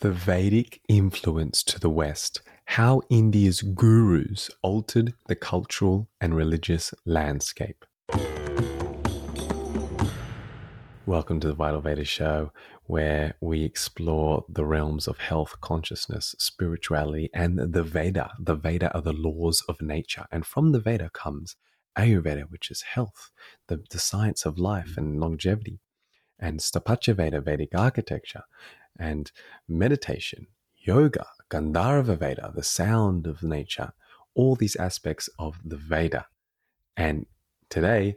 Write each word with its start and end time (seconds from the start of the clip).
the 0.00 0.10
Vedic 0.10 0.80
influence 0.88 1.62
to 1.62 1.78
the 1.78 1.90
West, 1.90 2.40
how 2.64 3.02
India's 3.10 3.60
gurus 3.60 4.48
altered 4.62 5.12
the 5.26 5.36
cultural 5.36 6.08
and 6.22 6.34
religious 6.34 6.94
landscape. 7.04 7.84
Welcome 11.04 11.38
to 11.40 11.48
the 11.48 11.54
Vital 11.54 11.82
Veda 11.82 12.04
Show, 12.04 12.50
where 12.84 13.34
we 13.42 13.62
explore 13.62 14.46
the 14.48 14.64
realms 14.64 15.06
of 15.06 15.18
health, 15.18 15.60
consciousness, 15.60 16.34
spirituality, 16.38 17.28
and 17.34 17.58
the 17.58 17.82
Veda. 17.82 18.30
The 18.38 18.54
Veda 18.54 18.94
are 18.94 19.02
the 19.02 19.12
laws 19.12 19.62
of 19.68 19.82
nature. 19.82 20.24
And 20.32 20.46
from 20.46 20.72
the 20.72 20.80
Veda 20.80 21.10
comes 21.12 21.56
Ayurveda, 21.98 22.44
which 22.48 22.70
is 22.70 22.80
health, 22.80 23.30
the, 23.68 23.84
the 23.90 23.98
science 23.98 24.46
of 24.46 24.58
life 24.58 24.96
and 24.96 25.20
longevity, 25.20 25.80
and 26.38 26.60
Sthapatya 26.60 27.14
Veda, 27.14 27.42
Vedic 27.42 27.74
architecture, 27.74 28.44
and 28.98 29.30
meditation, 29.68 30.46
yoga, 30.76 31.26
Gandharva 31.50 32.18
Veda, 32.18 32.52
the 32.54 32.62
sound 32.62 33.26
of 33.26 33.42
nature, 33.42 33.92
all 34.34 34.54
these 34.54 34.76
aspects 34.76 35.28
of 35.38 35.58
the 35.64 35.76
Veda. 35.76 36.26
And 36.96 37.26
today 37.68 38.16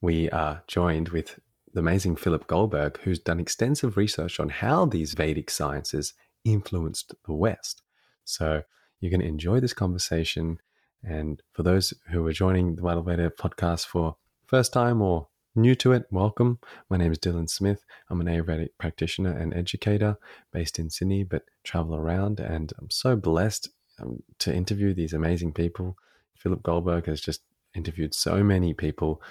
we 0.00 0.30
are 0.30 0.62
joined 0.66 1.08
with 1.08 1.38
the 1.72 1.80
amazing 1.80 2.16
Philip 2.16 2.46
Goldberg, 2.46 2.98
who's 2.98 3.18
done 3.18 3.40
extensive 3.40 3.96
research 3.96 4.38
on 4.38 4.48
how 4.48 4.86
these 4.86 5.14
Vedic 5.14 5.50
sciences 5.50 6.14
influenced 6.44 7.14
the 7.26 7.32
West. 7.32 7.82
So 8.24 8.62
you're 9.00 9.10
going 9.10 9.20
to 9.20 9.26
enjoy 9.26 9.60
this 9.60 9.74
conversation. 9.74 10.58
And 11.02 11.42
for 11.52 11.62
those 11.62 11.92
who 12.10 12.24
are 12.26 12.32
joining 12.32 12.76
the 12.76 12.82
Vital 12.82 13.02
Veda 13.02 13.30
podcast 13.30 13.86
for 13.86 14.16
first 14.46 14.72
time 14.72 15.02
or 15.02 15.28
new 15.54 15.74
to 15.76 15.92
it, 15.92 16.06
welcome. 16.10 16.58
My 16.90 16.96
name 16.96 17.12
is 17.12 17.18
Dylan 17.18 17.48
Smith. 17.48 17.84
I'm 18.10 18.20
an 18.20 18.26
Ayurvedic 18.26 18.70
practitioner 18.78 19.36
and 19.36 19.54
educator 19.54 20.16
based 20.52 20.78
in 20.78 20.90
Sydney, 20.90 21.22
but 21.22 21.44
travel 21.62 21.94
around. 21.94 22.40
And 22.40 22.72
I'm 22.78 22.90
so 22.90 23.16
blessed 23.16 23.68
um, 24.00 24.22
to 24.40 24.52
interview 24.52 24.94
these 24.94 25.12
amazing 25.12 25.52
people. 25.52 25.96
Philip 26.36 26.62
Goldberg 26.62 27.06
has 27.06 27.20
just 27.20 27.42
interviewed 27.74 28.14
so 28.14 28.42
many 28.42 28.74
people, 28.74 29.22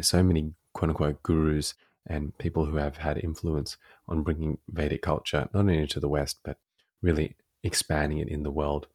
so 0.00 0.22
many 0.22 0.52
quote 0.72 0.90
unquote 0.90 1.22
gurus 1.22 1.74
and 2.06 2.36
people 2.38 2.64
who 2.64 2.76
have 2.76 2.98
had 2.98 3.18
influence 3.18 3.76
on 4.08 4.22
bringing 4.22 4.58
Vedic 4.68 5.02
culture 5.02 5.48
not 5.52 5.60
only 5.60 5.86
to 5.86 6.00
the 6.00 6.08
West, 6.08 6.38
but 6.44 6.58
really 7.02 7.36
expanding 7.62 8.18
it 8.18 8.28
in 8.28 8.44
the 8.44 8.50
world. 8.50 8.86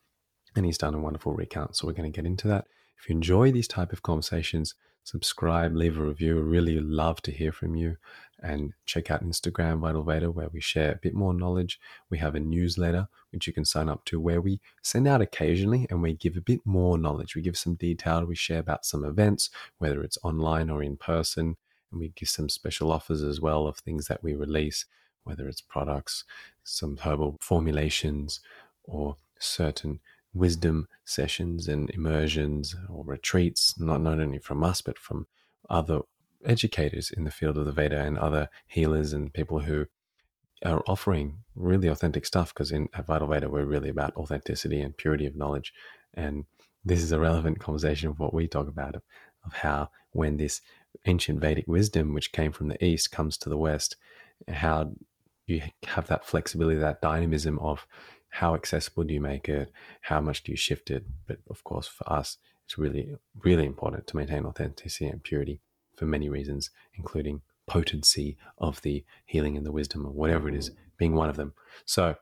And 0.55 0.65
he's 0.65 0.77
done 0.77 0.95
a 0.95 0.99
wonderful 0.99 1.33
recount. 1.33 1.75
So 1.75 1.87
we're 1.87 1.93
going 1.93 2.11
to 2.11 2.15
get 2.15 2.25
into 2.25 2.47
that. 2.47 2.65
If 2.99 3.09
you 3.09 3.15
enjoy 3.15 3.51
these 3.51 3.67
type 3.67 3.93
of 3.93 4.03
conversations, 4.03 4.75
subscribe, 5.03 5.75
leave 5.75 5.97
a 5.97 6.03
review. 6.03 6.39
Really 6.39 6.79
love 6.79 7.21
to 7.23 7.31
hear 7.31 7.51
from 7.51 7.75
you. 7.75 7.97
And 8.43 8.73
check 8.85 9.11
out 9.11 9.23
Instagram 9.23 9.79
Vital 9.79 10.03
Veda, 10.03 10.31
where 10.31 10.49
we 10.49 10.61
share 10.61 10.93
a 10.93 10.99
bit 11.01 11.13
more 11.13 11.33
knowledge. 11.33 11.79
We 12.09 12.17
have 12.17 12.33
a 12.33 12.39
newsletter 12.39 13.07
which 13.29 13.45
you 13.45 13.53
can 13.53 13.65
sign 13.65 13.87
up 13.87 14.03
to, 14.05 14.19
where 14.19 14.41
we 14.41 14.59
send 14.81 15.07
out 15.07 15.21
occasionally 15.21 15.85
and 15.89 16.01
we 16.01 16.13
give 16.13 16.35
a 16.37 16.41
bit 16.41 16.61
more 16.65 16.97
knowledge. 16.97 17.35
We 17.35 17.41
give 17.43 17.57
some 17.57 17.75
detail. 17.75 18.25
We 18.25 18.35
share 18.35 18.59
about 18.59 18.85
some 18.85 19.05
events, 19.05 19.51
whether 19.77 20.01
it's 20.01 20.17
online 20.23 20.69
or 20.69 20.81
in 20.81 20.97
person, 20.97 21.55
and 21.91 21.99
we 21.99 22.09
give 22.15 22.29
some 22.29 22.49
special 22.49 22.91
offers 22.91 23.21
as 23.21 23.39
well 23.39 23.67
of 23.67 23.77
things 23.77 24.07
that 24.07 24.23
we 24.23 24.33
release, 24.33 24.85
whether 25.23 25.47
it's 25.47 25.61
products, 25.61 26.23
some 26.63 26.97
herbal 26.97 27.37
formulations, 27.41 28.39
or 28.83 29.17
certain 29.39 29.99
wisdom 30.33 30.87
sessions 31.03 31.67
and 31.67 31.89
immersions 31.91 32.75
or 32.89 33.03
retreats, 33.03 33.79
not, 33.79 34.01
not 34.01 34.19
only 34.19 34.39
from 34.39 34.63
us, 34.63 34.81
but 34.81 34.97
from 34.97 35.27
other 35.69 36.01
educators 36.45 37.11
in 37.11 37.23
the 37.23 37.31
field 37.31 37.57
of 37.57 37.65
the 37.65 37.71
Veda 37.71 38.01
and 38.01 38.17
other 38.17 38.49
healers 38.67 39.13
and 39.13 39.33
people 39.33 39.59
who 39.59 39.85
are 40.63 40.83
offering 40.87 41.39
really 41.55 41.87
authentic 41.87 42.25
stuff 42.25 42.53
because 42.53 42.71
in 42.71 42.87
at 42.93 43.05
Vital 43.05 43.27
Veda, 43.27 43.49
we're 43.49 43.65
really 43.65 43.89
about 43.89 44.15
authenticity 44.15 44.79
and 44.81 44.97
purity 44.97 45.25
of 45.25 45.35
knowledge. 45.35 45.73
And 46.13 46.45
this 46.83 47.01
is 47.01 47.11
a 47.11 47.19
relevant 47.19 47.59
conversation 47.59 48.09
of 48.09 48.19
what 48.19 48.33
we 48.33 48.47
talk 48.47 48.67
about 48.67 48.95
of, 48.95 49.03
of 49.45 49.53
how 49.53 49.89
when 50.11 50.37
this 50.37 50.61
ancient 51.05 51.39
Vedic 51.39 51.67
wisdom, 51.67 52.13
which 52.13 52.31
came 52.31 52.51
from 52.51 52.67
the 52.67 52.83
East, 52.83 53.11
comes 53.11 53.37
to 53.37 53.49
the 53.49 53.57
West, 53.57 53.95
how 54.47 54.91
you 55.45 55.61
have 55.85 56.07
that 56.07 56.25
flexibility, 56.25 56.77
that 56.79 57.01
dynamism 57.01 57.59
of 57.59 57.85
how 58.31 58.55
accessible 58.55 59.03
do 59.03 59.13
you 59.13 59.21
make 59.21 59.47
it? 59.47 59.71
How 60.01 60.21
much 60.21 60.43
do 60.43 60.51
you 60.51 60.57
shift 60.57 60.89
it? 60.89 61.05
But 61.27 61.39
of 61.49 61.63
course, 61.63 61.87
for 61.87 62.11
us, 62.11 62.37
it's 62.65 62.77
really, 62.77 63.15
really 63.43 63.65
important 63.65 64.07
to 64.07 64.17
maintain 64.17 64.45
authenticity 64.45 65.07
and 65.07 65.21
purity 65.21 65.61
for 65.95 66.05
many 66.05 66.29
reasons, 66.29 66.71
including 66.95 67.41
potency 67.67 68.37
of 68.57 68.81
the 68.81 69.03
healing 69.25 69.57
and 69.57 69.65
the 69.65 69.71
wisdom 69.71 70.05
or 70.05 70.11
whatever 70.11 70.49
it 70.49 70.55
is, 70.55 70.69
mm. 70.69 70.75
being 70.97 71.13
one 71.13 71.29
of 71.29 71.35
them. 71.35 71.53
So 71.85 72.15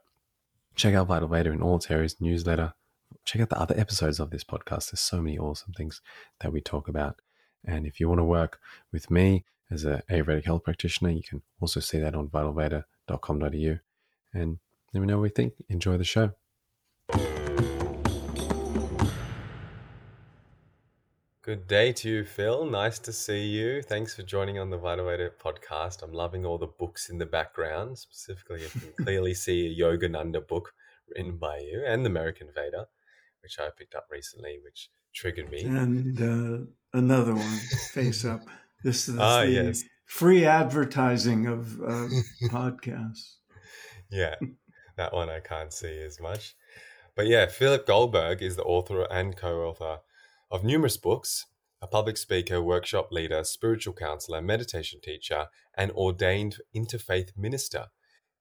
check 0.75 0.96
out 0.96 1.08
Vital 1.08 1.28
Veda 1.28 1.52
in 1.52 1.62
all 1.62 1.78
its 1.78 1.90
areas, 1.92 2.20
newsletter. 2.20 2.74
Check 3.26 3.41
out 3.41 3.50
the 3.50 3.59
other 3.59 3.80
episodes 3.80 4.20
of 4.20 4.31
this 4.31 4.44
podcast. 4.44 4.91
There's 4.91 5.00
so 5.00 5.22
many 5.22 5.38
awesome 5.38 5.74
things 5.74 6.02
that 6.41 6.52
we 6.52 6.62
talk 6.62 6.88
about. 6.88 7.22
And 7.66 7.86
if 7.86 8.00
you 8.00 8.08
want 8.08 8.20
to 8.20 8.26
work 8.26 8.59
with 8.91 9.12
me 9.12 9.46
as 9.70 9.86
a 9.86 10.02
Ayurvedic 10.09 10.46
health 10.46 10.64
practitioner, 10.64 11.12
you 11.12 11.24
can 11.28 11.41
also 11.59 11.80
see 11.80 12.00
that 12.00 12.16
on 12.16 12.30
vitalveda.com.au. 12.30 13.80
And 14.34 14.59
let 14.94 15.01
me 15.01 15.07
know 15.07 15.19
what 15.19 15.25
you 15.25 15.29
think. 15.29 15.53
Enjoy 15.69 15.97
the 15.97 16.03
show. 16.03 16.31
Good 21.50 21.67
day 21.67 21.94
to 21.94 22.09
you, 22.09 22.25
Phil. 22.25 22.66
Nice 22.66 22.99
to 22.99 23.11
see 23.11 23.47
you. 23.47 23.81
Thanks 23.81 24.16
for 24.16 24.22
joining 24.22 24.59
on 24.59 24.69
the 24.69 24.78
Vital 24.78 25.05
Veda 25.05 25.31
podcast. 25.44 26.03
I'm 26.03 26.13
loving 26.13 26.45
all 26.45 26.59
the 26.59 26.67
books 26.67 27.09
in 27.09 27.17
the 27.17 27.25
background. 27.25 27.97
Specifically, 27.97 28.63
I 28.63 28.67
can 28.67 28.94
clearly 29.03 29.33
see 29.33 29.66
a 29.66 29.81
Yogananda 29.81 30.47
book 30.47 30.73
written 31.09 31.38
by 31.38 31.57
you 31.57 31.83
and 31.88 32.05
the 32.05 32.09
American 32.11 32.49
Veda, 32.53 32.85
which 33.41 33.57
I 33.59 33.69
picked 33.75 33.95
up 33.95 34.05
recently, 34.11 34.59
which 34.63 34.91
triggered 35.16 35.49
me. 35.49 35.63
And 35.63 36.22
uh, 36.22 36.66
another 36.94 37.33
one, 37.33 37.59
Face 37.94 38.25
Up. 38.25 38.41
This 38.83 39.09
is 39.09 39.17
ah, 39.19 39.41
the 39.41 39.49
yes. 39.49 39.83
free 40.05 40.45
advertising 40.45 41.47
of 41.47 41.81
uh, 41.81 42.09
podcasts. 42.44 43.38
Yeah, 44.11 44.35
that 44.99 45.13
one 45.13 45.29
I 45.29 45.39
can't 45.39 45.71
see 45.71 46.01
as 46.01 46.19
much. 46.19 46.55
But 47.15 47.27
yeah, 47.27 47.45
Philip 47.45 47.87
Goldberg 47.87 48.41
is 48.41 48.57
the 48.57 48.63
author 48.63 49.07
and 49.09 49.35
co 49.35 49.63
author 49.63 49.99
of 50.51 50.65
numerous 50.65 50.97
books, 50.97 51.45
a 51.81 51.87
public 51.87 52.17
speaker, 52.17 52.61
workshop 52.61 53.09
leader, 53.09 53.45
spiritual 53.45 53.93
counselor, 53.93 54.41
meditation 54.41 54.99
teacher, 55.01 55.47
and 55.77 55.93
ordained 55.93 56.57
interfaith 56.75 57.29
minister. 57.37 57.85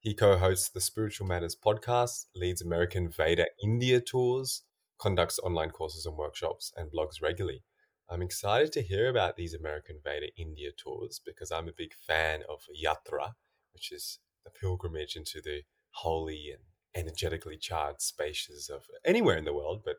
He 0.01 0.15
co 0.15 0.37
hosts 0.37 0.69
the 0.69 0.81
Spiritual 0.81 1.29
Matters 1.29 1.57
podcast, 1.57 2.27
leads 2.35 2.61
American 2.61 3.09
Veda 3.09 3.47
India 3.63 4.01
tours, 4.01 4.65
conducts 4.99 5.39
online 5.39 5.71
courses 5.71 6.07
and 6.07 6.17
workshops, 6.17 6.73
and 6.77 6.91
blogs 6.91 7.23
regularly. 7.23 7.63
I'm 8.11 8.23
excited 8.23 8.73
to 8.73 8.83
hear 8.83 9.09
about 9.09 9.37
these 9.37 9.55
American 9.55 10.01
Veda 10.03 10.27
India 10.37 10.71
tours 10.77 11.21
because 11.25 11.53
I'm 11.53 11.69
a 11.69 11.73
big 11.77 11.93
fan 11.95 12.41
of 12.49 12.63
Yatra, 12.75 13.35
which 13.73 13.93
is 13.93 14.19
the 14.45 14.51
pilgrimage 14.51 15.15
into 15.15 15.41
the 15.41 15.63
holy 15.91 16.51
and 16.53 16.63
energetically 16.95 17.57
charged 17.57 18.01
spaces 18.01 18.69
of 18.69 18.83
anywhere 19.05 19.37
in 19.37 19.45
the 19.45 19.55
world. 19.55 19.83
But 19.85 19.97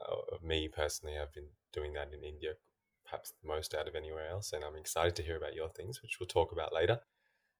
uh, 0.00 0.36
me 0.42 0.68
personally, 0.68 1.16
I've 1.18 1.32
been 1.32 1.48
doing 1.72 1.92
that 1.94 2.12
in 2.12 2.24
India, 2.24 2.52
perhaps 3.04 3.32
most 3.44 3.74
out 3.74 3.88
of 3.88 3.94
anywhere 3.94 4.28
else. 4.28 4.52
And 4.52 4.64
I'm 4.64 4.76
excited 4.76 5.16
to 5.16 5.22
hear 5.22 5.36
about 5.36 5.54
your 5.54 5.68
things, 5.68 6.02
which 6.02 6.18
we'll 6.18 6.26
talk 6.26 6.52
about 6.52 6.74
later. 6.74 7.00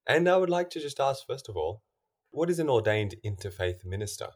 And 0.06 0.28
I 0.28 0.36
would 0.36 0.50
like 0.50 0.70
to 0.70 0.80
just 0.80 1.00
ask, 1.00 1.26
first 1.26 1.48
of 1.48 1.56
all, 1.56 1.82
what 2.30 2.50
is 2.50 2.58
an 2.58 2.70
ordained 2.70 3.16
interfaith 3.24 3.84
minister? 3.84 4.28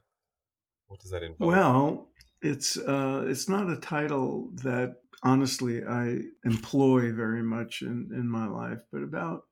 What 0.86 1.00
does 1.00 1.10
that 1.10 1.22
involve? 1.22 1.52
Well, 1.52 2.08
it's 2.42 2.76
uh, 2.76 3.24
it's 3.26 3.48
not 3.48 3.70
a 3.70 3.76
title 3.76 4.50
that 4.62 4.96
honestly 5.22 5.82
I 5.84 6.18
employ 6.44 7.12
very 7.12 7.42
much 7.42 7.82
in, 7.82 8.10
in 8.12 8.28
my 8.28 8.46
life, 8.46 8.80
but 8.92 9.02
about 9.02 9.44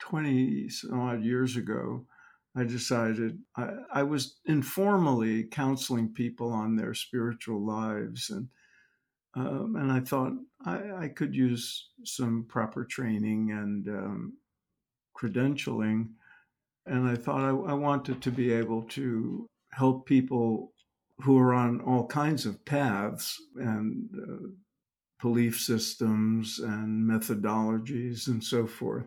20 0.00 0.68
some 0.70 0.98
odd 0.98 1.22
years 1.22 1.56
ago, 1.56 2.06
I 2.54 2.64
decided 2.64 3.38
I, 3.56 3.70
I 3.92 4.02
was 4.02 4.36
informally 4.44 5.44
counseling 5.44 6.12
people 6.12 6.52
on 6.52 6.76
their 6.76 6.94
spiritual 6.94 7.64
lives 7.64 8.30
and 8.30 8.48
um, 9.34 9.76
and 9.76 9.90
I 9.90 10.00
thought 10.00 10.32
I, 10.64 11.04
I, 11.04 11.08
could 11.08 11.34
use 11.34 11.88
some 12.04 12.44
proper 12.48 12.84
training 12.84 13.50
and 13.50 13.88
um, 13.88 14.32
credentialing. 15.16 16.10
And 16.84 17.08
I 17.08 17.14
thought 17.14 17.40
I, 17.40 17.70
I 17.70 17.72
wanted 17.72 18.20
to 18.20 18.30
be 18.30 18.52
able 18.52 18.82
to 18.90 19.46
help 19.72 20.04
people 20.06 20.72
who 21.20 21.38
are 21.38 21.54
on 21.54 21.80
all 21.80 22.06
kinds 22.06 22.44
of 22.44 22.64
paths 22.64 23.40
and 23.56 24.10
uh, 24.14 24.48
belief 25.22 25.58
systems 25.58 26.58
and 26.58 27.08
methodologies 27.08 28.26
and 28.26 28.44
so 28.44 28.66
forth. 28.66 29.06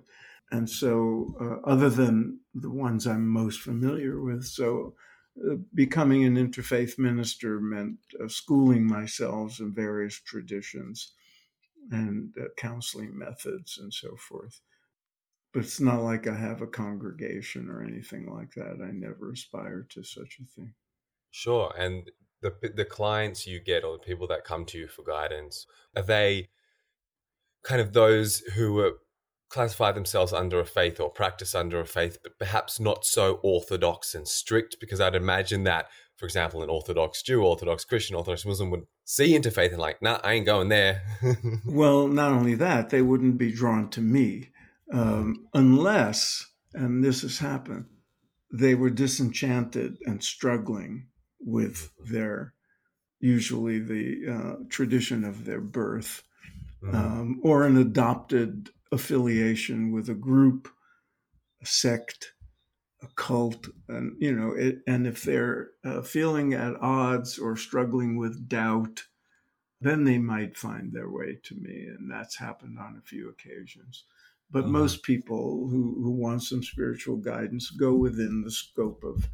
And 0.52 0.70
so, 0.70 1.36
uh, 1.42 1.70
other 1.70 1.90
than 1.90 2.40
the 2.54 2.70
ones 2.72 3.08
I'm 3.08 3.28
most 3.28 3.62
familiar 3.62 4.22
with, 4.22 4.46
so 4.46 4.96
uh, 5.46 5.56
becoming 5.74 6.24
an 6.26 6.36
interfaith 6.36 6.98
minister 7.00 7.60
meant 7.60 7.98
uh, 8.24 8.28
schooling 8.28 8.88
myself 8.88 9.60
in 9.60 9.74
various 9.74 10.20
traditions 10.22 11.14
and 11.92 12.34
uh, 12.40 12.46
counseling 12.58 13.18
methods 13.18 13.78
and 13.80 13.94
so 13.94 14.16
forth. 14.18 14.62
but 15.54 15.64
it's 15.64 15.80
not 15.80 16.02
like 16.04 16.28
I 16.28 16.36
have 16.36 16.62
a 16.62 16.68
congregation 16.68 17.70
or 17.70 17.82
anything 17.82 18.28
like 18.32 18.54
that. 18.56 18.82
I 18.84 18.92
never 18.92 19.32
aspired 19.32 19.90
to 19.92 20.04
such 20.04 20.38
a 20.42 20.46
thing. 20.46 20.74
Sure. 21.32 21.74
And 21.78 22.12
the 22.42 22.54
the 22.76 22.86
clients 22.86 23.48
you 23.48 23.60
get 23.60 23.84
or 23.84 23.94
the 23.98 24.04
people 24.04 24.28
that 24.28 24.44
come 24.44 24.66
to 24.66 24.78
you 24.78 24.88
for 24.88 25.04
guidance, 25.04 25.66
are 25.96 26.04
they 26.04 26.50
kind 27.64 27.82
of 27.82 27.94
those 27.94 28.40
who 28.56 28.80
are 28.80 28.94
classify 29.56 29.94
themselves 29.94 30.34
under 30.34 30.60
a 30.60 30.66
faith 30.66 31.00
or 31.00 31.10
practice 31.10 31.56
under 31.56 31.80
a 31.80 31.86
faith, 31.86 32.18
but 32.22 32.38
perhaps 32.38 32.78
not 32.78 33.06
so 33.06 33.40
orthodox 33.42 34.14
and 34.14 34.28
strict, 34.28 34.76
because 34.82 35.00
I'd 35.00 35.16
imagine 35.16 35.64
that, 35.64 35.88
for 36.18 36.26
example, 36.26 36.62
an 36.62 36.70
Orthodox 36.70 37.24
Jew, 37.24 37.42
Orthodox 37.42 37.86
Christian, 37.86 38.18
Orthodox 38.18 38.46
Muslim 38.46 38.70
would 38.72 38.86
see 39.06 39.38
interfaith 39.38 39.72
and 39.72 39.80
like, 39.80 40.02
nah, 40.02 40.20
I 40.26 40.34
ain't 40.34 40.46
going 40.46 40.68
there. 40.68 41.04
well, 41.66 42.10
not 42.10 42.34
only 42.34 42.56
that, 42.56 42.90
they 42.90 43.02
wouldn't 43.02 43.38
be 43.38 43.54
drawn 43.54 43.90
to 43.92 44.02
me 44.02 44.50
um, 44.92 45.48
unless, 45.54 46.46
and 46.74 47.02
this 47.02 47.22
has 47.22 47.40
happened, 47.40 47.86
they 48.52 48.76
were 48.76 48.90
disenchanted 48.90 49.98
and 50.06 50.22
struggling 50.22 51.08
with 51.40 51.92
mm-hmm. 52.02 52.14
their, 52.14 52.54
usually 53.22 53.80
the 53.80 54.22
uh, 54.30 54.64
tradition 54.70 55.24
of 55.24 55.46
their 55.46 55.62
birth. 55.62 56.24
Mm-hmm. 56.84 56.96
Um, 56.96 57.40
or 57.42 57.66
an 57.66 57.78
adopted 57.78 58.70
affiliation 58.92 59.92
with 59.92 60.10
a 60.10 60.14
group, 60.14 60.68
a 61.62 61.66
sect, 61.66 62.34
a 63.02 63.08
cult, 63.16 63.68
and 63.88 64.16
you 64.20 64.34
know, 64.34 64.52
it, 64.52 64.80
and 64.88 65.06
if 65.08 65.24
they're 65.24 65.72
uh, 65.84 66.02
feeling 66.02 66.54
at 66.54 66.76
odds 66.82 67.38
or 67.38 67.56
struggling 67.56 68.18
with 68.18 68.48
doubt, 68.48 69.04
then 69.82 70.04
they 70.04 70.18
might 70.18 70.58
find 70.58 70.92
their 70.92 71.10
way 71.10 71.38
to 71.44 71.56
me, 71.56 71.86
and 71.88 72.10
that's 72.10 72.38
happened 72.38 72.80
on 72.80 72.98
a 72.98 73.08
few 73.08 73.30
occasions. 73.30 74.06
But 74.52 74.64
mm-hmm. 74.64 74.74
most 74.74 75.04
people 75.04 75.68
who, 75.70 76.00
who 76.02 76.12
want 76.12 76.44
some 76.44 76.64
spiritual 76.64 77.18
guidance 77.18 77.70
go 77.72 77.94
within 77.94 78.44
the 78.44 78.52
scope 78.52 79.04
of 79.04 79.28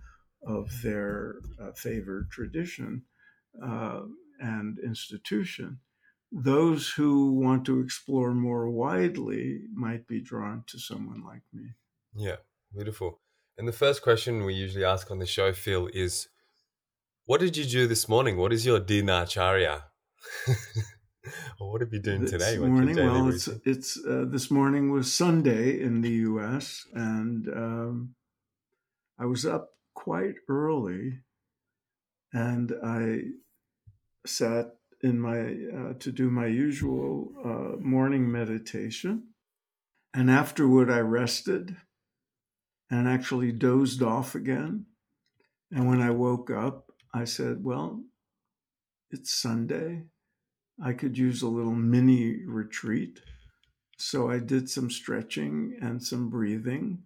of 0.43 0.81
their 0.81 1.35
uh, 1.61 1.71
favored 1.73 2.31
tradition 2.31 3.03
uh, 3.63 4.01
and 4.39 4.79
institution 4.79 5.79
those 6.31 6.89
who 6.89 7.33
want 7.33 7.65
to 7.65 7.79
explore 7.81 8.33
more 8.33 8.69
widely 8.69 9.61
might 9.73 10.07
be 10.07 10.21
drawn 10.21 10.63
to 10.67 10.79
someone 10.79 11.23
like 11.25 11.43
me. 11.53 11.71
Yeah, 12.15 12.37
beautiful. 12.73 13.19
And 13.57 13.67
the 13.67 13.73
first 13.73 14.01
question 14.01 14.45
we 14.45 14.53
usually 14.53 14.85
ask 14.85 15.11
on 15.11 15.19
the 15.19 15.25
show, 15.25 15.51
Phil, 15.51 15.89
is 15.93 16.29
what 17.25 17.41
did 17.41 17.57
you 17.57 17.65
do 17.65 17.87
this 17.87 18.07
morning? 18.07 18.37
What 18.37 18.53
is 18.53 18.65
your 18.65 18.79
dinacharya? 18.79 19.83
or 21.59 21.71
what 21.71 21.81
have 21.81 21.93
you 21.93 21.99
doing 21.99 22.21
this 22.21 22.31
today? 22.31 22.57
Morning, 22.57 22.95
well, 22.95 23.29
it's 23.29 23.47
it's 23.65 23.99
uh, 24.05 24.25
this 24.27 24.49
morning 24.49 24.91
was 24.91 25.13
Sunday 25.13 25.81
in 25.81 26.01
the 26.01 26.09
U.S. 26.09 26.85
and 26.93 27.47
um, 27.49 28.15
I 29.19 29.25
was 29.25 29.45
up 29.45 29.69
quite 29.93 30.35
early, 30.47 31.19
and 32.33 32.71
I 32.83 33.19
sat 34.25 34.75
in 35.03 35.19
my 35.19 35.39
uh, 35.39 35.93
to 35.99 36.11
do 36.11 36.29
my 36.29 36.45
usual 36.45 37.31
uh, 37.43 37.79
morning 37.79 38.31
meditation, 38.31 39.29
and 40.13 40.29
afterward 40.29 40.89
I 40.89 40.99
rested 40.99 41.75
and 42.89 43.07
actually 43.07 43.51
dozed 43.51 44.03
off 44.03 44.35
again. 44.35 44.85
And 45.71 45.87
when 45.87 46.01
I 46.01 46.11
woke 46.11 46.49
up, 46.49 46.91
I 47.13 47.25
said, 47.25 47.63
"Well, 47.63 48.03
it's 49.09 49.31
Sunday. 49.33 50.03
I 50.83 50.93
could 50.93 51.17
use 51.17 51.41
a 51.41 51.47
little 51.47 51.75
mini 51.75 52.45
retreat." 52.45 53.21
So 53.97 54.29
I 54.29 54.39
did 54.39 54.69
some 54.69 54.89
stretching 54.89 55.77
and 55.81 56.03
some 56.03 56.29
breathing 56.29 57.03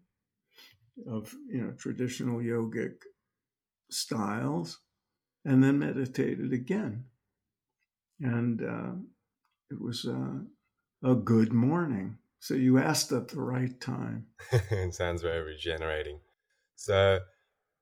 of 1.07 1.33
you 1.47 1.61
know 1.61 1.71
traditional 1.71 2.39
yogic 2.39 2.95
styles, 3.89 4.79
and 5.45 5.63
then 5.63 5.79
meditated 5.79 6.51
again 6.51 7.05
and 8.19 8.61
uh, 8.61 8.91
it 9.69 9.81
was 9.81 10.05
uh, 10.05 11.09
a 11.09 11.15
good 11.15 11.53
morning. 11.53 12.17
So 12.39 12.53
you 12.53 12.77
asked 12.77 13.11
at 13.11 13.29
the 13.29 13.41
right 13.41 13.79
time. 13.79 14.27
it 14.51 14.93
sounds 14.93 15.21
very 15.21 15.41
regenerating. 15.41 16.19
So 16.75 17.19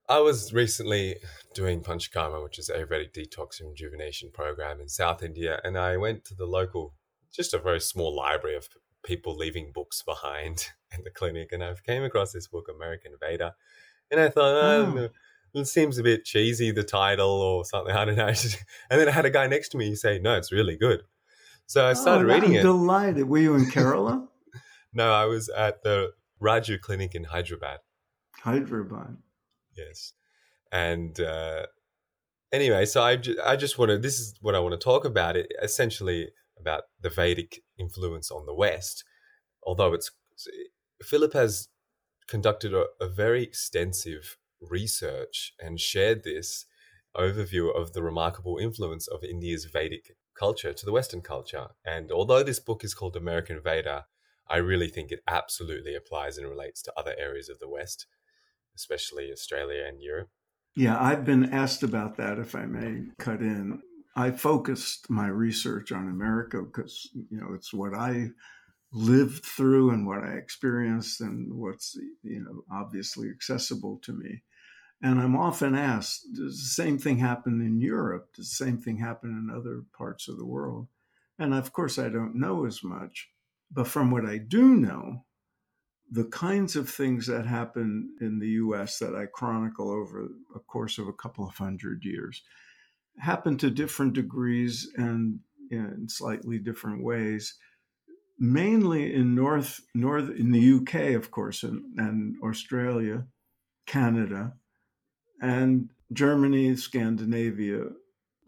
I 0.08 0.20
was 0.20 0.52
recently 0.52 1.16
doing 1.54 1.82
Panchakarma, 1.82 2.42
which 2.42 2.58
is 2.58 2.70
a 2.70 2.84
Vedic 2.84 3.12
detox 3.12 3.60
and 3.60 3.70
rejuvenation 3.70 4.30
program 4.32 4.80
in 4.80 4.88
South 4.88 5.22
India, 5.22 5.60
and 5.64 5.78
I 5.78 5.96
went 5.96 6.24
to 6.26 6.34
the 6.34 6.46
local, 6.46 6.94
just 7.32 7.54
a 7.54 7.58
very 7.58 7.80
small 7.80 8.14
library 8.14 8.56
of 8.56 8.68
people 9.04 9.34
leaving 9.34 9.72
books 9.72 10.02
behind 10.02 10.70
in 10.96 11.04
the 11.04 11.10
clinic, 11.10 11.52
and 11.52 11.62
I 11.62 11.74
came 11.86 12.04
across 12.04 12.32
this 12.32 12.48
book, 12.48 12.66
American 12.74 13.12
Veda, 13.20 13.54
and 14.10 14.20
I 14.20 14.28
thought, 14.28 14.64
oh. 14.64 14.94
oh 14.98 15.08
it 15.54 15.66
seems 15.66 15.98
a 15.98 16.02
bit 16.02 16.24
cheesy, 16.24 16.70
the 16.70 16.82
title 16.82 17.30
or 17.30 17.64
something. 17.64 17.94
I 17.96 18.04
don't 18.04 18.16
know. 18.16 18.26
And 18.28 19.00
then 19.00 19.08
I 19.08 19.12
had 19.12 19.24
a 19.24 19.30
guy 19.30 19.46
next 19.46 19.70
to 19.70 19.78
me 19.78 19.94
say, 19.94 20.18
no, 20.18 20.36
it's 20.36 20.52
really 20.52 20.76
good. 20.76 21.02
So 21.66 21.86
I 21.86 21.94
started 21.94 22.30
oh, 22.30 22.34
reading 22.34 22.50
I'm 22.50 22.56
it. 22.56 22.62
delighted. 22.62 23.28
Were 23.28 23.38
you 23.38 23.54
in 23.54 23.66
Kerala? 23.70 24.28
no, 24.92 25.12
I 25.12 25.24
was 25.24 25.48
at 25.48 25.82
the 25.82 26.12
Raju 26.42 26.80
Clinic 26.80 27.14
in 27.14 27.24
Hyderabad. 27.24 27.78
Hyderabad. 28.32 29.16
Yes. 29.76 30.12
And 30.70 31.18
uh, 31.20 31.66
anyway, 32.52 32.84
so 32.84 33.02
I, 33.02 33.16
ju- 33.16 33.38
I 33.44 33.56
just 33.56 33.78
want 33.78 33.90
to, 33.90 33.98
this 33.98 34.18
is 34.20 34.34
what 34.40 34.54
I 34.54 34.58
want 34.58 34.72
to 34.72 34.84
talk 34.84 35.04
about 35.04 35.36
it, 35.36 35.52
essentially 35.62 36.30
about 36.58 36.82
the 37.00 37.10
Vedic 37.10 37.62
influence 37.78 38.30
on 38.30 38.46
the 38.46 38.54
West. 38.54 39.04
Although 39.62 39.94
it's, 39.94 40.10
Philip 41.02 41.32
has 41.32 41.68
conducted 42.28 42.74
a, 42.74 42.86
a 43.00 43.08
very 43.08 43.42
extensive 43.42 44.36
research 44.70 45.52
and 45.58 45.80
shared 45.80 46.24
this 46.24 46.66
overview 47.16 47.74
of 47.74 47.92
the 47.92 48.02
remarkable 48.02 48.58
influence 48.58 49.06
of 49.06 49.22
India's 49.22 49.66
Vedic 49.66 50.16
culture 50.38 50.72
to 50.72 50.84
the 50.84 50.92
Western 50.92 51.20
culture. 51.20 51.68
And 51.84 52.10
although 52.10 52.42
this 52.42 52.58
book 52.60 52.82
is 52.84 52.94
called 52.94 53.16
American 53.16 53.60
Veda, 53.60 54.06
I 54.48 54.56
really 54.56 54.88
think 54.88 55.10
it 55.10 55.22
absolutely 55.28 55.94
applies 55.94 56.36
and 56.36 56.48
relates 56.48 56.82
to 56.82 56.92
other 56.96 57.14
areas 57.18 57.48
of 57.48 57.60
the 57.60 57.68
West, 57.68 58.06
especially 58.74 59.32
Australia 59.32 59.84
and 59.86 60.02
Europe. 60.02 60.28
Yeah, 60.76 61.00
I've 61.00 61.24
been 61.24 61.52
asked 61.52 61.84
about 61.84 62.16
that, 62.16 62.38
if 62.38 62.54
I 62.54 62.66
may 62.66 63.04
cut 63.18 63.40
in. 63.40 63.80
I 64.16 64.32
focused 64.32 65.08
my 65.08 65.28
research 65.28 65.92
on 65.92 66.08
America 66.08 66.62
because, 66.62 67.08
you 67.14 67.40
know, 67.40 67.54
it's 67.54 67.72
what 67.72 67.94
I 67.94 68.30
lived 68.92 69.44
through 69.44 69.90
and 69.90 70.06
what 70.06 70.22
I 70.22 70.32
experienced 70.34 71.20
and 71.20 71.52
what's, 71.52 71.96
you 72.22 72.42
know, 72.42 72.64
obviously 72.76 73.28
accessible 73.28 74.00
to 74.02 74.12
me. 74.12 74.42
And 75.02 75.20
I'm 75.20 75.36
often 75.36 75.74
asked, 75.74 76.32
does 76.34 76.58
the 76.58 76.82
same 76.82 76.98
thing 76.98 77.18
happen 77.18 77.60
in 77.60 77.80
Europe? 77.80 78.30
Does 78.34 78.48
the 78.48 78.64
same 78.64 78.78
thing 78.78 78.98
happen 78.98 79.30
in 79.30 79.54
other 79.54 79.82
parts 79.96 80.28
of 80.28 80.38
the 80.38 80.46
world? 80.46 80.88
And 81.38 81.52
of 81.52 81.72
course, 81.72 81.98
I 81.98 82.08
don't 82.08 82.36
know 82.36 82.64
as 82.64 82.82
much. 82.82 83.28
But 83.70 83.88
from 83.88 84.10
what 84.10 84.24
I 84.24 84.38
do 84.38 84.74
know, 84.76 85.24
the 86.10 86.24
kinds 86.24 86.76
of 86.76 86.88
things 86.88 87.26
that 87.26 87.46
happen 87.46 88.14
in 88.20 88.38
the 88.38 88.48
US 88.48 88.98
that 88.98 89.14
I 89.14 89.26
chronicle 89.26 89.90
over 89.90 90.28
a 90.54 90.60
course 90.60 90.98
of 90.98 91.08
a 91.08 91.12
couple 91.12 91.46
of 91.46 91.54
hundred 91.56 92.04
years 92.04 92.42
happen 93.18 93.56
to 93.58 93.70
different 93.70 94.12
degrees 94.12 94.90
and 94.96 95.40
in 95.70 96.08
slightly 96.08 96.58
different 96.58 97.02
ways 97.02 97.54
mainly 98.38 99.14
in 99.14 99.34
north 99.34 99.80
north 99.94 100.28
in 100.30 100.50
the 100.50 100.72
UK 100.74 101.14
of 101.14 101.30
course 101.30 101.62
and, 101.62 101.82
and 101.98 102.34
Australia 102.42 103.24
Canada 103.86 104.54
and 105.40 105.88
Germany, 106.12 106.76
Scandinavia, 106.76 107.86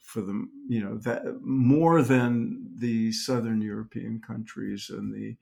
for 0.00 0.20
the 0.20 0.46
you 0.68 0.80
know 0.80 0.96
that 0.98 1.40
more 1.42 2.00
than 2.00 2.68
the 2.78 3.12
southern 3.12 3.60
European 3.60 4.20
countries 4.24 4.88
and 4.88 5.12
the 5.12 5.36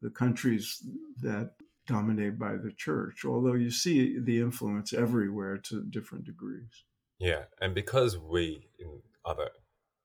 the 0.00 0.10
countries 0.10 0.82
that 1.20 1.52
dominated 1.86 2.38
by 2.38 2.52
the 2.56 2.72
church. 2.76 3.24
Although 3.24 3.54
you 3.54 3.70
see 3.70 4.18
the 4.18 4.40
influence 4.40 4.92
everywhere 4.92 5.58
to 5.58 5.84
different 5.84 6.24
degrees. 6.24 6.84
Yeah, 7.18 7.44
and 7.60 7.74
because 7.74 8.16
we 8.16 8.68
in 8.78 9.00
other 9.24 9.50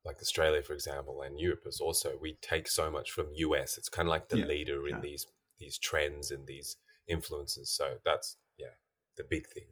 like 0.05 0.17
Australia, 0.21 0.61
for 0.61 0.73
example, 0.73 1.21
and 1.21 1.39
Europe 1.39 1.63
is 1.65 1.79
also 1.79 2.17
we 2.19 2.37
take 2.41 2.67
so 2.67 2.91
much 2.91 3.11
from 3.11 3.27
US. 3.33 3.77
It's 3.77 3.89
kind 3.89 4.07
of 4.07 4.11
like 4.11 4.29
the 4.29 4.39
yeah, 4.39 4.45
leader 4.45 4.87
in 4.87 4.95
yeah. 4.95 5.01
these 5.01 5.27
these 5.59 5.77
trends 5.77 6.29
and 6.29 6.45
these 6.45 6.75
influences. 7.07 7.71
So 7.71 7.97
that's 8.03 8.37
yeah 8.57 8.75
the 9.15 9.23
big 9.23 9.47
thing 9.47 9.67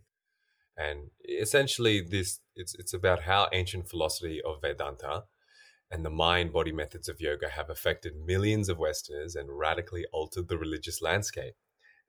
and 0.77 1.09
essentially 1.27 2.01
this 2.01 2.39
it's 2.55 2.75
it's 2.75 2.93
about 2.93 3.23
how 3.23 3.47
ancient 3.51 3.89
philosophy 3.89 4.41
of 4.45 4.61
Vedanta 4.61 5.23
and 5.91 6.05
the 6.05 6.09
mind 6.09 6.53
body 6.53 6.71
methods 6.71 7.09
of 7.09 7.19
yoga 7.19 7.49
have 7.49 7.69
affected 7.69 8.13
millions 8.25 8.69
of 8.69 8.79
Westerners 8.79 9.35
and 9.35 9.57
radically 9.57 10.05
altered 10.13 10.47
the 10.47 10.57
religious 10.57 11.01
landscape. 11.01 11.55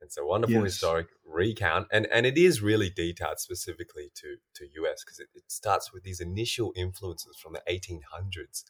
It's 0.01 0.17
a 0.17 0.25
wonderful 0.25 0.55
yes. 0.55 0.73
historic 0.73 1.07
recount, 1.25 1.87
and, 1.91 2.07
and 2.07 2.25
it 2.25 2.37
is 2.37 2.61
really 2.61 2.89
detailed 2.89 3.39
specifically 3.39 4.11
to, 4.15 4.35
to 4.55 4.65
US 4.83 5.03
because 5.03 5.19
it, 5.19 5.29
it 5.33 5.49
starts 5.49 5.93
with 5.93 6.03
these 6.03 6.19
initial 6.19 6.73
influences 6.75 7.37
from 7.41 7.53
the 7.53 7.61
1800s. 7.69 8.65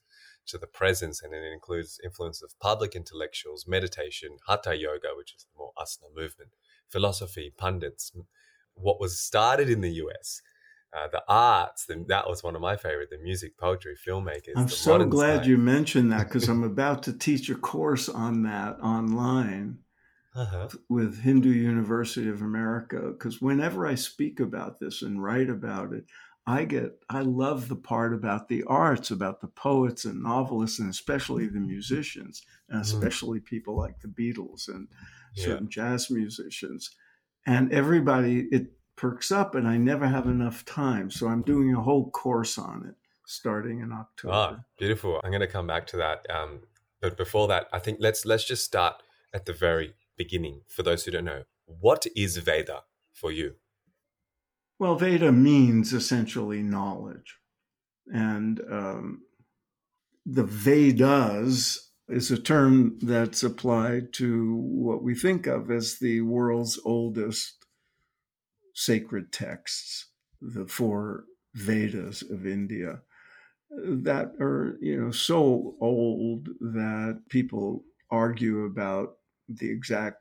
to 0.45 0.57
the 0.57 0.67
presence, 0.67 1.23
and 1.23 1.33
it 1.33 1.43
includes 1.51 1.99
influence 2.03 2.43
of 2.43 2.53
public 2.59 2.95
intellectuals, 2.95 3.65
meditation, 3.67 4.37
hatha 4.47 4.75
yoga, 4.75 5.09
which 5.15 5.33
is 5.35 5.45
the 5.45 5.57
more 5.57 5.71
asana 5.77 6.13
movement, 6.13 6.51
philosophy, 6.89 7.51
pundits, 7.57 8.11
what 8.75 8.99
was 8.99 9.19
started 9.19 9.69
in 9.69 9.81
the 9.81 9.91
US. 9.91 10.41
Uh, 10.95 11.07
the 11.11 11.23
arts, 11.27 11.85
the, 11.87 12.05
that 12.07 12.29
was 12.29 12.43
one 12.43 12.55
of 12.55 12.61
my 12.61 12.77
favorite. 12.77 13.09
The 13.09 13.17
music, 13.17 13.57
poetry, 13.57 13.95
filmmakers. 14.07 14.53
I'm 14.55 14.69
so 14.69 15.03
glad 15.05 15.45
you 15.47 15.57
mentioned 15.57 16.11
that 16.11 16.27
because 16.27 16.47
I'm 16.47 16.63
about 16.73 17.03
to 17.03 17.13
teach 17.13 17.49
a 17.49 17.55
course 17.55 18.09
on 18.09 18.43
that 18.43 18.79
online 18.79 19.79
uh-huh. 20.35 20.67
with 20.89 21.21
Hindu 21.21 21.49
University 21.49 22.29
of 22.29 22.41
America. 22.41 23.11
Because 23.11 23.41
whenever 23.41 23.87
I 23.87 23.95
speak 23.95 24.39
about 24.39 24.79
this 24.79 25.01
and 25.01 25.23
write 25.23 25.49
about 25.49 25.93
it, 25.93 26.05
I 26.45 26.65
get, 26.65 26.99
I 27.09 27.21
love 27.21 27.69
the 27.69 27.75
part 27.75 28.13
about 28.13 28.47
the 28.47 28.63
arts, 28.63 29.09
about 29.11 29.41
the 29.41 29.47
poets 29.47 30.05
and 30.05 30.21
novelists, 30.21 30.77
and 30.77 30.89
especially 30.89 31.47
the 31.47 31.59
musicians, 31.59 32.43
and 32.69 32.79
mm. 32.79 32.83
especially 32.83 33.39
people 33.39 33.77
like 33.77 33.99
the 34.01 34.09
Beatles 34.09 34.67
and 34.67 34.89
certain 35.35 35.69
yeah. 35.71 35.83
jazz 35.85 36.11
musicians. 36.11 36.91
And 37.45 37.71
everybody, 37.73 38.47
it 38.51 38.67
perks 38.95 39.31
up, 39.31 39.55
and 39.55 39.67
I 39.67 39.77
never 39.77 40.07
have 40.07 40.25
enough 40.25 40.63
time. 40.65 41.11
So 41.11 41.27
I'm 41.27 41.41
doing 41.41 41.73
a 41.73 41.81
whole 41.81 42.09
course 42.11 42.57
on 42.57 42.85
it 42.87 42.95
starting 43.25 43.79
in 43.79 43.91
October. 43.91 44.33
Ah, 44.33 44.59
beautiful. 44.77 45.19
I'm 45.23 45.31
going 45.31 45.41
to 45.41 45.47
come 45.47 45.67
back 45.67 45.87
to 45.87 45.97
that. 45.97 46.25
Um, 46.29 46.61
but 47.01 47.17
before 47.17 47.47
that, 47.49 47.67
I 47.73 47.79
think 47.79 47.97
let's 47.99 48.25
let's 48.25 48.45
just 48.45 48.63
start 48.63 49.03
at 49.33 49.45
the 49.45 49.53
very 49.53 49.93
beginning 50.17 50.61
for 50.67 50.83
those 50.83 51.03
who 51.03 51.11
don't 51.11 51.25
know. 51.25 51.43
What 51.65 52.05
is 52.15 52.37
Veda 52.37 52.83
for 53.13 53.31
you? 53.31 53.55
Well, 54.79 54.95
Veda 54.95 55.31
means 55.31 55.93
essentially 55.93 56.61
knowledge. 56.61 57.37
And 58.07 58.61
um, 58.69 59.21
the 60.25 60.43
Vedas 60.43 61.91
is 62.13 62.31
a 62.31 62.37
term 62.37 62.97
that's 63.01 63.43
applied 63.43 64.13
to 64.13 64.55
what 64.55 65.03
we 65.03 65.15
think 65.15 65.47
of 65.47 65.71
as 65.71 65.97
the 65.99 66.21
world's 66.21 66.79
oldest 66.85 67.65
sacred 68.73 69.31
texts, 69.31 70.07
the 70.41 70.67
four 70.67 71.25
Vedas 71.55 72.21
of 72.21 72.45
India, 72.45 73.01
that 73.71 74.33
are, 74.39 74.77
you 74.81 74.99
know, 74.99 75.11
so 75.11 75.75
old 75.81 76.47
that 76.59 77.21
people 77.29 77.83
argue 78.11 78.65
about 78.65 79.17
the 79.49 79.69
exact 79.69 80.17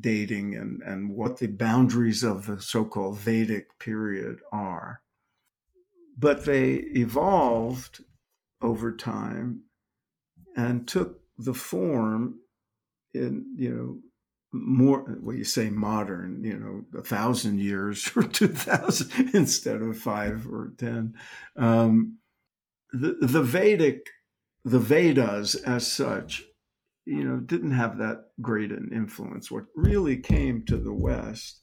dating 0.00 0.54
and, 0.54 0.80
and 0.82 1.10
what 1.10 1.38
the 1.38 1.48
boundaries 1.48 2.22
of 2.22 2.46
the 2.46 2.60
so 2.60 2.84
called 2.84 3.18
Vedic 3.18 3.78
period 3.78 4.38
are. 4.52 5.02
But 6.16 6.44
they 6.44 6.74
evolved 6.74 8.04
over 8.60 8.92
time 8.92 9.62
and 10.56 10.86
took 10.86 11.21
the 11.38 11.54
form 11.54 12.38
in, 13.14 13.46
you 13.56 13.70
know, 13.70 13.98
more, 14.52 15.18
well, 15.22 15.36
you 15.36 15.44
say 15.44 15.70
modern, 15.70 16.44
you 16.44 16.58
know, 16.58 16.98
a 16.98 17.02
thousand 17.02 17.60
years 17.60 18.10
or 18.16 18.22
2000 18.22 19.34
instead 19.34 19.80
of 19.80 19.98
five 19.98 20.46
or 20.46 20.72
10. 20.78 21.14
Um, 21.56 22.18
the, 22.92 23.16
the 23.20 23.42
Vedic, 23.42 24.06
the 24.64 24.78
Vedas 24.78 25.54
as 25.54 25.90
such, 25.90 26.42
you 27.04 27.24
know, 27.24 27.38
didn't 27.38 27.72
have 27.72 27.98
that 27.98 28.26
great 28.40 28.70
an 28.70 28.90
influence. 28.92 29.50
What 29.50 29.64
really 29.74 30.18
came 30.18 30.64
to 30.66 30.76
the 30.76 30.92
West 30.92 31.62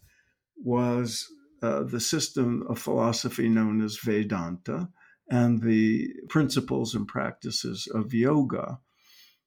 was 0.57 1.25
uh, 1.61 1.83
the 1.83 1.99
system 1.99 2.65
of 2.69 2.79
philosophy 2.79 3.47
known 3.47 3.81
as 3.81 3.97
Vedanta 3.97 4.89
and 5.29 5.61
the 5.61 6.09
principles 6.27 6.95
and 6.95 7.07
practices 7.07 7.87
of 7.93 8.13
yoga. 8.13 8.79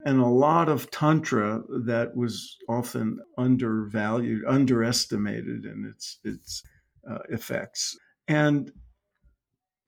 And 0.04 0.20
a 0.20 0.26
lot 0.26 0.68
of 0.68 0.90
Tantra 0.90 1.62
that 1.84 2.16
was 2.16 2.56
often 2.68 3.20
undervalued, 3.38 4.42
underestimated 4.46 5.64
in 5.64 5.86
its, 5.88 6.18
its 6.24 6.62
uh, 7.08 7.18
effects. 7.28 7.96
And 8.26 8.72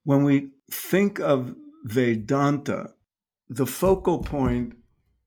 when 0.05 0.25
we 0.25 0.51
think 0.71 1.19
of 1.19 1.55
Vedanta, 1.85 2.91
the 3.49 3.67
focal 3.67 4.21
point 4.21 4.77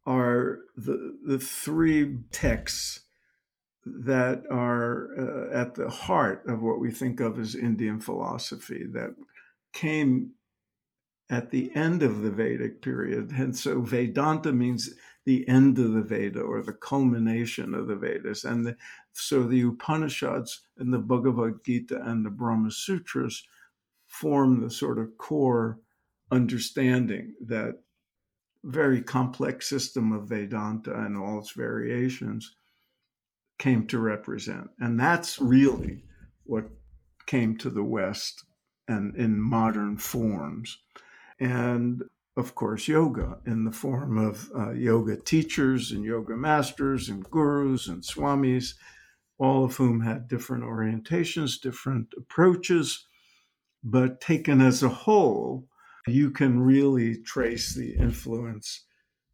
are 0.05 0.59
the, 0.75 1.17
the 1.25 1.39
three 1.39 2.19
texts 2.31 3.01
that 3.85 4.43
are 4.49 5.09
uh, 5.17 5.53
at 5.53 5.75
the 5.75 5.89
heart 5.89 6.43
of 6.47 6.61
what 6.61 6.79
we 6.79 6.91
think 6.91 7.19
of 7.19 7.39
as 7.39 7.55
Indian 7.55 7.99
philosophy 7.99 8.85
that 8.93 9.15
came 9.73 10.31
at 11.29 11.51
the 11.51 11.71
end 11.75 12.03
of 12.03 12.21
the 12.21 12.31
Vedic 12.31 12.81
period. 12.81 13.31
And 13.31 13.55
so 13.55 13.81
Vedanta 13.81 14.53
means 14.53 14.89
the 15.25 15.47
end 15.49 15.77
of 15.77 15.91
the 15.91 16.01
Veda 16.01 16.39
or 16.39 16.61
the 16.61 16.73
culmination 16.73 17.73
of 17.73 17.87
the 17.87 17.95
Vedas. 17.95 18.45
And 18.45 18.65
the, 18.65 18.77
so 19.11 19.43
the 19.43 19.61
Upanishads 19.61 20.61
and 20.77 20.93
the 20.93 20.99
Bhagavad 20.99 21.65
Gita 21.65 22.01
and 22.01 22.25
the 22.25 22.29
Brahma 22.29 22.71
Sutras 22.71 23.43
form 24.07 24.61
the 24.61 24.71
sort 24.71 24.99
of 24.99 25.17
core 25.17 25.79
understanding 26.31 27.33
that 27.45 27.75
very 28.63 29.01
complex 29.01 29.69
system 29.69 30.11
of 30.11 30.29
Vedanta 30.29 30.93
and 30.93 31.17
all 31.17 31.39
its 31.39 31.51
variations 31.51 32.55
came 33.59 33.85
to 33.87 33.99
represent. 33.99 34.69
And 34.79 34.99
that's 34.99 35.39
really 35.39 36.03
what 36.45 36.69
came 37.25 37.57
to 37.57 37.69
the 37.69 37.83
West 37.83 38.45
and 38.87 39.15
in 39.15 39.39
modern 39.39 39.97
forms. 39.97 40.77
And 41.39 42.03
of 42.35 42.53
course, 42.53 42.87
yoga 42.87 43.39
in 43.45 43.65
the 43.65 43.71
form 43.71 44.17
of 44.17 44.51
uh, 44.55 44.71
yoga 44.71 45.17
teachers 45.17 45.91
and 45.91 46.03
yoga 46.03 46.35
masters 46.35 47.09
and 47.09 47.27
gurus 47.29 47.87
and 47.87 48.03
swamis, 48.03 48.75
all 49.39 49.65
of 49.65 49.75
whom 49.75 50.01
had 50.01 50.27
different 50.27 50.63
orientations, 50.63 51.59
different 51.59 52.13
approaches, 52.15 53.07
but 53.83 54.21
taken 54.21 54.61
as 54.61 54.83
a 54.83 54.89
whole, 54.89 55.67
you 56.05 56.29
can 56.29 56.59
really 56.59 57.17
trace 57.23 57.73
the 57.73 57.95
influence 57.95 58.85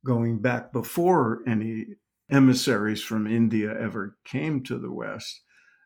going 0.05 0.39
back 0.39 0.72
before 0.72 1.41
any 1.45 1.86
emissaries 2.31 3.01
from 3.01 3.27
India 3.27 3.77
ever 3.79 4.17
came 4.25 4.63
to 4.63 4.77
the 4.77 4.91
West. 4.91 5.41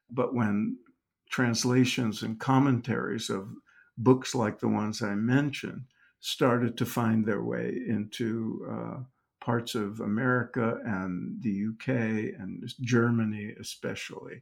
But 0.09 0.33
when 0.33 0.77
translations 1.29 2.21
and 2.23 2.39
commentaries 2.39 3.29
of 3.29 3.49
books 3.97 4.33
like 4.35 4.59
the 4.59 4.67
ones 4.67 5.01
I 5.01 5.15
mentioned 5.15 5.85
started 6.27 6.77
to 6.77 6.85
find 6.85 7.25
their 7.25 7.41
way 7.41 7.73
into 7.87 8.67
uh, 8.69 8.97
parts 9.39 9.75
of 9.75 10.01
America 10.01 10.77
and 10.83 11.41
the 11.41 11.67
UK 11.69 11.89
and 12.37 12.69
Germany, 12.81 13.53
especially. 13.61 14.41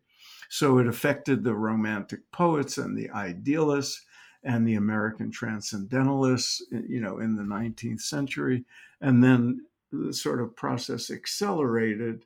So 0.49 0.79
it 0.79 0.87
affected 0.87 1.43
the 1.43 1.53
Romantic 1.53 2.21
poets 2.31 2.79
and 2.79 2.97
the 2.97 3.11
idealists 3.11 4.03
and 4.43 4.67
the 4.67 4.73
American 4.73 5.29
transcendentalists, 5.29 6.59
you 6.71 6.99
know, 6.99 7.19
in 7.19 7.35
the 7.35 7.43
19th 7.43 8.01
century. 8.01 8.65
And 8.99 9.23
then 9.23 9.67
the 9.91 10.11
sort 10.11 10.41
of 10.41 10.55
process 10.55 11.11
accelerated 11.11 12.25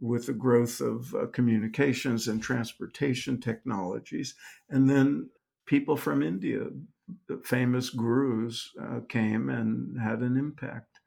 with 0.00 0.26
the 0.26 0.32
growth 0.32 0.80
of 0.80 1.14
uh, 1.14 1.26
communications 1.26 2.26
and 2.26 2.42
transportation 2.42 3.40
technologies. 3.40 4.34
And 4.68 4.90
then 4.90 5.30
people 5.66 5.96
from 5.96 6.24
India, 6.24 6.64
famous 7.44 7.90
gurus, 7.90 8.70
uh, 8.80 9.00
came 9.08 9.48
and 9.48 10.00
had 10.00 10.20
an 10.20 10.36
impact, 10.36 11.00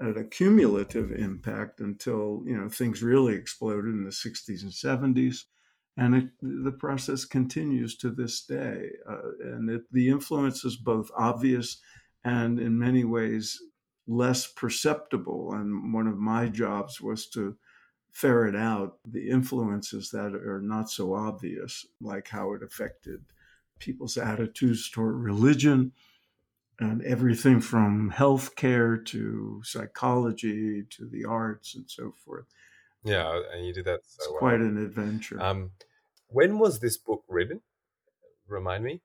a 0.00 0.24
cumulative 0.24 1.12
impact 1.12 1.80
until, 1.80 2.42
you 2.46 2.56
know, 2.56 2.68
things 2.68 3.02
really 3.02 3.34
exploded 3.34 3.92
in 3.92 4.04
the 4.04 4.10
60s 4.10 4.62
and 4.62 4.72
70s 4.72 5.44
and 5.96 6.14
it, 6.14 6.28
the 6.40 6.72
process 6.72 7.24
continues 7.24 7.96
to 7.98 8.10
this 8.10 8.42
day. 8.42 8.90
Uh, 9.08 9.30
and 9.40 9.68
it, 9.68 9.82
the 9.92 10.08
influence 10.08 10.64
is 10.64 10.76
both 10.76 11.10
obvious 11.16 11.80
and 12.24 12.58
in 12.58 12.78
many 12.78 13.04
ways 13.04 13.60
less 14.06 14.46
perceptible. 14.46 15.52
And 15.52 15.92
one 15.92 16.06
of 16.06 16.16
my 16.16 16.48
jobs 16.48 17.00
was 17.00 17.26
to 17.30 17.56
ferret 18.10 18.56
out 18.56 18.98
the 19.04 19.28
influences 19.28 20.10
that 20.10 20.34
are 20.34 20.62
not 20.62 20.90
so 20.90 21.14
obvious, 21.14 21.86
like 22.00 22.28
how 22.28 22.52
it 22.54 22.62
affected 22.62 23.24
people's 23.82 24.16
attitudes 24.16 24.88
toward 24.88 25.16
religion 25.16 25.92
and 26.78 27.02
everything 27.02 27.60
from 27.60 28.12
healthcare 28.14 29.04
to 29.06 29.60
psychology 29.64 30.84
to 30.90 31.08
the 31.08 31.24
arts 31.24 31.74
and 31.74 31.84
so 31.90 32.14
forth. 32.24 32.46
Yeah, 33.04 33.40
and 33.52 33.66
you 33.66 33.72
did 33.72 33.84
that 33.86 34.00
so 34.04 34.16
it's 34.18 34.30
well. 34.30 34.38
quite 34.38 34.60
an 34.60 34.78
adventure. 34.78 35.42
Um, 35.42 35.72
when 36.28 36.58
was 36.58 36.78
this 36.78 36.96
book 36.96 37.24
written? 37.28 37.60
Remind 38.48 38.84
me. 38.84 39.00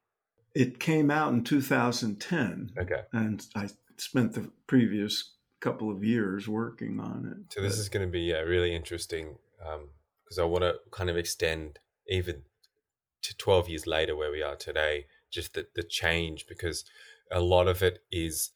It 0.53 0.79
came 0.79 1.09
out 1.09 1.33
in 1.33 1.43
2010. 1.43 2.71
Okay. 2.77 3.01
And 3.11 3.45
I 3.55 3.69
spent 3.97 4.33
the 4.33 4.51
previous 4.67 5.33
couple 5.59 5.91
of 5.91 6.03
years 6.03 6.47
working 6.47 6.99
on 6.99 7.27
it. 7.31 7.53
So 7.53 7.61
this 7.61 7.75
but, 7.75 7.81
is 7.81 7.89
going 7.89 8.05
to 8.05 8.11
be 8.11 8.33
uh, 8.33 8.43
really 8.43 8.75
interesting 8.75 9.37
because 9.57 10.37
um, 10.37 10.43
I 10.43 10.45
want 10.45 10.63
to 10.63 10.75
kind 10.91 11.09
of 11.09 11.17
extend 11.17 11.79
even 12.07 12.43
to 13.27 13.37
12 13.37 13.69
years 13.69 13.87
later 13.87 14.15
where 14.15 14.31
we 14.31 14.41
are 14.41 14.55
today, 14.55 15.05
just 15.29 15.53
the, 15.53 15.67
the 15.75 15.83
change 15.83 16.45
because 16.47 16.85
a 17.31 17.41
lot 17.41 17.67
of 17.67 17.83
it 17.83 17.99
is 18.11 18.51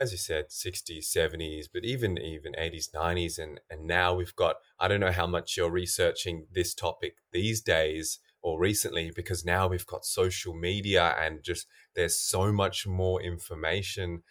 as 0.00 0.12
you 0.12 0.18
said, 0.18 0.48
60s, 0.48 1.14
70s, 1.14 1.66
but 1.72 1.84
even 1.84 2.16
even 2.16 2.54
80s, 2.54 2.90
90s, 2.90 3.38
and 3.38 3.60
and 3.68 3.86
now 3.86 4.14
we've 4.14 4.34
got. 4.34 4.56
I 4.78 4.88
don't 4.88 5.00
know 5.00 5.12
how 5.12 5.26
much 5.26 5.56
you're 5.56 5.70
researching 5.70 6.46
this 6.50 6.74
topic 6.74 7.16
these 7.32 7.60
days 7.60 8.18
or 8.42 8.58
recently, 8.58 9.12
because 9.14 9.44
now 9.44 9.68
we've 9.68 9.86
got 9.86 10.06
social 10.06 10.54
media 10.54 11.14
and 11.20 11.42
just 11.42 11.66
there's 11.94 12.18
so 12.18 12.50
much 12.50 12.86
more 12.86 13.20
information. 13.20 14.22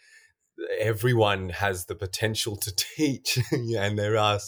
Everyone 0.80 1.50
has 1.50 1.86
the 1.86 1.94
potential 1.94 2.56
to 2.56 2.74
teach, 2.96 3.38
and 3.52 3.96
there 3.96 4.18
are 4.18 4.40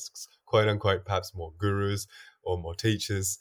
quote 0.45 0.69
unquote 0.69 1.05
perhaps 1.05 1.33
more 1.35 1.53
gurus 1.57 2.09
or 2.43 2.59
more 2.59 2.75
teachers. 2.75 3.39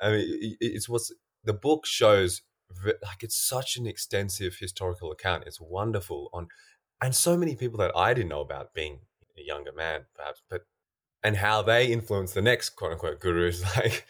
I 0.00 0.12
mean, 0.12 0.56
it's 0.60 0.88
what's 0.88 1.12
the 1.44 1.54
book 1.54 1.86
shows 1.86 2.42
like 2.84 3.22
it's 3.22 3.36
such 3.36 3.76
an 3.76 3.86
extensive 3.86 4.56
historical 4.58 5.10
account. 5.10 5.44
It's 5.46 5.60
wonderful 5.60 6.30
on 6.32 6.48
and 7.02 7.14
so 7.14 7.36
many 7.36 7.56
people 7.56 7.78
that 7.78 7.96
I 7.96 8.14
didn't 8.14 8.28
know 8.28 8.40
about 8.40 8.74
being 8.74 9.00
a 9.38 9.42
younger 9.42 9.72
man, 9.72 10.02
perhaps, 10.14 10.42
but 10.50 10.62
and 11.22 11.36
how 11.36 11.62
they 11.62 11.86
influence 11.86 12.32
the 12.32 12.42
next 12.42 12.70
quote 12.70 12.92
unquote 12.92 13.20
gurus. 13.20 13.62
Like, 13.76 14.06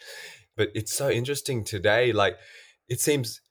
but 0.57 0.69
it's 0.75 0.93
so 0.93 1.09
interesting 1.09 1.63
today. 1.63 2.11
Like, 2.11 2.37
it 2.89 2.99
seems 2.99 3.41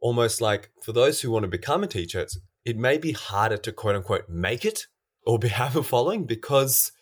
almost 0.00 0.40
like 0.40 0.70
for 0.82 0.92
those 0.92 1.20
who 1.20 1.30
want 1.30 1.44
to 1.44 1.48
become 1.48 1.82
a 1.82 1.86
teacher, 1.86 2.26
it 2.64 2.76
may 2.76 2.98
be 2.98 3.12
harder 3.12 3.56
to 3.56 3.72
quote 3.72 3.96
unquote 3.96 4.28
make 4.28 4.64
it 4.64 4.86
or 5.26 5.38
be, 5.38 5.48
have 5.62 5.76
a 5.76 5.82
following 5.82 6.24
because 6.24 6.92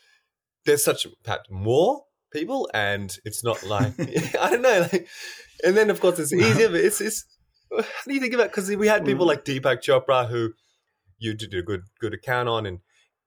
there's 0.64 0.84
such 0.84 1.06
perhaps 1.24 1.48
more 1.50 2.04
people, 2.38 2.68
and 2.74 3.16
it's 3.24 3.42
not 3.44 3.62
like 3.64 3.92
I 4.40 4.50
don't 4.50 4.62
know. 4.62 4.88
Like, 4.92 5.08
and 5.64 5.76
then 5.76 5.90
of 5.90 6.00
course 6.00 6.18
it's 6.18 6.32
easier, 6.32 6.68
but 6.68 6.80
it's 6.80 7.00
it's. 7.00 7.24
How 7.70 7.84
do 8.06 8.14
you 8.14 8.20
think 8.20 8.32
about? 8.32 8.50
Because 8.50 8.74
we 8.74 8.86
had 8.86 9.04
people 9.04 9.26
mm. 9.26 9.28
like 9.28 9.44
Deepak 9.44 9.82
Chopra 9.82 10.28
who 10.28 10.54
you 11.18 11.34
did 11.34 11.52
a 11.54 11.62
good 11.62 11.82
good 12.00 12.14
account 12.14 12.48
on, 12.48 12.66
and 12.66 12.80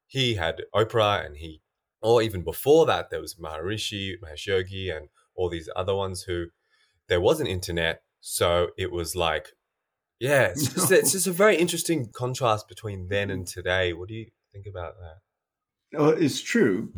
he 0.08 0.36
had 0.36 0.64
Oprah, 0.76 1.26
and 1.26 1.38
he, 1.38 1.62
or 2.02 2.22
even 2.22 2.44
before 2.44 2.86
that, 2.86 3.10
there 3.10 3.22
was 3.22 3.36
Maharishi, 3.36 4.16
Mahesh 4.24 4.48
Yogi, 4.48 4.90
and 4.90 5.10
all 5.36 5.50
these 5.50 5.70
other 5.76 5.96
ones 5.96 6.24
who 6.24 6.48
there 7.08 7.22
wasn't 7.22 7.50
internet, 7.50 8.02
so 8.20 8.70
it 8.78 8.92
was 8.92 9.16
like, 9.16 9.50
yeah, 10.20 10.44
it's 10.48 10.74
just, 10.74 10.92
no. 10.92 10.98
it's 10.98 11.12
just 11.12 11.28
a 11.28 11.32
very 11.32 11.58
interesting 11.58 12.10
contrast 12.14 12.68
between 12.68 13.08
then 13.10 13.30
and 13.30 13.48
today. 13.48 13.94
What 13.94 14.08
do 14.10 14.16
you 14.16 14.28
think 14.54 14.66
about 14.68 14.94
that? 15.00 16.00
Well, 16.00 16.10
it's 16.10 16.42
true. 16.42 16.94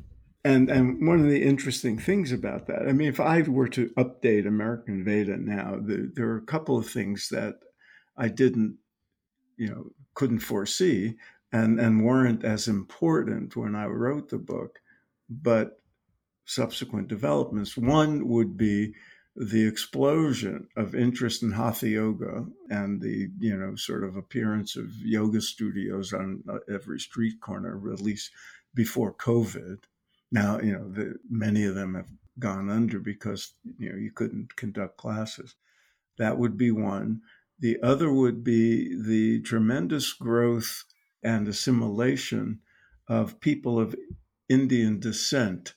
And 0.46 0.70
and 0.70 1.08
one 1.08 1.20
of 1.22 1.30
the 1.30 1.42
interesting 1.42 1.98
things 1.98 2.32
about 2.32 2.68
that, 2.68 2.88
I 2.88 2.92
mean, 2.92 3.08
if 3.08 3.20
I 3.20 3.42
were 3.44 3.70
to 3.70 3.90
update 3.98 4.46
American 4.46 5.04
Veda 5.04 5.38
now, 5.38 5.78
the, 5.82 6.12
there 6.14 6.28
are 6.30 6.38
a 6.38 6.46
couple 6.46 6.78
of 6.78 6.90
things 6.90 7.30
that 7.30 7.60
I 8.18 8.28
didn't, 8.28 8.78
you 9.56 9.70
know, 9.70 9.92
couldn't 10.14 10.40
foresee 10.40 11.16
and, 11.54 11.80
and 11.80 12.04
weren't 12.04 12.44
as 12.44 12.68
important 12.68 13.56
when 13.56 13.76
I 13.76 13.86
wrote 13.86 14.30
the 14.30 14.38
book, 14.38 14.82
but 15.30 15.80
subsequent 16.46 17.08
developments. 17.08 17.78
One 17.78 18.28
would 18.28 18.58
be 18.58 18.94
the 19.36 19.66
explosion 19.66 20.68
of 20.76 20.94
interest 20.94 21.42
in 21.42 21.52
hatha 21.52 21.88
yoga 21.88 22.46
and 22.70 23.02
the 23.02 23.30
you 23.40 23.58
know 23.58 23.76
sort 23.76 24.04
of 24.04 24.16
appearance 24.16 24.76
of 24.76 24.92
yoga 24.98 25.42
studios 25.42 26.14
on 26.14 26.44
uh, 26.48 26.58
every 26.72 27.00
street 27.00 27.42
corner 27.42 27.82
at 27.92 28.00
least 28.00 28.30
before 28.76 29.12
covid 29.12 29.80
now 30.34 30.60
you 30.60 30.74
know 30.74 30.90
the, 30.90 31.16
many 31.30 31.63
of 31.63 31.75
them 31.75 31.96
have 31.96 32.10
gone 32.40 32.70
under 32.70 33.00
because 33.00 33.54
you 33.78 33.90
know 33.90 33.98
you 33.98 34.12
couldn't 34.12 34.56
conduct 34.58 34.98
classes 34.98 35.56
that 36.18 36.38
would 36.38 36.58
be 36.58 36.72
one 36.72 37.22
the 37.60 37.78
other 37.82 38.12
would 38.12 38.44
be 38.44 38.94
the 39.02 39.42
tremendous 39.44 40.12
growth 40.12 40.84
and 41.24 41.48
assimilation 41.48 42.60
of 43.08 43.40
people 43.40 43.80
of 43.80 43.96
Indian 44.50 45.00
descent 45.00 45.75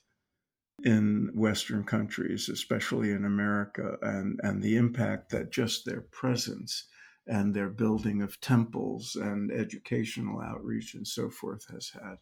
in 0.83 1.31
Western 1.33 1.83
countries, 1.83 2.49
especially 2.49 3.11
in 3.11 3.25
America, 3.25 3.97
and, 4.01 4.39
and 4.43 4.61
the 4.61 4.75
impact 4.75 5.31
that 5.31 5.51
just 5.51 5.85
their 5.85 6.01
presence 6.01 6.87
and 7.25 7.53
their 7.53 7.69
building 7.69 8.21
of 8.21 8.39
temples 8.39 9.15
and 9.15 9.51
educational 9.51 10.41
outreach 10.41 10.93
and 10.93 11.07
so 11.07 11.29
forth 11.29 11.65
has 11.71 11.91
had. 11.93 12.17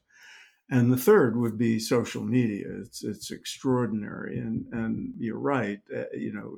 And 0.69 0.91
the 0.91 0.97
third 0.97 1.37
would 1.37 1.57
be 1.57 1.79
social 1.79 2.23
media. 2.23 2.65
It's 2.81 3.03
it's 3.03 3.29
extraordinary, 3.29 4.39
and 4.39 4.65
and 4.71 5.13
you're 5.19 5.37
right. 5.37 5.79
Uh, 5.95 6.05
you 6.13 6.33
know, 6.33 6.55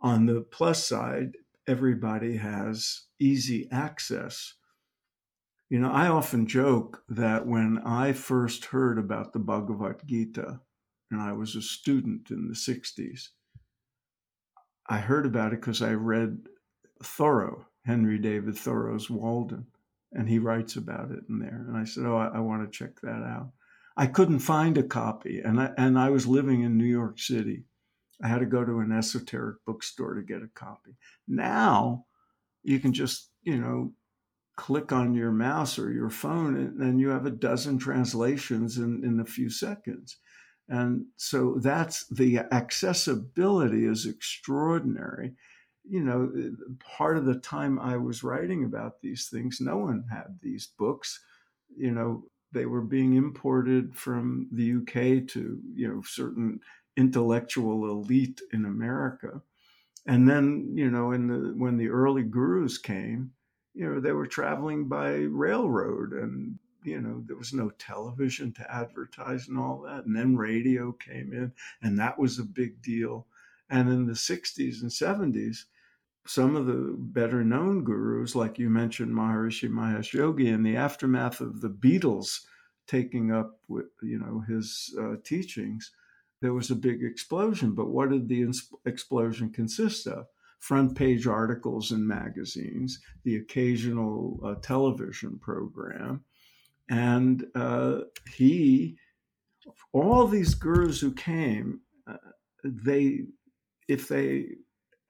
on 0.00 0.26
the 0.26 0.40
plus 0.40 0.86
side, 0.86 1.36
everybody 1.66 2.36
has 2.36 3.02
easy 3.18 3.68
access. 3.70 4.54
You 5.68 5.78
know, 5.78 5.90
I 5.90 6.08
often 6.08 6.46
joke 6.46 7.02
that 7.08 7.46
when 7.46 7.78
I 7.84 8.12
first 8.12 8.66
heard 8.66 8.98
about 8.98 9.32
the 9.32 9.38
Bhagavad 9.38 10.00
Gita, 10.06 10.60
and 11.10 11.20
I 11.20 11.32
was 11.32 11.54
a 11.54 11.62
student 11.62 12.30
in 12.30 12.48
the 12.48 12.54
60s, 12.54 13.28
I 14.86 14.98
heard 14.98 15.24
about 15.24 15.52
it 15.52 15.60
because 15.60 15.80
I 15.80 15.92
read 15.92 16.46
Thoreau, 17.02 17.66
Henry 17.86 18.18
David 18.18 18.56
Thoreau's 18.56 19.08
Walden, 19.08 19.66
and 20.12 20.28
he 20.28 20.38
writes 20.38 20.76
about 20.76 21.10
it 21.10 21.20
in 21.28 21.38
there. 21.38 21.64
And 21.68 21.76
I 21.76 21.84
said, 21.84 22.04
Oh, 22.06 22.16
I, 22.16 22.36
I 22.36 22.40
want 22.40 22.64
to 22.64 22.78
check 22.78 23.00
that 23.02 23.22
out. 23.22 23.50
I 23.96 24.06
couldn't 24.06 24.38
find 24.38 24.78
a 24.78 24.82
copy, 24.82 25.40
and 25.40 25.60
I, 25.60 25.70
and 25.76 25.98
I 25.98 26.10
was 26.10 26.26
living 26.26 26.62
in 26.62 26.78
New 26.78 26.84
York 26.84 27.18
City. 27.18 27.64
I 28.22 28.28
had 28.28 28.38
to 28.38 28.46
go 28.46 28.64
to 28.64 28.78
an 28.78 28.92
esoteric 28.92 29.64
bookstore 29.66 30.14
to 30.14 30.22
get 30.22 30.42
a 30.42 30.48
copy. 30.54 30.96
Now 31.26 32.06
you 32.62 32.78
can 32.78 32.92
just, 32.92 33.30
you 33.42 33.58
know, 33.58 33.92
click 34.56 34.92
on 34.92 35.14
your 35.14 35.32
mouse 35.32 35.78
or 35.78 35.92
your 35.92 36.10
phone 36.10 36.56
and, 36.56 36.80
and 36.80 37.00
you 37.00 37.08
have 37.08 37.26
a 37.26 37.30
dozen 37.30 37.78
translations 37.78 38.78
in, 38.78 39.02
in 39.04 39.18
a 39.20 39.24
few 39.24 39.50
seconds. 39.50 40.18
And 40.68 41.06
so 41.16 41.58
that's 41.60 42.06
the 42.08 42.38
accessibility 42.38 43.86
is 43.86 44.06
extraordinary. 44.06 45.32
You 45.84 46.02
know, 46.04 46.32
part 46.78 47.16
of 47.16 47.24
the 47.24 47.38
time 47.38 47.78
I 47.78 47.96
was 47.96 48.22
writing 48.22 48.64
about 48.64 49.00
these 49.00 49.28
things, 49.28 49.60
no 49.60 49.78
one 49.78 50.04
had 50.10 50.38
these 50.40 50.66
books. 50.66 51.20
You 51.76 51.90
know, 51.90 52.24
they 52.52 52.66
were 52.66 52.82
being 52.82 53.14
imported 53.14 53.94
from 53.96 54.48
the 54.52 54.74
UK 54.74 55.26
to, 55.28 55.60
you 55.74 55.88
know, 55.88 56.02
certain 56.02 56.60
intellectual 56.96 57.88
elite 57.88 58.40
in 58.52 58.64
America. 58.64 59.42
And 60.06 60.28
then, 60.28 60.72
you 60.74 60.90
know, 60.90 61.12
in 61.12 61.26
the 61.28 61.54
when 61.56 61.76
the 61.76 61.88
early 61.88 62.22
gurus 62.22 62.78
came, 62.78 63.32
you 63.74 63.88
know, 63.88 64.00
they 64.00 64.12
were 64.12 64.26
traveling 64.26 64.88
by 64.88 65.12
railroad 65.14 66.12
and 66.12 66.58
you 66.84 67.00
know, 67.00 67.22
there 67.26 67.36
was 67.36 67.52
no 67.52 67.70
television 67.70 68.52
to 68.52 68.74
advertise 68.74 69.48
and 69.48 69.58
all 69.58 69.82
that. 69.82 70.04
And 70.04 70.16
then 70.16 70.36
radio 70.36 70.92
came 70.92 71.32
in, 71.32 71.52
and 71.82 71.98
that 71.98 72.18
was 72.18 72.38
a 72.38 72.44
big 72.44 72.82
deal. 72.82 73.26
And 73.72 73.88
in 73.88 74.06
the 74.06 74.12
60s 74.12 74.82
and 74.82 74.90
70s, 74.90 75.64
some 76.26 76.56
of 76.56 76.66
the 76.66 76.94
better 76.98 77.42
known 77.42 77.84
gurus, 77.84 78.36
like 78.36 78.58
you 78.58 78.68
mentioned 78.68 79.12
Maharishi 79.12 79.68
Mahesh 79.70 80.12
Yogi, 80.12 80.48
in 80.48 80.62
the 80.62 80.76
aftermath 80.76 81.40
of 81.40 81.62
the 81.62 81.70
Beatles 81.70 82.42
taking 82.86 83.32
up 83.32 83.58
with, 83.68 83.86
you 84.02 84.18
know, 84.18 84.44
his 84.46 84.94
uh, 85.00 85.14
teachings, 85.24 85.90
there 86.42 86.52
was 86.52 86.70
a 86.70 86.76
big 86.76 87.02
explosion. 87.02 87.74
But 87.74 87.88
what 87.88 88.10
did 88.10 88.28
the 88.28 88.52
explosion 88.84 89.48
consist 89.48 90.06
of? 90.06 90.26
Front 90.58 90.94
page 90.94 91.26
articles 91.26 91.92
in 91.92 92.06
magazines, 92.06 93.00
the 93.24 93.36
occasional 93.36 94.38
uh, 94.44 94.54
television 94.56 95.38
program. 95.38 96.24
And 96.90 97.46
uh, 97.54 98.00
he, 98.30 98.98
all 99.92 100.26
these 100.26 100.54
gurus 100.54 101.00
who 101.00 101.12
came, 101.12 101.80
uh, 102.06 102.18
they, 102.62 103.22
if 103.88 104.08
they 104.08 104.46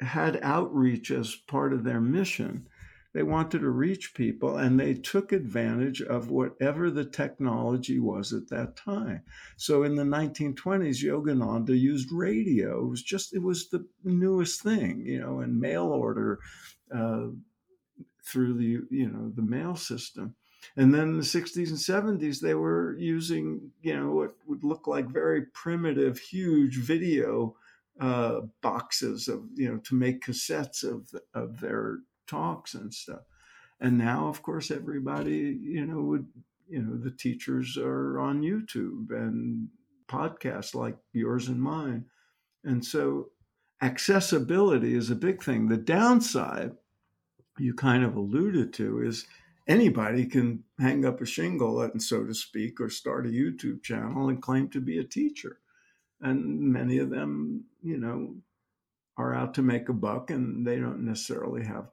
had 0.01 0.41
outreach 0.43 1.11
as 1.11 1.35
part 1.35 1.73
of 1.73 1.85
their 1.85 2.01
mission, 2.01 2.67
they 3.15 3.23
wanted 3.23 3.61
to 3.61 3.71
reach 3.71 4.15
people 4.15 4.57
and 4.57 4.81
they 4.81 4.95
took 4.95 5.33
advantage 5.33 6.01
of 6.01 6.31
whatever 6.31 6.91
the 6.91 7.05
technology 7.05 7.99
was 7.99 8.33
at 8.33 8.49
that 8.49 8.75
time. 8.75 9.23
So 9.57 9.83
in 9.83 9.97
the 9.97 10.03
1920s, 10.03 11.05
Yogananda 11.05 11.79
used 11.79 12.11
radio. 12.11 12.85
It 12.85 12.89
was 12.89 13.03
just, 13.03 13.35
it 13.35 13.43
was 13.43 13.69
the 13.69 13.87
newest 14.03 14.63
thing, 14.63 15.05
you 15.05 15.21
know, 15.21 15.41
and 15.41 15.61
mail 15.61 15.89
order 15.89 16.41
uh, 16.95 17.27
through 18.25 18.55
the, 18.55 18.81
you 18.91 19.11
know, 19.11 19.31
the 19.35 19.43
mail 19.43 19.77
system. 19.77 20.35
And 20.77 20.95
then 20.95 21.03
in 21.03 21.17
the 21.19 21.25
60s 21.25 21.69
and 21.69 22.21
70s, 22.21 22.41
they 22.41 22.55
were 22.55 22.97
using, 22.97 23.73
you 23.83 23.99
know, 23.99 24.11
what 24.13 24.31
would 24.47 24.65
look 24.65 24.87
like 24.87 25.09
very 25.09 25.43
primitive, 25.53 26.19
huge 26.19 26.79
video 26.79 27.57
uh, 28.01 28.41
boxes 28.63 29.29
of, 29.29 29.45
you 29.55 29.69
know, 29.69 29.79
to 29.79 29.95
make 29.95 30.25
cassettes 30.25 30.83
of, 30.83 31.09
of 31.35 31.61
their 31.61 31.99
talks 32.27 32.75
and 32.75 32.93
stuff. 32.93 33.23
And 33.81 33.99
now, 33.99 34.29
of 34.29 34.43
course, 34.43 34.71
everybody, 34.71 35.59
you 35.61 35.85
know, 35.85 36.03
would, 36.03 36.27
you 36.69 36.83
know, 36.83 36.97
the 36.97 37.11
teachers 37.11 37.77
are 37.77 38.19
on 38.19 38.43
YouTube 38.43 39.11
and 39.11 39.69
podcasts 40.09 40.75
like 40.75 40.97
yours 41.13 41.49
and 41.49 41.61
mine. 41.61 42.05
And 42.65 42.85
so 42.85 43.31
accessibility 43.83 44.95
is 44.95 45.11
a 45.11 45.17
big 45.17 45.43
thing. 45.43 45.69
The 45.69 45.77
downside, 45.77 46.73
you 47.59 47.75
kind 47.75 48.05
of 48.05 48.17
alluded 48.17 48.73
to, 48.75 49.03
is 49.03 49.27
anybody 49.67 50.27
can 50.27 50.63
hang 50.79 51.05
up 51.05 51.21
a 51.21 51.27
shingle, 51.27 51.83
and 51.83 52.03
so 52.03 52.25
to 52.25 52.35
speak, 52.35 52.81
or 52.81 52.89
start 52.89 53.27
a 53.27 53.31
YouTube 53.31 53.83
channel 53.83 54.29
and 54.29 54.41
claim 54.41 54.69
to 54.71 54.81
be 54.81 54.99
a 54.99 55.05
teacher. 55.05 55.59
And 56.23 56.73
many 56.73 56.99
of 56.99 57.11
them, 57.11 57.65
you 57.83 57.99
know, 57.99 58.37
are 59.19 59.35
out 59.35 59.55
to 59.55 59.63
make 59.63 59.89
a 59.89 59.93
buck 59.93 60.31
and 60.31 60.67
they 60.67 60.77
don't 60.79 61.05
necessarily 61.05 61.65
have 61.65 61.89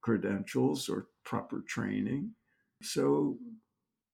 credentials 0.00 0.88
or 0.88 1.08
proper 1.24 1.62
training. 1.68 2.32
So, 2.82 3.38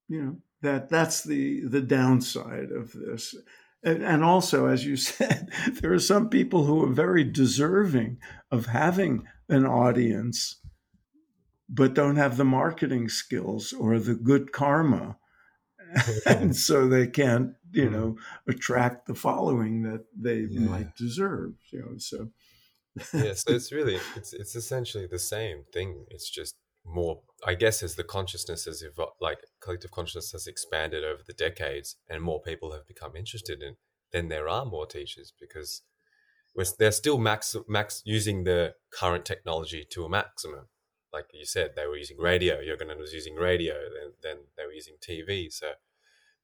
you 0.08 0.22
know, 0.22 0.36
that 0.62 0.88
that's 0.88 1.22
the 1.22 1.62
the 1.66 1.80
downside 1.80 2.70
of 2.70 2.92
this. 2.92 3.34
And, 3.84 4.02
and 4.02 4.24
also, 4.24 4.66
as 4.66 4.86
you 4.86 4.96
said, 5.10 5.50
there 5.80 5.92
are 5.92 5.98
some 5.98 6.28
people 6.28 6.64
who 6.64 6.84
are 6.84 6.92
very 6.92 7.24
deserving 7.24 8.18
of 8.50 8.66
having 8.66 9.26
an 9.48 9.66
audience, 9.66 10.60
but 11.68 11.94
don't 11.94 12.16
have 12.16 12.36
the 12.36 12.44
marketing 12.44 13.08
skills 13.08 13.72
or 13.72 13.98
the 13.98 14.14
good 14.14 14.52
karma. 14.52 15.16
And 16.26 16.56
so 16.68 16.88
they 16.88 17.06
can't, 17.06 17.52
you 17.72 17.86
hmm. 17.86 17.92
know, 17.92 18.16
attract 18.48 19.06
the 19.06 19.14
following 19.14 19.82
that 19.82 20.04
they 20.16 20.46
yeah. 20.48 20.60
might 20.60 20.96
deserve. 20.96 21.54
You 21.70 21.80
know, 21.80 21.98
so 21.98 22.28
yeah, 23.14 23.34
so 23.34 23.52
it's 23.54 23.72
really 23.72 23.98
it's 24.16 24.32
it's 24.32 24.54
essentially 24.54 25.06
the 25.06 25.18
same 25.18 25.64
thing. 25.72 26.06
It's 26.08 26.28
just 26.28 26.56
more 26.84 27.20
i 27.46 27.54
guess 27.54 27.82
as 27.82 27.94
the 27.94 28.04
consciousness 28.04 28.64
has 28.64 28.82
evolved 28.82 29.12
like 29.20 29.38
collective 29.60 29.90
consciousness 29.90 30.32
has 30.32 30.46
expanded 30.46 31.04
over 31.04 31.22
the 31.26 31.32
decades 31.32 31.96
and 32.08 32.22
more 32.22 32.40
people 32.40 32.72
have 32.72 32.86
become 32.86 33.14
interested 33.14 33.62
in 33.62 33.76
then 34.10 34.28
there 34.28 34.48
are 34.48 34.64
more 34.64 34.86
teachers 34.86 35.32
because 35.40 35.82
they're 36.78 36.92
still 36.92 37.18
max 37.18 37.56
max 37.68 38.02
using 38.04 38.44
the 38.44 38.74
current 38.92 39.24
technology 39.24 39.86
to 39.90 40.04
a 40.04 40.08
maximum 40.08 40.66
like 41.12 41.26
you 41.32 41.44
said 41.44 41.72
they 41.76 41.86
were 41.86 41.96
using 41.96 42.18
radio 42.18 42.56
yogananda 42.56 42.98
was 42.98 43.12
using 43.12 43.34
radio 43.34 43.74
then 43.74 44.12
then 44.22 44.36
they 44.56 44.64
were 44.64 44.72
using 44.72 44.94
tv 45.00 45.52
so 45.52 45.72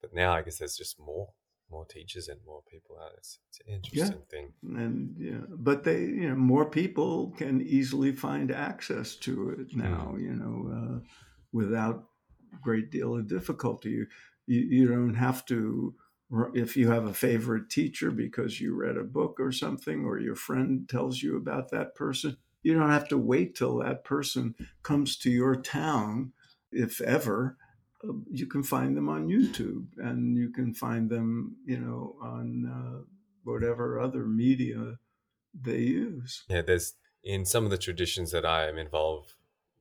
but 0.00 0.14
now 0.14 0.32
i 0.32 0.42
guess 0.42 0.58
there's 0.58 0.76
just 0.76 0.98
more 0.98 1.28
more 1.70 1.84
teachers 1.84 2.28
and 2.28 2.38
more 2.46 2.62
people 2.70 2.96
out. 3.02 3.12
It's, 3.16 3.38
it's 3.48 3.60
an 3.66 3.74
interesting 3.74 4.18
yeah. 4.18 4.30
thing. 4.30 4.52
And 4.62 5.14
yeah, 5.18 5.46
but 5.50 5.84
they, 5.84 6.00
you 6.00 6.28
know, 6.28 6.34
more 6.34 6.64
people 6.64 7.34
can 7.36 7.60
easily 7.60 8.12
find 8.12 8.50
access 8.50 9.16
to 9.16 9.50
it 9.50 9.76
now. 9.76 10.14
Mm. 10.14 10.22
You 10.22 10.34
know, 10.34 10.72
uh, 10.72 11.00
without 11.52 12.04
great 12.62 12.90
deal 12.90 13.16
of 13.16 13.28
difficulty. 13.28 13.90
You, 13.90 14.06
you 14.46 14.60
you 14.60 14.88
don't 14.88 15.14
have 15.14 15.44
to 15.46 15.94
if 16.54 16.76
you 16.76 16.90
have 16.90 17.06
a 17.06 17.14
favorite 17.14 17.70
teacher 17.70 18.10
because 18.10 18.60
you 18.60 18.74
read 18.74 18.96
a 18.96 19.04
book 19.04 19.38
or 19.40 19.52
something, 19.52 20.04
or 20.04 20.18
your 20.18 20.36
friend 20.36 20.88
tells 20.88 21.22
you 21.22 21.36
about 21.36 21.70
that 21.70 21.94
person. 21.94 22.36
You 22.68 22.74
don't 22.74 22.90
have 22.90 23.08
to 23.08 23.16
wait 23.16 23.54
till 23.54 23.78
that 23.78 24.04
person 24.04 24.54
comes 24.82 25.16
to 25.20 25.30
your 25.30 25.56
town, 25.56 26.34
if 26.70 27.00
ever, 27.00 27.56
you 28.30 28.44
can 28.44 28.62
find 28.62 28.94
them 28.94 29.08
on 29.08 29.26
YouTube 29.26 29.86
and 29.96 30.36
you 30.36 30.50
can 30.50 30.74
find 30.74 31.08
them, 31.08 31.56
you 31.64 31.78
know, 31.78 32.16
on 32.20 32.66
uh, 32.66 33.04
whatever 33.42 33.98
other 33.98 34.26
media 34.26 34.98
they 35.58 35.78
use. 35.78 36.44
Yeah, 36.50 36.60
there's 36.60 36.92
in 37.24 37.46
some 37.46 37.64
of 37.64 37.70
the 37.70 37.78
traditions 37.78 38.32
that 38.32 38.44
I 38.44 38.68
am 38.68 38.76
involved 38.76 39.32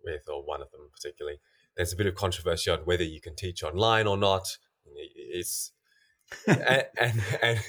with, 0.02 0.22
or 0.30 0.42
one 0.46 0.62
of 0.62 0.72
them 0.72 0.90
particularly, 0.90 1.40
there's 1.76 1.92
a 1.92 1.98
bit 1.98 2.08
of 2.08 2.16
controversy 2.16 2.72
on 2.72 2.80
whether 2.86 3.04
you 3.04 3.20
can 3.20 3.36
teach 3.36 3.64
online 3.64 4.08
or 4.08 4.16
not. 4.16 4.48
It's 4.86 5.74
and, 6.48 6.86
and, 6.98 7.24
and 7.42 7.60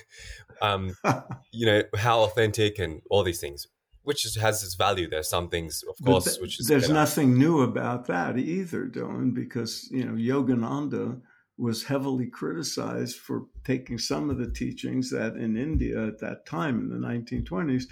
um, 0.62 0.96
you 1.52 1.66
know 1.66 1.83
how 1.96 2.20
authentic 2.20 2.78
and 2.78 3.02
all 3.11 3.24
these 3.24 3.40
things 3.40 3.66
which 4.09 4.25
is, 4.25 4.37
has 4.37 4.62
its 4.62 4.75
value. 4.75 5.07
There's 5.07 5.29
some 5.29 5.51
things, 5.51 5.85
of 5.87 6.03
course, 6.03 6.25
th- 6.25 6.40
which 6.40 6.59
is 6.59 6.66
there's 6.66 6.85
better. 6.85 6.94
nothing 6.94 7.38
new 7.38 7.61
about 7.61 8.07
that 8.07 8.38
either, 8.38 8.87
Dylan, 8.87 9.35
because 9.35 9.87
you 9.90 10.03
know 10.03 10.14
Yogananda 10.14 11.21
was 11.59 11.85
heavily 11.85 12.27
criticized 12.27 13.18
for 13.18 13.44
taking 13.64 13.99
some 13.99 14.31
of 14.31 14.38
the 14.38 14.51
teachings 14.51 15.11
that 15.11 15.35
in 15.37 15.59
India 15.59 16.07
at 16.07 16.21
that 16.21 16.47
time 16.47 16.81
in 16.81 16.88
the 16.88 17.07
1920s 17.07 17.85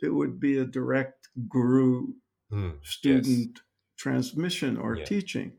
it 0.00 0.10
would 0.10 0.38
be 0.38 0.58
a 0.58 0.64
direct 0.64 1.28
guru 1.48 2.06
mm, 2.52 2.74
student 2.84 3.52
yes. 3.56 3.62
transmission 3.98 4.76
or 4.76 4.96
yeah. 4.96 5.04
teaching 5.06 5.52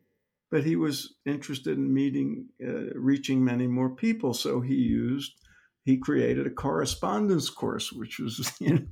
but 0.52 0.64
he 0.64 0.76
was 0.76 1.16
interested 1.26 1.76
in 1.76 1.92
meeting 1.92 2.48
uh, 2.64 2.94
reaching 2.94 3.44
many 3.44 3.66
more 3.66 3.90
people 3.90 4.34
so 4.34 4.62
he 4.62 4.76
used 4.76 5.34
he 5.86 5.98
created 5.98 6.48
a 6.48 6.50
correspondence 6.50 7.48
course, 7.48 7.94
which 7.94 8.20
was 8.20 8.52
you 8.60 8.74
know, 8.74 8.86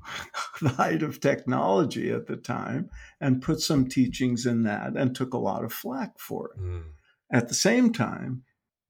the 0.61 0.69
height 0.69 1.01
of 1.01 1.19
technology 1.19 2.11
at 2.11 2.27
the 2.27 2.37
time, 2.37 2.89
and 3.19 3.41
put 3.41 3.59
some 3.59 3.87
teachings 3.87 4.45
in 4.45 4.63
that 4.63 4.95
and 4.95 5.15
took 5.15 5.33
a 5.33 5.39
lot 5.39 5.63
of 5.65 5.73
flack 5.73 6.19
for 6.19 6.51
it. 6.51 6.61
Mm. 6.61 6.83
At 7.31 7.47
the 7.47 7.55
same 7.55 7.91
time, 7.91 8.43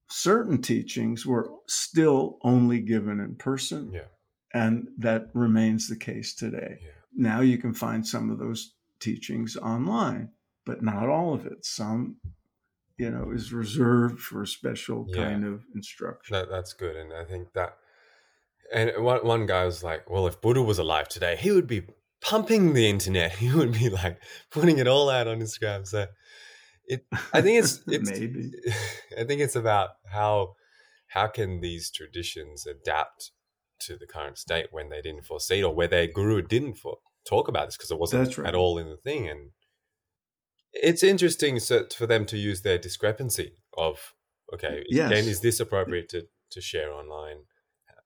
certain 0.10 0.62
teachings 0.62 1.26
were 1.26 1.50
still 1.68 2.40
only 2.44 2.82
given 2.82 3.22
in 3.22 3.36
person, 3.36 3.94
yeah. 3.94 4.12
and 4.54 4.90
that 4.98 5.30
remains 5.34 5.88
the 5.88 5.96
case 5.96 6.36
today. 6.36 6.80
Yeah. 6.82 6.90
Now 7.16 7.40
you 7.40 7.58
can 7.58 7.74
find 7.74 8.06
some 8.06 8.30
of 8.30 8.38
those 8.38 8.74
teachings 9.00 9.56
online, 9.56 10.30
but 10.66 10.84
not 10.84 11.08
all 11.08 11.34
of 11.34 11.46
it. 11.46 11.64
Some 11.64 12.18
you 12.98 13.10
know 13.10 13.32
is 13.32 13.54
reserved 13.54 14.20
for 14.20 14.44
a 14.44 14.48
special 14.48 15.06
yeah. 15.10 15.24
kind 15.24 15.46
of 15.46 15.64
instruction 15.74 16.34
that, 16.34 16.48
that's 16.48 16.74
good 16.74 16.96
and 16.96 17.12
i 17.12 17.24
think 17.24 17.52
that 17.54 17.78
and 18.74 19.04
one, 19.04 19.26
one 19.26 19.46
guy 19.46 19.66
was 19.66 19.84
like, 19.84 20.10
well, 20.10 20.28
if 20.28 20.42
Buddha 20.42 20.62
was 20.62 20.80
alive 20.80 21.08
today, 21.08 21.38
he 21.40 21.52
would 21.52 21.68
be 21.68 21.84
pumping 22.22 22.74
the 22.74 22.90
internet. 22.90 23.32
He 23.38 23.54
would 23.54 23.74
be 23.74 23.90
like 23.90 24.20
putting 24.52 24.80
it 24.80 24.88
all 24.88 25.10
out 25.10 25.28
on 25.28 25.40
Instagram. 25.40 25.88
So 25.88 26.08
it, 26.86 27.06
I 27.32 27.42
think 27.42 27.64
it's, 27.64 27.82
it's 27.88 28.10
maybe, 28.10 28.52
I 29.18 29.24
think 29.24 29.42
it's 29.42 29.56
about 29.56 29.90
how, 30.12 30.56
how 31.08 31.28
can 31.28 31.62
these 31.62 31.92
traditions 31.92 32.66
adapt 32.66 33.32
to 33.82 33.98
the 33.98 34.08
current 34.08 34.38
state 34.38 34.68
when 34.72 34.90
they 34.90 35.02
didn't 35.02 35.26
foresee 35.26 35.60
it 35.60 35.64
or 35.64 35.76
where 35.76 35.88
their 35.88 36.08
guru 36.08 36.42
didn't 36.42 36.76
for, 36.76 36.98
talk 37.26 37.48
about 37.48 37.68
this 37.68 37.78
because 37.78 37.92
it 37.92 38.00
wasn't 38.00 38.38
right. 38.38 38.48
at 38.48 38.56
all 38.56 38.78
in 38.78 38.90
the 38.90 38.98
thing. 38.98 39.30
And 39.30 39.52
it's 40.74 41.04
interesting 41.04 41.60
so, 41.60 41.86
for 41.96 42.08
them 42.08 42.26
to 42.26 42.38
use 42.38 42.62
their 42.62 42.78
discrepancy 42.78 43.54
of, 43.78 44.14
okay, 44.54 44.84
yes. 44.90 45.12
again, 45.12 45.26
is 45.26 45.42
this 45.42 45.60
appropriate 45.60 46.10
to, 46.10 46.24
to 46.52 46.62
share 46.62 46.92
online? 46.92 47.44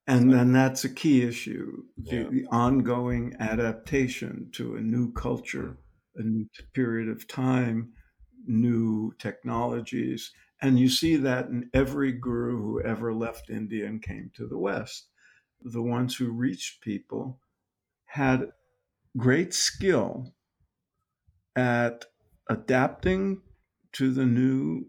And 0.08 0.32
then 0.32 0.52
that's 0.54 0.84
a 0.84 0.88
key 0.88 1.22
issue 1.22 1.82
yeah. 2.02 2.22
the, 2.22 2.30
the, 2.30 2.46
ongoing 2.46 3.36
adaptation 3.40 4.48
to 4.52 4.76
a 4.76 4.80
new 4.80 5.12
culture, 5.12 5.76
a 6.16 6.22
new 6.22 6.46
period 6.72 7.10
of 7.10 7.28
time, 7.28 7.92
new 8.46 9.12
technologies. 9.18 10.32
And 10.62 10.78
you 10.78 10.88
see 10.88 11.16
that 11.16 11.48
in 11.48 11.68
every 11.74 12.12
guru 12.12 12.56
who 12.56 12.80
ever 12.80 13.12
left 13.12 13.50
India 13.50 13.86
and 13.86 14.02
came 14.02 14.30
to 14.36 14.48
the 14.48 14.56
West. 14.56 15.08
The 15.60 15.82
ones 15.82 16.16
who 16.16 16.30
reached 16.30 16.80
people 16.80 17.38
had 18.06 18.52
great 19.18 19.52
skill 19.52 20.32
at 21.54 22.06
adapting 22.48 23.42
to 23.92 24.10
the 24.10 24.24
new 24.24 24.86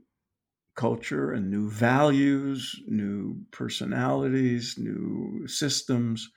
culture 0.79 1.33
and 1.33 1.51
new 1.51 1.69
values, 1.69 2.73
new 2.87 3.35
personalities, 3.51 4.77
new 4.77 5.45
systems, 5.45 6.31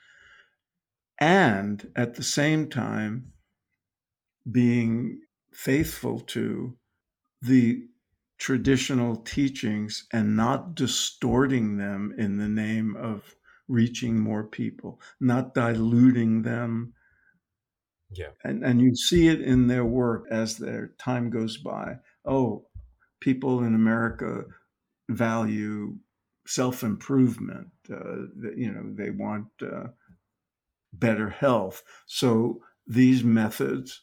and 1.21 1.89
at 1.95 2.17
the 2.17 2.25
same 2.25 2.69
time 2.69 3.33
being 4.51 5.21
faithful 5.53 6.19
to 6.19 6.77
the 7.41 7.87
traditional 8.37 9.15
teachings 9.15 10.09
and 10.13 10.37
not 10.37 10.75
distorting 10.75 11.77
them 11.77 12.13
in 12.19 12.39
the 12.39 12.49
name 12.49 12.97
of 12.97 13.37
reaching 13.69 14.19
more 14.19 14.43
people, 14.43 15.01
not 15.21 15.55
diluting 15.55 16.43
them. 16.43 16.93
Yeah. 18.11 18.31
And, 18.43 18.65
and 18.65 18.81
you 18.81 18.97
see 18.97 19.29
it 19.29 19.41
in 19.41 19.69
their 19.69 19.85
work 19.85 20.25
as 20.33 20.57
their 20.57 20.89
time 20.99 21.31
goes 21.31 21.59
by. 21.59 21.99
Oh, 22.25 22.67
people 23.23 23.63
in 23.63 23.75
America 23.75 24.45
value 25.09 25.97
self 26.47 26.83
improvement. 26.83 27.69
Uh, 27.91 28.27
you 28.57 28.71
know, 28.73 28.85
they 28.95 29.11
want 29.11 29.47
uh, 29.63 29.89
better 30.93 31.31
health. 31.31 31.83
So 32.07 32.61
these 32.87 33.23
methods, 33.23 34.03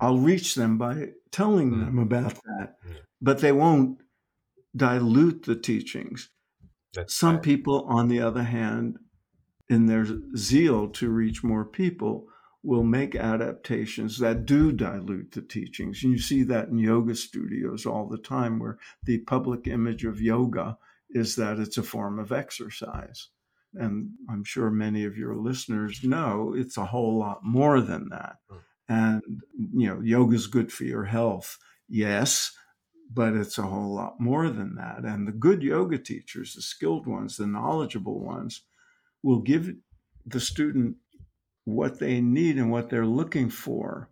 I'll 0.00 0.18
reach 0.18 0.56
them 0.56 0.78
by 0.78 1.10
telling 1.30 1.70
mm. 1.70 1.86
them 1.86 1.98
about 1.98 2.34
that, 2.34 2.74
mm. 2.86 2.96
but 3.22 3.38
they 3.38 3.52
won't 3.52 4.00
dilute 4.74 5.44
the 5.44 5.56
teachings. 5.56 6.28
That's 6.92 7.14
Some 7.14 7.40
people, 7.40 7.86
on 7.88 8.08
the 8.08 8.20
other 8.20 8.42
hand, 8.42 8.98
in 9.68 9.86
their 9.86 10.06
zeal 10.36 10.88
to 10.88 11.08
reach 11.08 11.44
more 11.44 11.64
people, 11.64 12.26
will 12.66 12.82
make 12.82 13.14
adaptations 13.14 14.18
that 14.18 14.44
do 14.44 14.72
dilute 14.72 15.30
the 15.30 15.40
teachings. 15.40 16.02
And 16.02 16.12
you 16.12 16.18
see 16.18 16.42
that 16.42 16.66
in 16.68 16.78
yoga 16.78 17.14
studios 17.14 17.86
all 17.86 18.08
the 18.08 18.18
time, 18.18 18.58
where 18.58 18.76
the 19.04 19.18
public 19.18 19.68
image 19.68 20.04
of 20.04 20.20
yoga 20.20 20.76
is 21.10 21.36
that 21.36 21.60
it's 21.60 21.78
a 21.78 21.84
form 21.84 22.18
of 22.18 22.32
exercise. 22.32 23.28
And 23.74 24.10
I'm 24.28 24.42
sure 24.42 24.70
many 24.70 25.04
of 25.04 25.16
your 25.16 25.36
listeners 25.36 26.02
know 26.02 26.54
it's 26.56 26.76
a 26.76 26.86
whole 26.86 27.16
lot 27.16 27.44
more 27.44 27.80
than 27.80 28.08
that. 28.08 28.38
Hmm. 28.50 28.56
And, 28.88 29.22
you 29.74 29.86
know, 29.86 30.00
yoga 30.00 30.34
is 30.34 30.48
good 30.48 30.72
for 30.72 30.82
your 30.84 31.04
health. 31.04 31.58
Yes, 31.88 32.52
but 33.12 33.34
it's 33.34 33.58
a 33.58 33.62
whole 33.62 33.94
lot 33.94 34.18
more 34.18 34.50
than 34.50 34.74
that. 34.74 35.04
And 35.04 35.28
the 35.28 35.32
good 35.32 35.62
yoga 35.62 35.98
teachers, 35.98 36.54
the 36.54 36.62
skilled 36.62 37.06
ones, 37.06 37.36
the 37.36 37.46
knowledgeable 37.46 38.18
ones, 38.18 38.62
will 39.22 39.40
give 39.40 39.72
the 40.24 40.40
student 40.40 40.96
what 41.66 41.98
they 41.98 42.20
need 42.20 42.56
and 42.56 42.70
what 42.70 42.88
they're 42.88 43.06
looking 43.06 43.50
for 43.50 44.08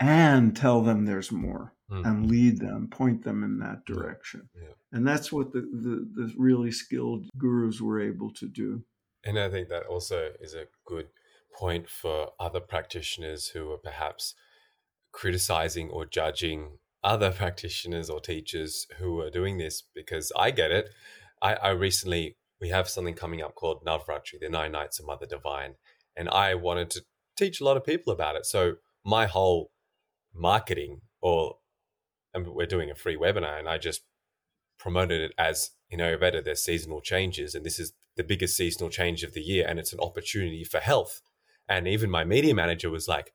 and 0.00 0.56
tell 0.56 0.80
them 0.80 1.04
there's 1.04 1.32
more 1.32 1.74
mm. 1.90 2.06
and 2.06 2.30
lead 2.30 2.58
them, 2.60 2.88
point 2.88 3.24
them 3.24 3.42
in 3.42 3.58
that 3.58 3.84
direction. 3.84 4.48
Yeah. 4.54 4.70
And 4.92 5.06
that's 5.06 5.32
what 5.32 5.52
the, 5.52 5.60
the, 5.60 6.08
the 6.14 6.34
really 6.38 6.70
skilled 6.70 7.26
gurus 7.36 7.80
were 7.80 8.00
able 8.00 8.32
to 8.34 8.46
do. 8.46 8.84
And 9.24 9.38
I 9.38 9.50
think 9.50 9.68
that 9.68 9.86
also 9.86 10.30
is 10.40 10.54
a 10.54 10.66
good 10.86 11.08
point 11.52 11.90
for 11.90 12.28
other 12.38 12.60
practitioners 12.60 13.48
who 13.48 13.72
are 13.72 13.78
perhaps 13.78 14.34
criticizing 15.10 15.90
or 15.90 16.06
judging 16.06 16.78
other 17.02 17.32
practitioners 17.32 18.08
or 18.08 18.20
teachers 18.20 18.86
who 18.98 19.20
are 19.20 19.30
doing 19.30 19.58
this 19.58 19.82
because 19.94 20.30
I 20.36 20.52
get 20.52 20.70
it. 20.70 20.90
I, 21.42 21.54
I 21.54 21.70
recently 21.70 22.36
we 22.60 22.68
have 22.68 22.88
something 22.88 23.14
coming 23.14 23.42
up 23.42 23.54
called 23.54 23.84
Navratri, 23.84 24.40
the 24.40 24.48
nine 24.48 24.72
nights 24.72 24.98
of 24.98 25.06
Mother 25.06 25.26
Divine, 25.26 25.74
and 26.18 26.28
I 26.28 26.54
wanted 26.54 26.90
to 26.90 27.02
teach 27.36 27.60
a 27.60 27.64
lot 27.64 27.76
of 27.76 27.84
people 27.84 28.12
about 28.12 28.36
it. 28.36 28.44
So 28.44 28.74
my 29.04 29.26
whole 29.26 29.70
marketing, 30.34 31.02
or 31.22 31.56
and 32.34 32.46
we're 32.46 32.66
doing 32.66 32.90
a 32.90 32.94
free 32.94 33.16
webinar, 33.16 33.58
and 33.58 33.68
I 33.68 33.78
just 33.78 34.02
promoted 34.78 35.20
it 35.20 35.32
as 35.38 35.70
in 35.88 36.00
Ayurveda. 36.00 36.44
There's 36.44 36.62
seasonal 36.62 37.00
changes, 37.00 37.54
and 37.54 37.64
this 37.64 37.78
is 37.78 37.92
the 38.16 38.24
biggest 38.24 38.56
seasonal 38.56 38.90
change 38.90 39.22
of 39.22 39.32
the 39.32 39.40
year, 39.40 39.64
and 39.66 39.78
it's 39.78 39.92
an 39.92 40.00
opportunity 40.00 40.64
for 40.64 40.80
health. 40.80 41.22
And 41.68 41.86
even 41.86 42.10
my 42.10 42.24
media 42.24 42.54
manager 42.54 42.90
was 42.90 43.06
like, 43.06 43.32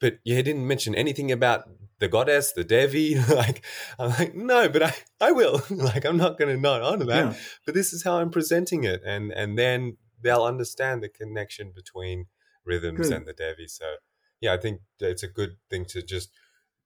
"But 0.00 0.18
you 0.24 0.42
didn't 0.42 0.66
mention 0.66 0.94
anything 0.94 1.30
about 1.30 1.68
the 1.98 2.08
goddess, 2.08 2.52
the 2.52 2.64
Devi." 2.64 3.18
like, 3.28 3.64
I'm 3.98 4.10
like, 4.10 4.34
"No, 4.34 4.68
but 4.68 4.82
I, 4.82 4.94
I 5.20 5.32
will. 5.32 5.60
like, 5.70 6.06
I'm 6.06 6.16
not 6.16 6.38
going 6.38 6.54
to 6.54 6.60
not 6.60 6.82
honor 6.82 7.04
that. 7.04 7.26
Yeah. 7.26 7.38
But 7.66 7.74
this 7.74 7.92
is 7.92 8.02
how 8.02 8.18
I'm 8.18 8.30
presenting 8.30 8.84
it, 8.84 9.02
and 9.04 9.30
and 9.32 9.58
then 9.58 9.98
they'll 10.20 10.44
understand 10.44 11.02
the 11.02 11.08
connection 11.08 11.72
between 11.74 12.26
rhythms 12.64 13.08
good. 13.08 13.12
and 13.12 13.26
the 13.26 13.32
Devi. 13.32 13.66
So, 13.66 13.96
yeah, 14.40 14.52
I 14.52 14.56
think 14.56 14.80
it's 15.00 15.22
a 15.22 15.28
good 15.28 15.56
thing 15.70 15.84
to 15.86 16.02
just 16.02 16.30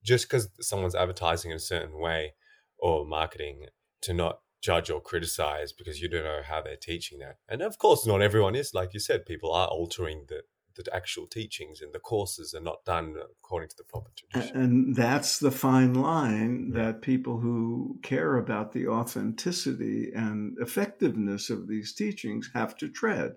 just 0.03 0.29
because 0.29 0.49
someone's 0.61 0.95
advertising 0.95 1.53
in 1.53 1.57
a 1.57 1.61
certain 1.61 1.99
way 1.99 2.35
or 2.79 3.07
marketing 3.07 3.67
to 4.03 4.13
not 4.13 4.41
judge 4.61 4.91
or 4.91 5.01
criticize 5.01 5.73
because 5.73 6.01
you 6.01 6.09
don't 6.09 6.25
know 6.25 6.41
how 6.45 6.61
they're 6.61 6.77
teaching 6.77 7.19
that. 7.21 7.37
And 7.49 7.63
of 7.63 7.79
course, 7.79 8.07
not 8.07 8.23
everyone 8.23 8.55
is. 8.55 8.75
Like 8.75 8.95
you 8.95 9.01
said, 9.01 9.27
people 9.27 9.53
are 9.53 9.69
altering 9.69 10.25
the 10.29 10.43
the 10.75 10.85
actual 10.95 11.27
teachings 11.27 11.81
and 11.81 11.93
the 11.93 11.99
courses 11.99 12.55
are 12.55 12.61
not 12.61 12.85
done 12.85 13.15
according 13.39 13.69
to 13.69 13.77
the 13.77 13.85
proper 13.85 14.11
tradition. 14.17 14.57
And 14.57 14.97
that's 14.97 15.39
the 15.39 15.51
fine 15.51 15.95
line 15.95 16.71
that 16.73 17.03
people 17.03 17.39
who 17.39 17.99
care 18.03 18.37
about 18.37 18.73
the 18.73 18.89
authenticity 18.89 20.11
and 20.15 20.57
effectiveness 20.61 21.51
of 21.51 21.69
these 21.69 21.93
teachings 21.95 22.51
have 22.55 22.77
to 22.79 22.89
tread. 22.89 23.33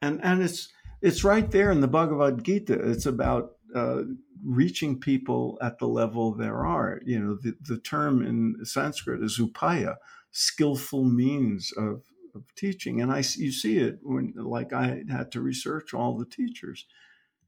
And 0.00 0.20
and 0.22 0.42
it's 0.42 0.68
it's 1.00 1.24
right 1.24 1.50
there 1.50 1.70
in 1.70 1.80
the 1.80 1.88
Bhagavad 1.88 2.44
Gita. 2.44 2.74
It's 2.74 3.06
about 3.06 3.52
uh, 3.74 4.02
reaching 4.44 4.98
people 4.98 5.58
at 5.60 5.78
the 5.78 5.86
level 5.86 6.32
of 6.32 6.38
their 6.38 6.64
art. 6.64 7.02
You 7.06 7.20
know, 7.20 7.38
the, 7.40 7.54
the 7.60 7.78
term 7.78 8.24
in 8.24 8.64
Sanskrit 8.64 9.22
is 9.22 9.38
upaya, 9.38 9.96
skillful 10.30 11.04
means 11.04 11.72
of 11.76 12.02
of 12.38 12.54
teaching. 12.54 13.00
And 13.00 13.12
I, 13.12 13.18
you 13.18 13.52
see 13.52 13.78
it 13.78 13.98
when, 14.02 14.32
like, 14.36 14.72
I 14.72 15.02
had 15.10 15.30
to 15.32 15.40
research 15.40 15.92
all 15.92 16.16
the 16.16 16.24
teachers, 16.24 16.86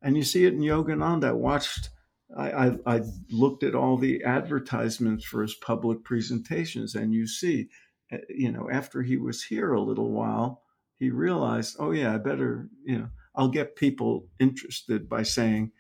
and 0.03 0.17
you 0.17 0.23
see 0.23 0.45
it 0.45 0.55
in 0.55 0.61
Yogananda. 0.61 1.29
I 1.29 1.33
watched, 1.33 1.89
I, 2.37 2.51
I, 2.51 2.79
I 2.87 3.01
looked 3.31 3.63
at 3.63 3.75
all 3.75 3.97
the 3.97 4.23
advertisements 4.25 5.25
for 5.25 5.43
his 5.43 5.55
public 5.55 6.05
presentations, 6.05 6.95
and 6.95 7.13
you 7.13 7.27
see, 7.27 7.69
eh, 8.11 8.19
you 8.29 8.53
know, 8.53 8.69
after 8.71 9.03
he 9.03 9.17
was 9.17 9.45
here 9.45 9.73
a 9.73 9.83
little 9.83 10.11
while, 10.11 10.63
he 10.99 11.11
realized, 11.11 11.77
oh 11.79 11.93
yeah, 11.93 12.15
I 12.15 12.19
better, 12.19 12.69
you 12.85 12.99
know, 12.99 13.09
I'll 13.35 13.49
get 13.49 13.77
people 13.77 14.27
interested 14.39 15.09
by 15.09 15.23
saying 15.23 15.73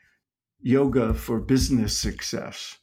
yoga 0.62 1.14
for 1.14 1.40
business 1.40 1.96
success. 1.96 2.78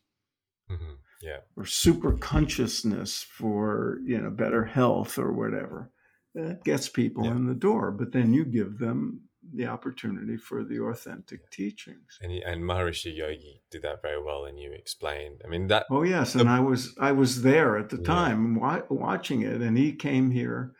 Mm-hmm. 0.70 0.94
Yeah. 1.22 1.38
Or 1.56 1.66
super 1.66 2.12
consciousness 2.12 3.26
for, 3.28 4.00
you 4.06 4.22
know, 4.22 4.30
better 4.30 4.66
health 4.66 5.18
or 5.18 5.32
whatever 5.34 5.92
that 6.38 6.64
gets 6.64 6.88
people 6.88 7.26
yeah. 7.26 7.32
in 7.32 7.48
the 7.48 7.56
door. 7.56 7.92
But 7.92 8.12
then 8.12 8.34
you 8.34 8.46
give 8.46 8.80
them 8.80 9.22
the 9.54 9.66
opportunity 9.66 10.38
for 10.38 10.64
the 10.64 10.80
authentic 10.80 11.50
teachings. 11.50 12.20
And, 12.22 12.32
and 12.32 12.64
Maharishi 12.64 13.16
Yogi 13.16 13.62
did 13.72 13.82
that 13.84 14.02
very 14.02 14.22
well, 14.22 14.46
and 14.46 14.60
you 14.60 14.72
explained. 14.72 15.42
I 15.46 15.48
mean 15.48 15.68
that. 15.68 15.86
Oh 15.90 16.04
yes, 16.04 16.34
the, 16.34 16.42
and 16.42 16.50
I 16.50 16.60
was 16.60 16.96
I 17.00 17.12
was 17.12 17.42
there 17.42 17.78
at 17.78 17.90
the 17.90 17.98
time 17.98 18.56
wa- 18.56 18.84
watching 18.90 19.42
it, 19.42 19.62
and 19.62 19.78
he 19.78 19.94
came 19.94 20.32
here 20.32 20.74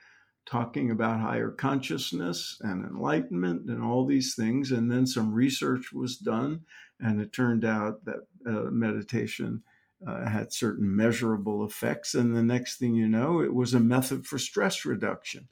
talking 0.46 0.92
about 0.92 1.20
higher 1.20 1.50
consciousness 1.50 2.58
and 2.62 2.86
enlightenment 2.86 3.70
and 3.70 3.84
all 3.84 4.06
these 4.06 4.34
things, 4.36 4.72
and 4.72 4.90
then 4.92 5.06
some 5.06 5.34
research 5.34 5.92
was 5.94 6.18
done, 6.18 6.62
and 7.00 7.22
it 7.22 7.34
turned 7.34 7.66
out 7.66 8.06
that 8.06 8.28
uh, 8.46 8.70
meditation 8.72 9.64
uh, 10.06 10.28
had 10.28 10.54
certain 10.54 10.96
measurable 10.96 11.66
effects. 11.66 12.14
And 12.14 12.36
the 12.36 12.44
next 12.44 12.78
thing 12.78 12.96
you 12.96 13.08
know, 13.08 13.42
it 13.42 13.54
was 13.54 13.74
a 13.74 13.80
method 13.80 14.26
for 14.26 14.38
stress 14.38 14.86
reduction. 14.86 15.48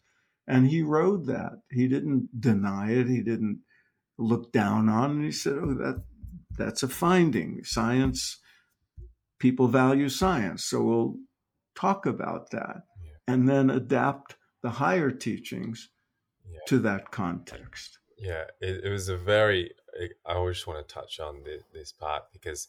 And 0.47 0.67
he 0.67 0.81
rode 0.81 1.25
that. 1.25 1.61
He 1.71 1.87
didn't 1.87 2.29
deny 2.39 2.91
it. 2.91 3.07
He 3.07 3.21
didn't 3.21 3.61
look 4.17 4.51
down 4.51 4.89
on 4.89 5.21
it. 5.21 5.25
He 5.25 5.31
said, 5.31 5.53
"Oh, 5.53 5.73
that 5.73 6.03
that's 6.57 6.83
a 6.83 6.87
finding. 6.87 7.63
Science. 7.63 8.39
People 9.39 9.67
value 9.67 10.07
science, 10.07 10.63
so 10.63 10.81
we'll 10.81 11.15
talk 11.75 12.05
about 12.05 12.51
that, 12.51 12.83
yeah. 13.03 13.33
and 13.33 13.49
then 13.49 13.69
adapt 13.69 14.37
the 14.63 14.69
higher 14.69 15.11
teachings 15.11 15.89
yeah. 16.49 16.59
to 16.67 16.79
that 16.79 17.11
context." 17.11 17.97
Yeah, 18.17 18.45
it, 18.61 18.85
it 18.85 18.89
was 18.89 19.09
a 19.09 19.17
very. 19.17 19.71
I 20.25 20.33
always 20.33 20.65
want 20.67 20.87
to 20.87 20.93
touch 20.93 21.19
on 21.19 21.43
the, 21.43 21.59
this 21.73 21.91
part 21.91 22.23
because 22.31 22.67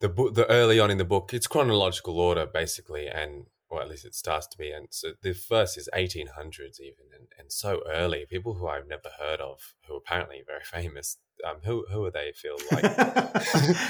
the 0.00 0.08
book, 0.08 0.34
the 0.34 0.48
early 0.50 0.78
on 0.78 0.90
in 0.90 0.98
the 0.98 1.04
book, 1.04 1.32
it's 1.32 1.46
chronological 1.46 2.18
order 2.18 2.46
basically, 2.46 3.08
and 3.08 3.46
or 3.70 3.82
at 3.82 3.88
least 3.88 4.04
it 4.04 4.14
starts 4.14 4.46
to 4.46 4.58
be. 4.58 4.70
And 4.70 4.88
so 4.90 5.12
the 5.22 5.34
first 5.34 5.76
is 5.76 5.88
1800s 5.94 6.80
even, 6.80 7.06
and, 7.14 7.28
and 7.38 7.52
so 7.52 7.82
early. 7.92 8.24
People 8.28 8.54
who 8.54 8.66
I've 8.66 8.88
never 8.88 9.10
heard 9.20 9.40
of, 9.40 9.74
who 9.86 9.94
are 9.94 9.98
apparently 9.98 10.42
very 10.46 10.64
famous. 10.64 11.18
Um, 11.48 11.58
who 11.64 11.86
who 11.92 12.04
are 12.04 12.10
they? 12.10 12.32
Feel 12.34 12.56
like? 12.72 12.96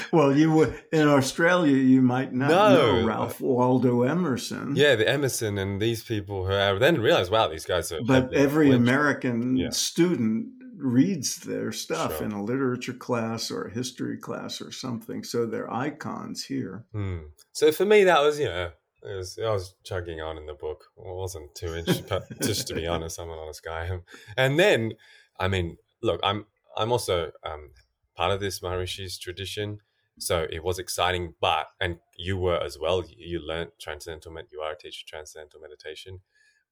well, 0.12 0.36
you 0.36 0.52
would 0.52 0.82
in 0.92 1.08
Australia, 1.08 1.76
you 1.76 2.02
might 2.02 2.30
not 2.34 2.50
no. 2.50 3.00
know 3.00 3.06
Ralph 3.06 3.40
Waldo 3.40 4.02
Emerson. 4.02 4.76
Yeah, 4.76 4.96
the 4.96 5.08
Emerson 5.08 5.56
and 5.56 5.80
these 5.80 6.04
people 6.04 6.46
who 6.46 6.52
I 6.52 6.74
then 6.78 7.00
realize, 7.00 7.30
wow, 7.30 7.48
these 7.48 7.64
guys 7.64 7.90
are. 7.90 8.00
But 8.04 8.34
every 8.34 8.72
American 8.72 9.56
yeah. 9.56 9.70
student 9.70 10.57
reads 10.78 11.36
their 11.38 11.72
stuff 11.72 12.18
sure. 12.18 12.26
in 12.26 12.32
a 12.32 12.42
literature 12.42 12.92
class 12.92 13.50
or 13.50 13.64
a 13.64 13.70
history 13.72 14.16
class 14.16 14.60
or 14.60 14.72
something. 14.72 15.24
So 15.24 15.46
they're 15.46 15.72
icons 15.72 16.44
here. 16.44 16.84
Mm. 16.94 17.28
So 17.52 17.72
for 17.72 17.84
me, 17.84 18.04
that 18.04 18.20
was, 18.20 18.38
you 18.38 18.46
know, 18.46 18.70
was, 19.02 19.38
I 19.38 19.50
was 19.50 19.74
chugging 19.84 20.20
on 20.20 20.38
in 20.38 20.46
the 20.46 20.54
book. 20.54 20.84
I 20.98 21.12
wasn't 21.12 21.54
too 21.54 21.74
interested, 21.74 22.22
just 22.42 22.68
to 22.68 22.74
be 22.74 22.86
honest. 22.88 23.18
I'm 23.18 23.30
an 23.30 23.38
honest 23.38 23.64
guy. 23.64 23.88
And 24.36 24.58
then, 24.58 24.92
I 25.38 25.48
mean, 25.48 25.76
look, 26.02 26.20
I'm 26.22 26.46
I'm 26.76 26.92
also 26.92 27.32
um, 27.44 27.70
part 28.16 28.32
of 28.32 28.40
this 28.40 28.60
Maharishi's 28.60 29.18
tradition. 29.18 29.78
So 30.18 30.46
it 30.50 30.64
was 30.64 30.78
exciting, 30.78 31.34
but, 31.40 31.68
and 31.80 31.98
you 32.16 32.36
were 32.36 32.60
as 32.60 32.78
well, 32.78 33.04
you 33.16 33.38
learned 33.40 33.70
transcendental, 33.80 34.32
Med- 34.32 34.46
you 34.50 34.60
are 34.60 34.72
a 34.72 34.76
teacher 34.76 35.02
of 35.04 35.08
transcendental 35.08 35.60
meditation. 35.60 36.20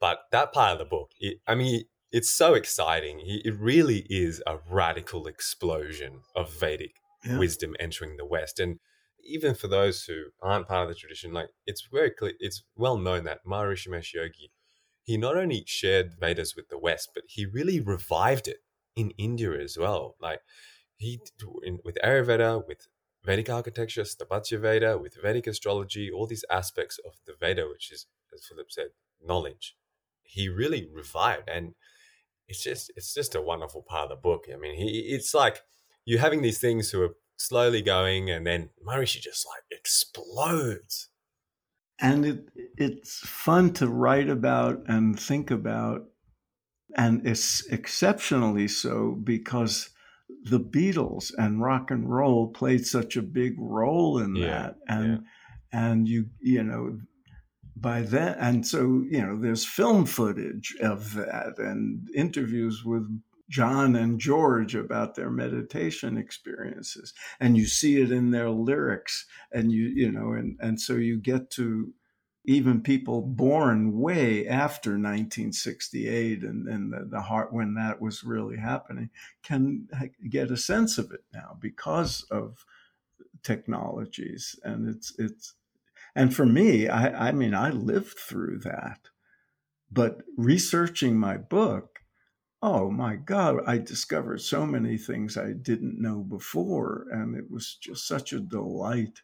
But 0.00 0.22
that 0.32 0.52
part 0.52 0.72
of 0.72 0.78
the 0.78 0.84
book, 0.84 1.12
it, 1.20 1.38
I 1.46 1.54
mean, 1.54 1.84
it's 2.16 2.30
so 2.30 2.54
exciting. 2.54 3.20
It 3.22 3.54
really 3.58 4.06
is 4.08 4.42
a 4.46 4.56
radical 4.70 5.26
explosion 5.26 6.20
of 6.34 6.50
Vedic 6.50 6.94
yeah. 7.22 7.36
wisdom 7.36 7.74
entering 7.78 8.16
the 8.16 8.24
West. 8.24 8.58
And 8.58 8.78
even 9.22 9.54
for 9.54 9.68
those 9.68 10.04
who 10.04 10.22
aren't 10.42 10.66
part 10.66 10.84
of 10.84 10.88
the 10.88 10.94
tradition, 10.94 11.34
like 11.34 11.50
it's 11.66 11.86
very 11.92 12.10
clear, 12.10 12.32
it's 12.40 12.62
well 12.74 12.96
known 12.96 13.24
that 13.24 13.40
Maharishi 13.46 13.88
Mahesh 13.88 14.14
Yogi, 14.14 14.50
he 15.02 15.18
not 15.18 15.36
only 15.36 15.64
shared 15.66 16.14
Vedas 16.18 16.56
with 16.56 16.70
the 16.70 16.78
West, 16.78 17.10
but 17.12 17.24
he 17.26 17.44
really 17.44 17.80
revived 17.80 18.48
it 18.48 18.60
in 18.96 19.10
India 19.18 19.52
as 19.52 19.76
well. 19.76 20.16
Like 20.18 20.40
he, 20.96 21.20
in, 21.64 21.80
with 21.84 21.98
Ayurveda, 22.02 22.66
with 22.66 22.88
Vedic 23.26 23.50
architecture, 23.50 24.04
Sthapatya 24.04 24.58
Veda, 24.58 24.96
with 24.96 25.20
Vedic 25.22 25.46
astrology, 25.46 26.10
all 26.10 26.26
these 26.26 26.46
aspects 26.50 26.98
of 27.04 27.12
the 27.26 27.34
Veda, 27.38 27.66
which 27.68 27.92
is, 27.92 28.06
as 28.32 28.46
Philip 28.46 28.72
said, 28.72 28.86
knowledge. 29.22 29.76
He 30.22 30.48
really 30.48 30.88
revived. 30.90 31.50
And 31.50 31.74
it's 32.48 32.62
just 32.62 32.92
it's 32.96 33.14
just 33.14 33.34
a 33.34 33.40
wonderful 33.40 33.82
part 33.82 34.10
of 34.10 34.10
the 34.10 34.22
book. 34.22 34.46
I 34.52 34.56
mean, 34.56 34.76
he 34.76 35.08
it's 35.08 35.34
like 35.34 35.60
you're 36.04 36.20
having 36.20 36.42
these 36.42 36.58
things 36.58 36.90
who 36.90 37.02
are 37.02 37.16
slowly 37.36 37.82
going, 37.82 38.30
and 38.30 38.46
then 38.46 38.70
Maharishi 38.86 39.20
just 39.20 39.46
like 39.46 39.78
explodes. 39.78 41.08
And 41.98 42.26
it 42.26 42.48
it's 42.76 43.18
fun 43.20 43.72
to 43.74 43.88
write 43.88 44.28
about 44.28 44.82
and 44.86 45.18
think 45.18 45.50
about, 45.50 46.02
and 46.96 47.26
it's 47.26 47.66
exceptionally 47.66 48.68
so 48.68 49.18
because 49.22 49.90
the 50.44 50.60
Beatles 50.60 51.32
and 51.38 51.62
rock 51.62 51.90
and 51.90 52.10
roll 52.10 52.48
played 52.48 52.86
such 52.86 53.16
a 53.16 53.22
big 53.22 53.54
role 53.58 54.18
in 54.18 54.36
yeah, 54.36 54.46
that, 54.46 54.76
and. 54.88 55.06
Yeah 55.08 55.18
and 55.76 56.08
you 56.08 56.26
you 56.40 56.62
know 56.62 56.98
by 57.76 58.00
then 58.00 58.34
and 58.38 58.66
so 58.66 59.04
you 59.08 59.20
know 59.20 59.38
there's 59.38 59.66
film 59.66 60.06
footage 60.06 60.74
of 60.80 61.12
that 61.14 61.58
and 61.58 62.08
interviews 62.14 62.84
with 62.84 63.06
John 63.48 63.94
and 63.94 64.18
George 64.18 64.74
about 64.74 65.14
their 65.14 65.30
meditation 65.30 66.16
experiences 66.16 67.12
and 67.38 67.56
you 67.56 67.66
see 67.66 68.00
it 68.00 68.10
in 68.10 68.30
their 68.30 68.50
lyrics 68.50 69.26
and 69.52 69.70
you 69.70 69.84
you 69.84 70.10
know 70.10 70.32
and 70.32 70.56
and 70.60 70.80
so 70.80 70.94
you 70.94 71.18
get 71.18 71.50
to 71.52 71.92
even 72.46 72.80
people 72.80 73.22
born 73.22 73.98
way 73.98 74.46
after 74.46 74.90
1968 74.90 76.42
and, 76.44 76.68
and 76.68 76.92
the, 76.92 77.04
the 77.10 77.20
heart 77.20 77.52
when 77.52 77.74
that 77.74 78.00
was 78.00 78.22
really 78.22 78.56
happening 78.56 79.10
can 79.42 79.86
get 80.30 80.50
a 80.50 80.56
sense 80.56 80.96
of 80.96 81.10
it 81.10 81.24
now 81.34 81.56
because 81.60 82.24
of 82.30 82.64
technologies 83.42 84.58
and 84.64 84.88
it's 84.88 85.12
it's 85.18 85.54
and 86.16 86.34
for 86.34 86.46
me 86.46 86.88
i 86.88 87.28
i 87.28 87.32
mean 87.32 87.54
i 87.54 87.70
lived 87.70 88.18
through 88.18 88.58
that. 88.58 89.10
But 89.92 90.22
researching 90.36 91.16
my 91.18 91.36
book 91.36 92.00
oh 92.62 92.90
my 92.90 93.14
god 93.14 93.60
i 93.66 93.78
discovered 93.78 94.40
so 94.40 94.66
many 94.66 94.96
things 94.96 95.36
i 95.36 95.52
didn't 95.52 96.00
know 96.00 96.24
before. 96.24 97.06
And 97.12 97.36
it 97.36 97.50
was 97.50 97.76
just 97.80 98.08
such 98.08 98.32
a 98.32 98.40
delight 98.40 99.20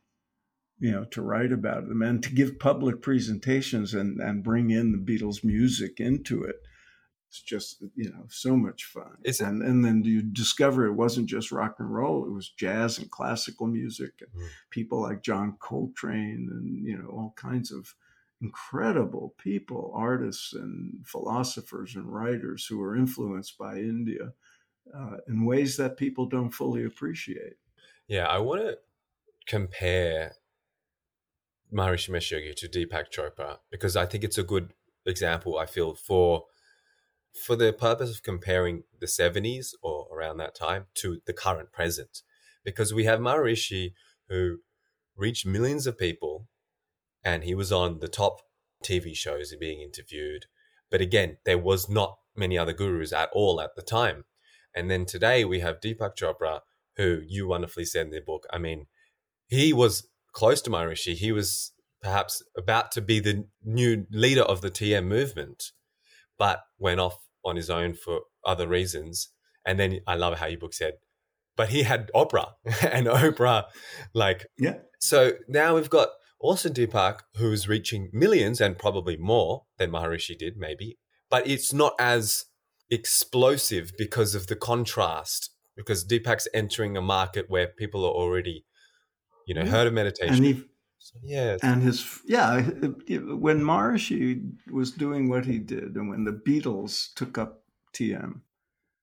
you 0.79 0.91
know 0.93 1.05
to 1.05 1.23
write 1.23 1.53
about 1.53 1.89
them 1.89 2.03
and 2.03 2.23
to 2.23 2.35
give 2.35 2.59
public 2.59 3.01
presentations 3.03 3.95
and 3.95 4.21
and 4.21 4.45
bring 4.45 4.71
in 4.71 4.93
the 4.93 4.99
beatles 4.99 5.43
music 5.43 5.99
into 5.99 6.45
it 6.45 6.57
it's 7.33 7.41
just 7.41 7.83
you 7.97 8.11
know 8.11 8.27
so 8.29 8.55
much 8.55 8.85
fun. 8.85 9.17
And 9.41 9.63
and 9.63 9.83
then 9.83 10.05
you 10.05 10.21
discover 10.21 10.85
it 10.85 10.93
wasn't 10.93 11.31
just 11.31 11.51
rock 11.51 11.77
and 11.79 11.93
roll 11.93 12.27
it 12.27 12.31
was 12.31 12.51
jazz 12.51 12.99
and 12.99 13.11
classical 13.11 13.67
music 13.67 14.13
and 14.21 14.29
mm. 14.29 14.49
people 14.69 15.01
like 15.01 15.23
john 15.23 15.57
coltrane 15.59 16.51
and 16.53 16.87
you 16.87 16.99
know 16.99 17.09
all 17.09 17.33
kinds 17.35 17.73
of 17.73 17.95
incredible 18.43 19.35
people 19.39 19.93
artists 19.95 20.53
and 20.53 21.07
philosophers 21.07 21.97
and 21.97 22.13
writers 22.13 22.67
who 22.67 22.77
were 22.77 22.95
influenced 22.95 23.57
by 23.57 23.79
india 23.79 24.35
uh, 24.95 25.17
in 25.27 25.47
ways 25.47 25.79
that 25.79 25.97
people 25.97 26.27
don't 26.27 26.51
fully 26.51 26.85
appreciate. 26.85 27.55
Yeah 28.09 28.27
i 28.27 28.39
want 28.39 28.61
to 28.61 28.77
compare 29.47 30.35
maharishi 31.73 32.31
yogi 32.31 32.53
to 32.55 32.69
deepak 32.69 33.07
chopra 33.11 33.59
because 33.71 33.97
i 33.97 34.05
think 34.05 34.23
it's 34.23 34.39
a 34.39 34.43
good 34.43 34.75
example 35.07 35.59
i 35.59 35.67
feel 35.67 35.95
for 35.95 36.45
for 37.35 37.57
the 37.57 37.73
purpose 37.73 38.11
of 38.11 38.23
comparing 38.23 38.85
the 39.01 39.07
70s 39.07 39.75
or 39.83 40.07
around 40.15 40.37
that 40.39 40.55
time 40.55 40.87
to 40.95 41.21
the 41.27 41.33
current 41.33 41.73
present. 41.73 42.23
Because 42.65 42.95
we 42.95 43.05
have 43.05 43.21
Maharishi 43.21 43.93
who 44.29 44.59
reached 45.17 45.47
millions 45.47 45.87
of 45.87 45.99
people 45.99 46.47
and 47.25 47.45
he 47.45 47.55
was 47.55 47.73
on 47.73 48.01
the 48.01 48.09
top 48.09 48.43
TV 48.85 49.15
shows 49.15 49.51
and 49.51 49.61
being 49.61 49.81
interviewed. 49.81 50.47
But 50.91 51.01
again, 51.01 51.39
there 51.45 51.59
was 51.59 51.89
not 51.89 52.19
many 52.37 52.59
other 52.59 52.73
gurus 52.73 53.13
at 53.13 53.31
all 53.33 53.61
at 53.61 53.75
the 53.77 53.83
time. 53.83 54.25
And 54.75 54.91
then 54.91 55.05
today 55.05 55.45
we 55.45 55.61
have 55.61 55.81
Deepak 55.81 56.17
Chopra, 56.17 56.61
who 56.97 57.21
you 57.27 57.47
wonderfully 57.47 57.85
said 57.85 58.07
in 58.07 58.13
the 58.13 58.21
book. 58.21 58.47
I 58.53 58.59
mean, 58.59 58.87
he 59.47 59.73
was 59.73 60.09
close 60.33 60.63
to 60.63 60.71
Maharishi. 60.71 61.15
He 61.15 61.33
was 61.33 61.73
perhaps 62.03 62.43
about 62.57 62.91
to 62.93 63.01
be 63.01 63.21
the 63.21 63.47
new 63.65 64.07
leader 64.11 64.43
of 64.43 64.61
the 64.61 64.71
TM 64.71 65.05
movement 65.05 65.73
but 66.39 66.61
went 66.79 67.01
off 67.01 67.19
on 67.45 67.57
his 67.57 67.71
own 67.71 67.95
for 67.95 68.21
other 68.45 68.67
reasons. 68.67 69.29
And 69.67 69.79
then 69.79 70.01
I 70.07 70.15
love 70.15 70.39
how 70.39 70.47
your 70.47 70.59
book 70.59 70.75
said, 70.75 70.95
but 71.57 71.71
he 71.71 71.83
had 71.83 72.11
Oprah 72.15 72.53
and 72.83 73.07
Oprah, 73.07 73.65
like, 74.15 74.47
yeah. 74.59 74.79
So 75.01 75.33
now 75.49 75.75
we've 75.75 75.91
got 75.91 76.09
Austin 76.41 76.73
Deepak, 76.73 77.21
who's 77.37 77.69
reaching 77.69 78.11
millions 78.13 78.61
and 78.61 78.79
probably 78.79 79.17
more 79.17 79.65
than 79.79 79.91
Maharishi 79.91 80.37
did, 80.37 80.57
maybe, 80.57 80.99
but 81.31 81.47
it's 81.47 81.73
not 81.73 81.95
as 81.99 82.47
explosive 82.91 83.93
because 83.97 84.35
of 84.35 84.49
the 84.49 84.57
contrast. 84.57 85.51
Because 85.75 86.05
Deepak's 86.05 86.47
entering 86.53 86.99
a 86.99 87.01
market 87.01 87.47
where 87.49 87.67
people 87.67 88.05
are 88.05 88.13
already, 88.13 88.67
you 89.47 89.55
know, 89.55 89.63
yeah. 89.63 89.71
heard 89.71 89.87
of 89.87 89.95
meditation. 89.95 90.69
Yeah. 91.23 91.57
And 91.63 91.83
his, 91.83 92.03
uh, 92.03 92.27
yeah, 92.27 92.61
when 92.61 93.61
Maharishi 93.61 94.53
was 94.71 94.93
doing 94.93 95.29
what 95.29 95.45
he 95.45 95.59
did 95.59 95.97
and 95.97 96.09
when 96.09 96.25
the 96.25 96.33
Beatles 96.33 97.13
took 97.15 97.39
up 97.39 97.63
TM, 97.93 98.41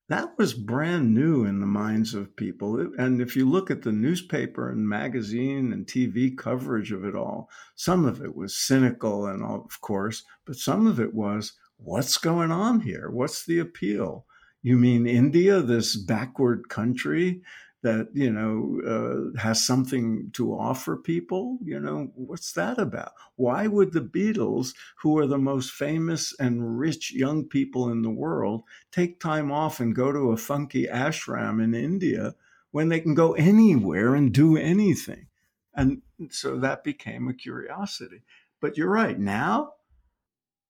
that 0.09 0.35
was 0.39 0.55
brand 0.55 1.13
new 1.13 1.45
in 1.45 1.59
the 1.59 1.67
minds 1.67 2.15
of 2.15 2.35
people. 2.35 2.79
And 2.97 3.21
if 3.21 3.35
you 3.35 3.47
look 3.47 3.69
at 3.69 3.83
the 3.83 3.91
newspaper 3.91 4.71
and 4.71 4.89
magazine 4.89 5.71
and 5.71 5.85
TV 5.85 6.35
coverage 6.35 6.91
of 6.91 7.05
it 7.05 7.15
all, 7.15 7.49
some 7.75 8.05
of 8.05 8.21
it 8.21 8.35
was 8.35 8.57
cynical 8.57 9.27
and 9.27 9.43
all, 9.43 9.63
of 9.63 9.81
course, 9.81 10.23
but 10.45 10.55
some 10.55 10.87
of 10.87 10.99
it 10.99 11.13
was, 11.13 11.53
what's 11.77 12.17
going 12.17 12.51
on 12.51 12.79
here? 12.79 13.11
What's 13.11 13.45
the 13.45 13.59
appeal? 13.59 14.25
You 14.63 14.77
mean 14.77 15.05
India, 15.05 15.61
this 15.61 15.95
backward 15.95 16.69
country 16.69 17.41
that 17.81 18.09
you 18.13 18.29
know 18.29 18.81
uh, 18.85 19.39
has 19.39 19.65
something 19.65 20.29
to 20.33 20.53
offer 20.53 20.97
people 20.97 21.57
you 21.63 21.79
know 21.79 22.11
what's 22.15 22.51
that 22.53 22.77
about? 22.77 23.13
Why 23.35 23.67
would 23.67 23.93
the 23.93 24.01
beatles 24.01 24.73
who 25.01 25.17
are 25.17 25.27
the 25.27 25.37
most 25.37 25.71
famous 25.71 26.33
and 26.39 26.77
rich 26.77 27.13
young 27.13 27.45
people 27.45 27.89
in 27.89 28.01
the 28.01 28.09
world 28.09 28.63
take 28.91 29.19
time 29.19 29.51
off 29.51 29.79
and 29.79 29.95
go 29.95 30.11
to 30.11 30.31
a 30.31 30.37
funky 30.37 30.85
ashram 30.85 31.63
in 31.63 31.73
india 31.73 32.35
when 32.71 32.89
they 32.89 32.99
can 32.99 33.15
go 33.15 33.33
anywhere 33.33 34.15
and 34.15 34.33
do 34.33 34.57
anything? 34.57 35.27
And 35.73 36.01
so 36.29 36.59
that 36.59 36.83
became 36.83 37.27
a 37.27 37.33
curiosity. 37.33 38.23
But 38.59 38.77
you're 38.77 38.91
right 38.91 39.17
now 39.17 39.73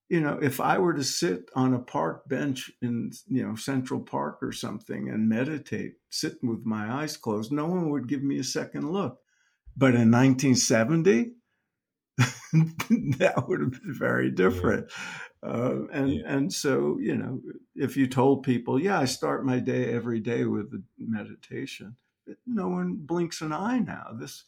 you 0.09 0.19
know, 0.19 0.39
if 0.41 0.59
I 0.59 0.79
were 0.79 0.95
to 0.95 1.03
sit 1.03 1.49
on 1.55 1.75
a 1.75 1.79
park 1.79 2.27
bench 2.27 2.71
in, 2.81 3.11
you 3.27 3.47
know, 3.47 3.55
Central 3.55 3.99
Park 3.99 4.39
or 4.41 4.51
something 4.51 5.07
and 5.09 5.29
meditate, 5.29 5.93
sit 6.09 6.37
with 6.41 6.65
my 6.65 6.91
eyes 6.91 7.15
closed, 7.15 7.51
no 7.51 7.67
one 7.67 7.91
would 7.91 8.07
give 8.07 8.23
me 8.23 8.39
a 8.39 8.43
second 8.43 8.91
look. 8.91 9.19
But 9.77 9.93
in 9.93 10.11
1970, 10.11 11.33
that 12.17 13.45
would 13.47 13.61
have 13.61 13.71
been 13.71 13.93
very 13.93 14.31
different. 14.31 14.87
Yeah. 14.89 15.49
Uh, 15.49 15.77
and 15.93 16.13
yeah. 16.13 16.21
and 16.25 16.53
so 16.53 16.97
you 16.99 17.15
know, 17.15 17.39
if 17.73 17.95
you 17.95 18.07
told 18.07 18.43
people, 18.43 18.77
yeah, 18.77 18.99
I 18.99 19.05
start 19.05 19.45
my 19.45 19.59
day 19.59 19.93
every 19.93 20.19
day 20.19 20.43
with 20.43 20.73
meditation, 20.97 21.95
no 22.45 22.67
one 22.67 22.97
blinks 22.99 23.39
an 23.39 23.53
eye 23.53 23.79
now. 23.79 24.07
This 24.19 24.43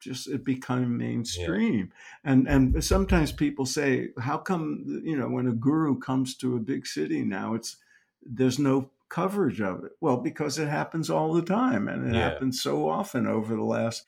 just 0.00 0.28
it 0.28 0.44
became 0.44 0.96
mainstream 0.96 1.90
yeah. 2.24 2.30
and 2.32 2.48
and 2.48 2.84
sometimes 2.84 3.32
people 3.32 3.64
say 3.64 4.08
how 4.18 4.36
come 4.36 4.84
you 5.04 5.16
know 5.16 5.28
when 5.28 5.46
a 5.46 5.52
guru 5.52 5.98
comes 5.98 6.36
to 6.36 6.56
a 6.56 6.60
big 6.60 6.86
city 6.86 7.22
now 7.22 7.54
it's 7.54 7.76
there's 8.22 8.58
no 8.58 8.90
coverage 9.08 9.60
of 9.60 9.84
it 9.84 9.92
well 10.00 10.16
because 10.16 10.58
it 10.58 10.68
happens 10.68 11.08
all 11.08 11.32
the 11.32 11.42
time 11.42 11.88
and 11.88 12.08
it 12.08 12.14
yeah. 12.14 12.30
happens 12.30 12.60
so 12.60 12.88
often 12.88 13.26
over 13.26 13.54
the 13.54 13.62
last 13.62 14.04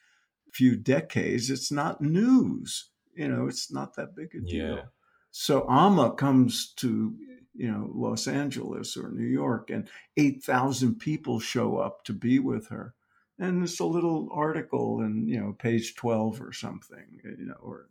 few 0.52 0.76
decades 0.76 1.50
it's 1.50 1.70
not 1.70 2.00
news 2.00 2.90
you 3.14 3.28
know 3.28 3.46
it's 3.46 3.72
not 3.72 3.94
that 3.94 4.14
big 4.16 4.34
a 4.34 4.40
deal 4.40 4.76
yeah. 4.76 4.82
so 5.30 5.66
amma 5.70 6.12
comes 6.12 6.72
to 6.74 7.14
you 7.54 7.70
know 7.70 7.90
los 7.94 8.26
angeles 8.26 8.96
or 8.96 9.10
new 9.10 9.26
york 9.26 9.70
and 9.70 9.88
8000 10.16 10.96
people 10.96 11.38
show 11.38 11.76
up 11.78 12.04
to 12.04 12.12
be 12.12 12.38
with 12.38 12.68
her 12.68 12.94
and 13.38 13.62
it's 13.62 13.80
a 13.80 13.84
little 13.84 14.28
article 14.32 15.00
in 15.00 15.26
you 15.28 15.40
know 15.40 15.54
page 15.58 15.94
12 15.94 16.40
or 16.40 16.52
something 16.52 17.20
you 17.22 17.46
know 17.46 17.56
or 17.60 17.88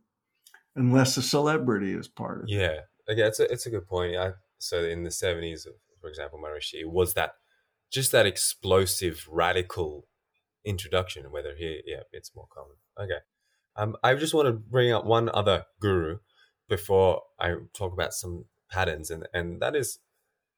unless 0.76 1.18
a 1.18 1.22
celebrity 1.22 1.94
is 1.94 2.08
part 2.08 2.40
of 2.40 2.44
it. 2.48 2.52
Yeah. 2.52 2.80
It's 3.08 3.40
a, 3.40 3.52
it's 3.52 3.66
a 3.66 3.70
good 3.70 3.88
point. 3.88 4.16
I, 4.16 4.34
so 4.60 4.84
in 4.84 5.04
the 5.04 5.10
70s 5.10 5.66
for 6.02 6.10
example 6.10 6.40
maharishi 6.40 6.86
was 6.86 7.14
that 7.14 7.32
just 7.90 8.12
that 8.12 8.26
explosive 8.26 9.26
radical 9.30 10.08
introduction 10.66 11.32
whether 11.32 11.56
here 11.56 11.80
yeah 11.86 12.02
it's 12.12 12.36
more 12.36 12.48
common. 12.54 12.76
Okay. 13.00 13.20
Um, 13.76 13.96
i 14.04 14.14
just 14.16 14.34
want 14.34 14.48
to 14.48 14.54
bring 14.54 14.92
up 14.92 15.06
one 15.06 15.30
other 15.34 15.66
guru 15.80 16.18
before 16.68 17.22
i 17.40 17.54
talk 17.74 17.94
about 17.94 18.14
some 18.14 18.46
patterns 18.70 19.10
and 19.10 19.28
and 19.34 19.62
that 19.62 19.76
is 19.76 20.00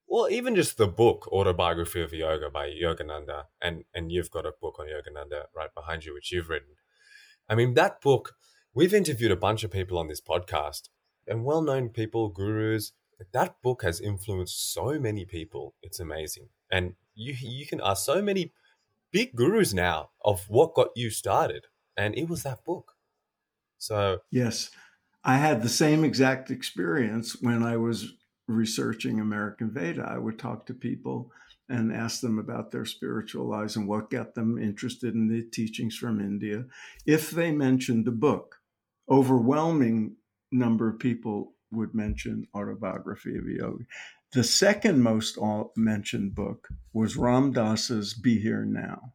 well, 0.09 0.27
even 0.31 0.55
just 0.55 0.77
the 0.77 0.87
book, 0.87 1.27
Autobiography 1.31 2.01
of 2.01 2.13
Yoga 2.13 2.49
by 2.49 2.67
Yogananda, 2.67 3.43
and, 3.61 3.83
and 3.93 4.11
you've 4.11 4.31
got 4.31 4.45
a 4.45 4.53
book 4.59 4.77
on 4.79 4.87
Yogananda 4.87 5.43
right 5.55 5.73
behind 5.75 6.03
you, 6.03 6.15
which 6.15 6.31
you've 6.31 6.49
written. 6.49 6.75
I 7.47 7.53
mean, 7.53 7.75
that 7.75 8.01
book, 8.01 8.35
we've 8.73 8.93
interviewed 8.93 9.31
a 9.31 9.35
bunch 9.35 9.63
of 9.63 9.69
people 9.69 9.99
on 9.99 10.07
this 10.07 10.19
podcast 10.19 10.89
and 11.27 11.45
well 11.45 11.61
known 11.61 11.89
people, 11.89 12.29
gurus. 12.29 12.93
That 13.33 13.61
book 13.61 13.83
has 13.83 14.01
influenced 14.01 14.73
so 14.73 14.97
many 14.99 15.25
people. 15.25 15.75
It's 15.83 15.99
amazing. 15.99 16.49
And 16.71 16.95
you, 17.13 17.35
you 17.39 17.67
can 17.67 17.79
ask 17.83 18.03
so 18.03 18.19
many 18.19 18.51
big 19.11 19.35
gurus 19.35 19.73
now 19.73 20.09
of 20.25 20.45
what 20.49 20.73
got 20.73 20.89
you 20.95 21.11
started. 21.11 21.65
And 21.95 22.17
it 22.17 22.27
was 22.27 22.41
that 22.43 22.65
book. 22.65 22.93
So, 23.77 24.19
yes, 24.31 24.71
I 25.23 25.37
had 25.37 25.61
the 25.61 25.69
same 25.69 26.03
exact 26.03 26.49
experience 26.49 27.37
when 27.41 27.61
I 27.61 27.77
was 27.77 28.13
researching 28.49 29.19
American 29.19 29.69
Veda, 29.69 30.03
I 30.09 30.17
would 30.17 30.39
talk 30.39 30.65
to 30.65 30.73
people 30.73 31.31
and 31.69 31.93
ask 31.93 32.21
them 32.21 32.39
about 32.39 32.71
their 32.71 32.85
spiritual 32.85 33.47
lives 33.47 33.75
and 33.75 33.87
what 33.87 34.09
got 34.09 34.33
them 34.33 34.57
interested 34.57 35.13
in 35.13 35.27
the 35.27 35.43
teachings 35.43 35.95
from 35.95 36.19
India. 36.19 36.65
If 37.05 37.29
they 37.29 37.51
mentioned 37.51 38.05
the 38.05 38.11
book, 38.11 38.55
overwhelming 39.07 40.15
number 40.51 40.89
of 40.89 40.97
people 40.97 41.53
would 41.71 41.93
mention 41.93 42.47
autobiography 42.55 43.37
of 43.37 43.45
a 43.45 43.51
yogi. 43.51 43.85
The 44.33 44.43
second 44.43 45.03
most 45.03 45.37
mentioned 45.75 46.33
book 46.33 46.69
was 46.91 47.17
Ram 47.17 47.51
Dass's 47.51 48.15
Be 48.15 48.39
Here 48.39 48.65
Now. 48.65 49.13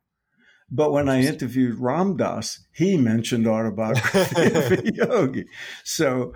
But 0.70 0.92
when 0.92 1.08
I 1.08 1.22
interviewed 1.22 1.78
Ram 1.78 2.16
Dass, 2.16 2.60
he 2.72 2.96
mentioned 2.96 3.48
autobiography 3.48 4.46
of 4.46 4.72
a 4.72 4.92
yogi. 4.94 5.46
So 5.82 6.32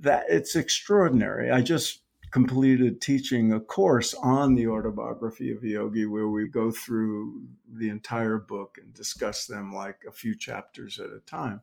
that 0.00 0.24
it's 0.28 0.56
extraordinary. 0.56 1.50
I 1.50 1.60
just 1.60 2.03
completed 2.34 3.00
teaching 3.00 3.52
a 3.52 3.60
course 3.60 4.12
on 4.14 4.56
the 4.56 4.66
autobiography 4.66 5.52
of 5.52 5.62
yogi 5.62 6.04
where 6.04 6.26
we 6.26 6.48
go 6.48 6.68
through 6.68 7.40
the 7.74 7.88
entire 7.88 8.38
book 8.38 8.76
and 8.82 8.92
discuss 8.92 9.46
them 9.46 9.72
like 9.72 10.00
a 10.08 10.10
few 10.10 10.36
chapters 10.36 10.98
at 10.98 11.10
a 11.10 11.20
time. 11.26 11.60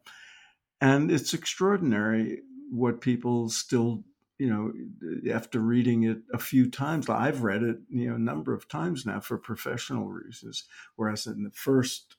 And 0.80 1.12
it's 1.12 1.34
extraordinary 1.34 2.44
what 2.70 3.02
people 3.02 3.50
still, 3.50 4.06
you 4.40 4.50
know, 4.50 4.72
after 5.30 5.60
reading 5.60 6.04
it 6.04 6.20
a 6.34 6.40
few 6.40 6.72
times, 6.72 7.10
I've 7.10 7.44
read 7.44 7.64
it, 7.64 7.80
you 7.90 8.08
know, 8.08 8.16
a 8.16 8.20
number 8.20 8.54
of 8.54 8.70
times 8.70 9.06
now 9.06 9.20
for 9.20 9.38
professional 9.38 10.08
reasons. 10.08 10.64
Whereas 10.96 11.28
in 11.28 11.44
the 11.44 11.52
first, 11.52 12.16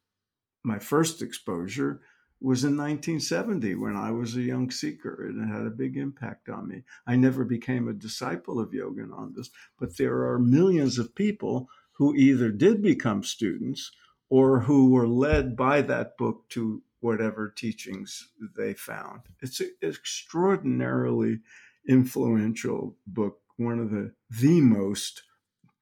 my 0.62 0.78
first 0.78 1.22
exposure, 1.22 2.02
was 2.42 2.64
in 2.64 2.76
1970 2.76 3.76
when 3.76 3.96
I 3.96 4.10
was 4.10 4.36
a 4.36 4.42
young 4.42 4.70
seeker, 4.70 5.26
and 5.26 5.42
it 5.42 5.52
had 5.54 5.66
a 5.66 5.70
big 5.70 5.96
impact 5.96 6.48
on 6.48 6.68
me. 6.68 6.82
I 7.06 7.16
never 7.16 7.44
became 7.44 7.88
a 7.88 7.92
disciple 7.92 8.58
of 8.58 8.70
Yogananda's, 8.72 9.50
but 9.78 9.96
there 9.96 10.24
are 10.24 10.38
millions 10.38 10.98
of 10.98 11.14
people 11.14 11.68
who 11.92 12.14
either 12.14 12.50
did 12.50 12.82
become 12.82 13.22
students 13.22 13.92
or 14.28 14.60
who 14.60 14.90
were 14.90 15.06
led 15.06 15.56
by 15.56 15.82
that 15.82 16.16
book 16.16 16.48
to 16.48 16.82
whatever 17.00 17.48
teachings 17.48 18.28
they 18.56 18.74
found. 18.74 19.20
It's 19.40 19.60
an 19.60 19.72
extraordinarily 19.82 21.40
influential 21.88 22.96
book, 23.06 23.40
one 23.56 23.78
of 23.78 23.90
the 23.90 24.12
the 24.30 24.60
most 24.60 25.22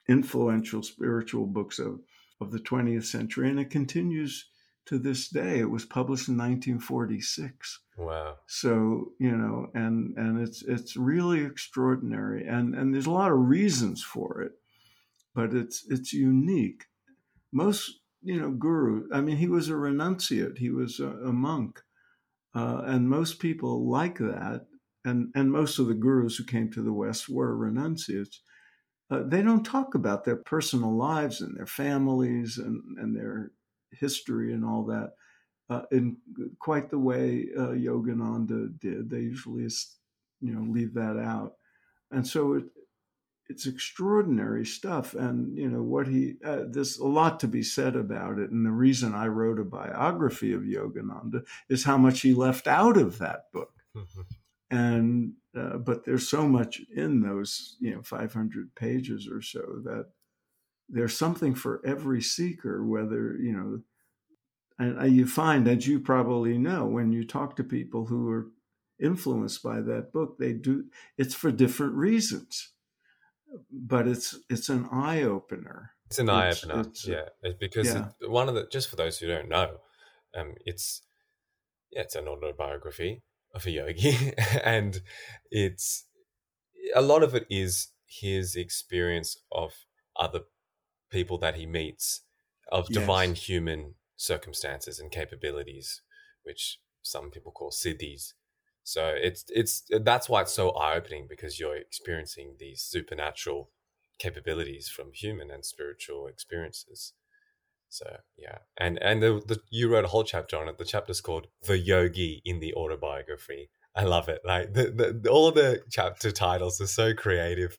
influential 0.08 0.82
spiritual 0.82 1.46
books 1.46 1.78
of, 1.78 2.00
of 2.40 2.50
the 2.50 2.58
20th 2.58 3.04
century, 3.04 3.48
and 3.48 3.60
it 3.60 3.70
continues 3.70 4.49
to 4.90 4.98
this 4.98 5.28
day. 5.28 5.60
It 5.60 5.70
was 5.70 5.84
published 5.84 6.28
in 6.28 6.36
1946. 6.36 7.80
Wow. 7.96 8.38
So, 8.46 9.12
you 9.18 9.30
know, 9.30 9.68
and 9.72 10.16
and 10.18 10.40
it's 10.40 10.62
it's 10.62 10.96
really 10.96 11.44
extraordinary 11.44 12.46
and 12.46 12.74
and 12.74 12.92
there's 12.92 13.06
a 13.06 13.12
lot 13.12 13.30
of 13.30 13.38
reasons 13.38 14.02
for 14.02 14.42
it, 14.42 14.52
but 15.34 15.54
it's 15.54 15.86
it's 15.88 16.12
unique. 16.12 16.86
Most, 17.52 18.00
you 18.22 18.40
know, 18.40 18.50
guru, 18.50 19.08
I 19.12 19.20
mean, 19.20 19.36
he 19.36 19.48
was 19.48 19.68
a 19.68 19.74
renunciate, 19.74 20.58
he 20.58 20.70
was 20.70 20.98
a, 20.98 21.08
a 21.08 21.32
monk. 21.32 21.80
Uh, 22.52 22.82
and 22.84 23.08
most 23.08 23.38
people 23.38 23.88
like 23.88 24.18
that 24.18 24.66
and 25.04 25.30
and 25.36 25.52
most 25.52 25.78
of 25.78 25.86
the 25.86 25.94
gurus 25.94 26.36
who 26.36 26.44
came 26.44 26.68
to 26.72 26.82
the 26.82 26.92
west 26.92 27.28
were 27.28 27.56
renunciates. 27.56 28.40
Uh, 29.08 29.22
they 29.24 29.42
don't 29.42 29.64
talk 29.64 29.94
about 29.94 30.24
their 30.24 30.36
personal 30.36 30.96
lives 30.96 31.40
and 31.40 31.56
their 31.56 31.66
families 31.66 32.58
and, 32.58 32.80
and 32.98 33.16
their 33.16 33.50
history 33.92 34.52
and 34.52 34.64
all 34.64 34.84
that 34.84 35.12
uh, 35.70 35.82
in 35.92 36.16
quite 36.58 36.90
the 36.90 36.98
way 36.98 37.46
uh, 37.56 37.68
Yogananda 37.68 38.78
did. 38.80 39.08
They 39.08 39.20
usually, 39.20 39.68
you 40.40 40.52
know, 40.52 40.70
leave 40.70 40.94
that 40.94 41.16
out, 41.16 41.54
and 42.10 42.26
so 42.26 42.54
it, 42.54 42.64
it's 43.48 43.66
extraordinary 43.66 44.66
stuff. 44.66 45.14
And 45.14 45.56
you 45.56 45.70
know 45.70 45.82
what 45.82 46.08
he 46.08 46.34
uh, 46.44 46.64
there's 46.68 46.98
a 46.98 47.06
lot 47.06 47.40
to 47.40 47.48
be 47.48 47.62
said 47.62 47.94
about 47.94 48.38
it. 48.38 48.50
And 48.50 48.66
the 48.66 48.72
reason 48.72 49.14
I 49.14 49.28
wrote 49.28 49.60
a 49.60 49.64
biography 49.64 50.52
of 50.52 50.62
Yogananda 50.62 51.44
is 51.68 51.84
how 51.84 51.96
much 51.96 52.20
he 52.20 52.34
left 52.34 52.66
out 52.66 52.96
of 52.96 53.18
that 53.18 53.50
book. 53.52 53.72
Mm-hmm. 53.96 54.22
And 54.72 55.32
uh, 55.52 55.78
but 55.78 56.04
there's 56.04 56.28
so 56.28 56.46
much 56.46 56.80
in 56.94 57.22
those 57.22 57.76
you 57.80 57.92
know 57.92 58.02
500 58.02 58.72
pages 58.76 59.28
or 59.28 59.42
so 59.42 59.80
that 59.82 60.06
there's 60.92 61.16
something 61.16 61.54
for 61.54 61.80
every 61.84 62.20
seeker, 62.20 62.84
whether, 62.84 63.36
you 63.38 63.52
know, 63.52 63.80
and 64.78 65.14
you 65.14 65.26
find, 65.26 65.68
as 65.68 65.86
you 65.86 66.00
probably 66.00 66.56
know, 66.56 66.86
when 66.86 67.12
you 67.12 67.24
talk 67.24 67.54
to 67.56 67.64
people 67.64 68.06
who 68.06 68.30
are 68.30 68.46
influenced 68.98 69.62
by 69.62 69.80
that 69.82 70.10
book, 70.12 70.38
they 70.38 70.54
do, 70.54 70.84
it's 71.18 71.34
for 71.34 71.52
different 71.52 71.94
reasons. 71.94 72.72
But 73.70 74.06
it's 74.06 74.38
it's 74.48 74.68
an 74.68 74.88
eye 74.92 75.22
opener. 75.22 75.90
It's 76.06 76.20
an 76.20 76.30
eye 76.30 76.50
opener, 76.50 76.84
yeah. 77.04 77.30
It's 77.42 77.58
because 77.58 77.88
yeah. 77.88 78.08
It, 78.20 78.30
one 78.30 78.48
of 78.48 78.54
the 78.54 78.68
just 78.70 78.88
for 78.88 78.94
those 78.94 79.18
who 79.18 79.26
don't 79.26 79.48
know, 79.48 79.78
um, 80.36 80.54
it's 80.64 81.02
yeah, 81.90 82.02
it's 82.02 82.14
an 82.14 82.28
autobiography 82.28 83.22
of 83.52 83.66
a 83.66 83.70
yogi, 83.72 84.32
and 84.64 85.00
it's 85.50 86.06
a 86.94 87.02
lot 87.02 87.24
of 87.24 87.34
it 87.34 87.44
is 87.50 87.88
his 88.06 88.54
experience 88.54 89.36
of 89.50 89.72
other 90.16 90.42
people 91.10 91.38
that 91.38 91.56
he 91.56 91.66
meets 91.66 92.22
of 92.70 92.86
yes. 92.88 93.00
divine 93.00 93.34
human 93.34 93.94
circumstances 94.16 95.00
and 95.00 95.10
capabilities, 95.10 96.02
which 96.42 96.78
some 97.02 97.30
people 97.30 97.52
call 97.52 97.70
siddhis. 97.70 98.34
So 98.84 99.14
it's 99.16 99.44
it's 99.48 99.84
that's 100.02 100.28
why 100.28 100.42
it's 100.42 100.52
so 100.52 100.70
eye 100.70 100.96
opening 100.96 101.26
because 101.28 101.60
you're 101.60 101.76
experiencing 101.76 102.56
these 102.58 102.82
supernatural 102.82 103.70
capabilities 104.18 104.88
from 104.88 105.12
human 105.12 105.50
and 105.50 105.64
spiritual 105.64 106.26
experiences. 106.26 107.12
So 107.88 108.18
yeah, 108.36 108.58
and 108.78 108.98
and 109.02 109.22
the, 109.22 109.42
the 109.46 109.60
you 109.70 109.92
wrote 109.92 110.04
a 110.04 110.08
whole 110.08 110.24
chapter 110.24 110.56
on 110.56 110.68
it. 110.68 110.78
The 110.78 110.84
chapter's 110.84 111.20
called 111.20 111.48
"The 111.62 111.78
Yogi 111.78 112.40
in 112.44 112.60
the 112.60 112.72
Autobiography," 112.74 113.70
I 113.94 114.04
love 114.04 114.28
it. 114.28 114.40
Like 114.44 114.72
the, 114.72 115.18
the, 115.20 115.30
all 115.30 115.50
the 115.50 115.82
chapter 115.90 116.30
titles 116.30 116.80
are 116.80 116.86
so 116.86 117.12
creative. 117.12 117.76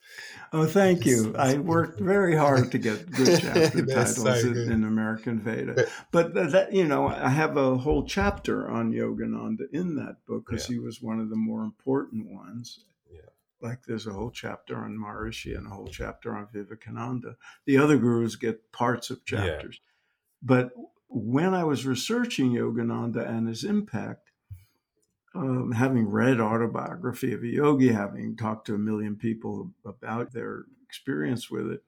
Oh, 0.51 0.65
thank 0.65 1.05
you. 1.05 1.33
I 1.37 1.55
worked 1.55 2.01
very 2.01 2.35
hard 2.35 2.71
to 2.73 2.77
get 2.77 3.09
good 3.09 3.39
chapter 3.41 3.85
titles 3.85 4.15
so 4.15 4.47
in, 4.47 4.53
good. 4.53 4.67
in, 4.67 4.83
American 4.83 5.39
Veda. 5.39 5.87
But 6.11 6.33
that 6.33 6.73
you 6.73 6.85
know, 6.85 7.07
I 7.07 7.29
have 7.29 7.55
a 7.55 7.77
whole 7.77 8.03
chapter 8.03 8.69
on 8.69 8.91
Yogananda 8.91 9.71
in 9.71 9.95
that 9.95 10.17
book 10.27 10.47
because 10.47 10.69
yeah. 10.69 10.75
he 10.75 10.79
was 10.79 11.01
one 11.01 11.21
of 11.21 11.29
the 11.29 11.37
more 11.37 11.63
important 11.63 12.29
ones. 12.29 12.83
Yeah. 13.09 13.21
Like 13.61 13.85
there's 13.87 14.07
a 14.07 14.13
whole 14.13 14.31
chapter 14.31 14.75
on 14.75 14.97
Maharishi 14.97 15.57
and 15.57 15.65
a 15.65 15.69
whole 15.69 15.87
chapter 15.87 16.35
on 16.35 16.49
Vivekananda. 16.51 17.37
The 17.65 17.77
other 17.77 17.97
gurus 17.97 18.35
get 18.35 18.73
parts 18.73 19.09
of 19.11 19.23
chapters. 19.23 19.79
Yeah. 19.81 19.87
But 20.43 20.71
when 21.07 21.53
I 21.53 21.63
was 21.63 21.85
researching 21.85 22.51
Yogananda 22.51 23.27
and 23.27 23.47
his 23.47 23.63
impact, 23.63 24.30
um, 25.33 25.71
having 25.71 26.09
read 26.09 26.39
autobiography 26.39 27.33
of 27.33 27.43
a 27.43 27.47
yogi, 27.47 27.89
having 27.89 28.35
talked 28.35 28.67
to 28.67 28.75
a 28.75 28.79
million 28.79 29.15
people 29.15 29.71
about 29.85 30.33
their 30.33 30.65
experience 30.85 31.49
with 31.49 31.71
it, 31.71 31.83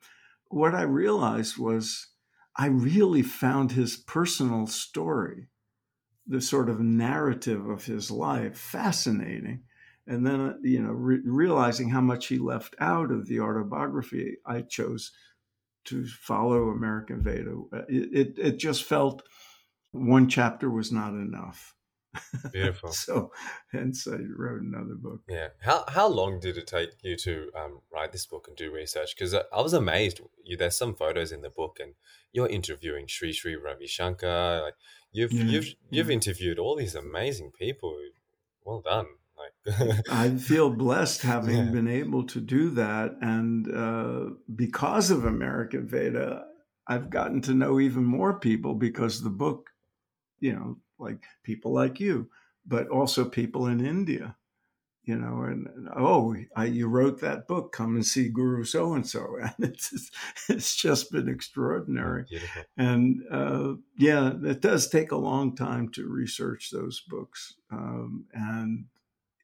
what 0.47 0.73
I 0.73 0.83
realized 0.83 1.57
was 1.57 2.07
I 2.55 2.67
really 2.67 3.21
found 3.21 3.71
his 3.71 3.97
personal 3.97 4.67
story, 4.67 5.47
the 6.27 6.41
sort 6.41 6.69
of 6.69 6.79
narrative 6.79 7.67
of 7.67 7.85
his 7.85 8.11
life, 8.11 8.57
fascinating. 8.57 9.63
And 10.05 10.25
then, 10.25 10.41
uh, 10.41 10.53
you 10.61 10.81
know, 10.81 10.91
re- 10.91 11.21
realizing 11.25 11.89
how 11.89 12.01
much 12.01 12.27
he 12.27 12.37
left 12.37 12.75
out 12.79 13.11
of 13.11 13.27
the 13.27 13.39
autobiography, 13.39 14.37
I 14.45 14.61
chose 14.61 15.11
to 15.85 16.05
follow 16.05 16.69
American 16.69 17.21
Veda. 17.21 17.61
It, 17.89 18.09
it, 18.13 18.39
it 18.39 18.57
just 18.57 18.83
felt 18.83 19.23
one 19.91 20.29
chapter 20.29 20.69
was 20.69 20.91
not 20.91 21.13
enough. 21.13 21.75
Beautiful. 22.51 22.91
so, 22.91 23.31
hence 23.71 24.07
I 24.07 24.17
wrote 24.35 24.61
another 24.61 24.95
book. 24.95 25.21
Yeah. 25.27 25.49
How 25.61 25.83
how 25.87 26.07
long 26.07 26.39
did 26.39 26.57
it 26.57 26.67
take 26.67 26.91
you 27.01 27.15
to 27.17 27.49
um, 27.55 27.81
write 27.91 28.11
this 28.11 28.25
book 28.25 28.47
and 28.47 28.57
do 28.57 28.71
research? 28.71 29.15
Because 29.15 29.33
I, 29.33 29.41
I, 29.51 29.61
was 29.61 29.73
amazed. 29.73 30.21
You, 30.43 30.57
there's 30.57 30.77
some 30.77 30.95
photos 30.95 31.31
in 31.31 31.41
the 31.41 31.49
book, 31.49 31.77
and 31.79 31.93
you're 32.31 32.47
interviewing 32.47 33.07
Sri 33.07 33.33
Sri 33.33 33.55
Ravi 33.55 33.87
Shankar. 33.87 34.61
Like 34.61 34.75
you've 35.11 35.33
yeah, 35.33 35.43
you've 35.43 35.75
you've 35.89 36.11
interviewed 36.11 36.59
all 36.59 36.75
these 36.75 36.95
amazing 36.95 37.51
people. 37.57 37.95
Well 38.65 38.81
done. 38.81 39.07
Like 39.37 39.99
I 40.09 40.35
feel 40.35 40.69
blessed 40.69 41.21
having 41.21 41.57
yeah. 41.57 41.71
been 41.71 41.87
able 41.87 42.25
to 42.27 42.39
do 42.39 42.69
that, 42.71 43.15
and 43.21 43.73
uh, 43.73 44.35
because 44.55 45.11
of 45.11 45.25
American 45.25 45.87
Veda, 45.87 46.45
I've 46.87 47.09
gotten 47.09 47.41
to 47.43 47.53
know 47.53 47.79
even 47.79 48.03
more 48.03 48.39
people 48.39 48.75
because 48.75 49.21
the 49.21 49.29
book, 49.29 49.69
you 50.39 50.53
know, 50.53 50.77
like 50.99 51.23
people 51.43 51.73
like 51.73 51.99
you, 51.99 52.29
but 52.65 52.87
also 52.87 53.25
people 53.25 53.67
in 53.67 53.85
India, 53.85 54.35
you 55.03 55.17
know, 55.17 55.41
and, 55.43 55.67
and 55.67 55.89
oh, 55.95 56.35
I, 56.55 56.65
you 56.65 56.87
wrote 56.87 57.19
that 57.21 57.47
book, 57.47 57.73
come 57.73 57.95
and 57.95 58.05
see 58.05 58.29
Guru 58.29 58.63
so 58.63 58.93
and 58.93 59.05
so. 59.05 59.37
And 59.41 59.69
it's, 59.71 60.11
it's 60.49 60.75
just 60.75 61.11
been 61.11 61.27
extraordinary. 61.27 62.25
Beautiful. 62.29 62.63
And 62.77 63.21
uh, 63.29 63.73
yeah, 63.97 64.33
it 64.43 64.61
does 64.61 64.87
take 64.87 65.11
a 65.11 65.17
long 65.17 65.55
time 65.55 65.89
to 65.89 66.07
research 66.07 66.69
those 66.71 67.01
books. 67.01 67.55
Um, 67.71 68.25
and, 68.33 68.85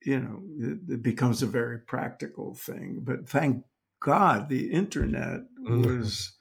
you 0.03 0.19
know, 0.19 0.41
it, 0.59 0.93
it, 0.93 1.03
becomes 1.03 1.41
a 1.41 1.47
very 1.47 1.79
practical 1.79 2.53
thing. 2.53 3.01
But 3.03 3.27
thank 3.27 3.65
God 3.99 4.47
the 4.47 4.71
internet 4.71 5.41
mm-hmm. 5.61 5.81
was 5.81 6.33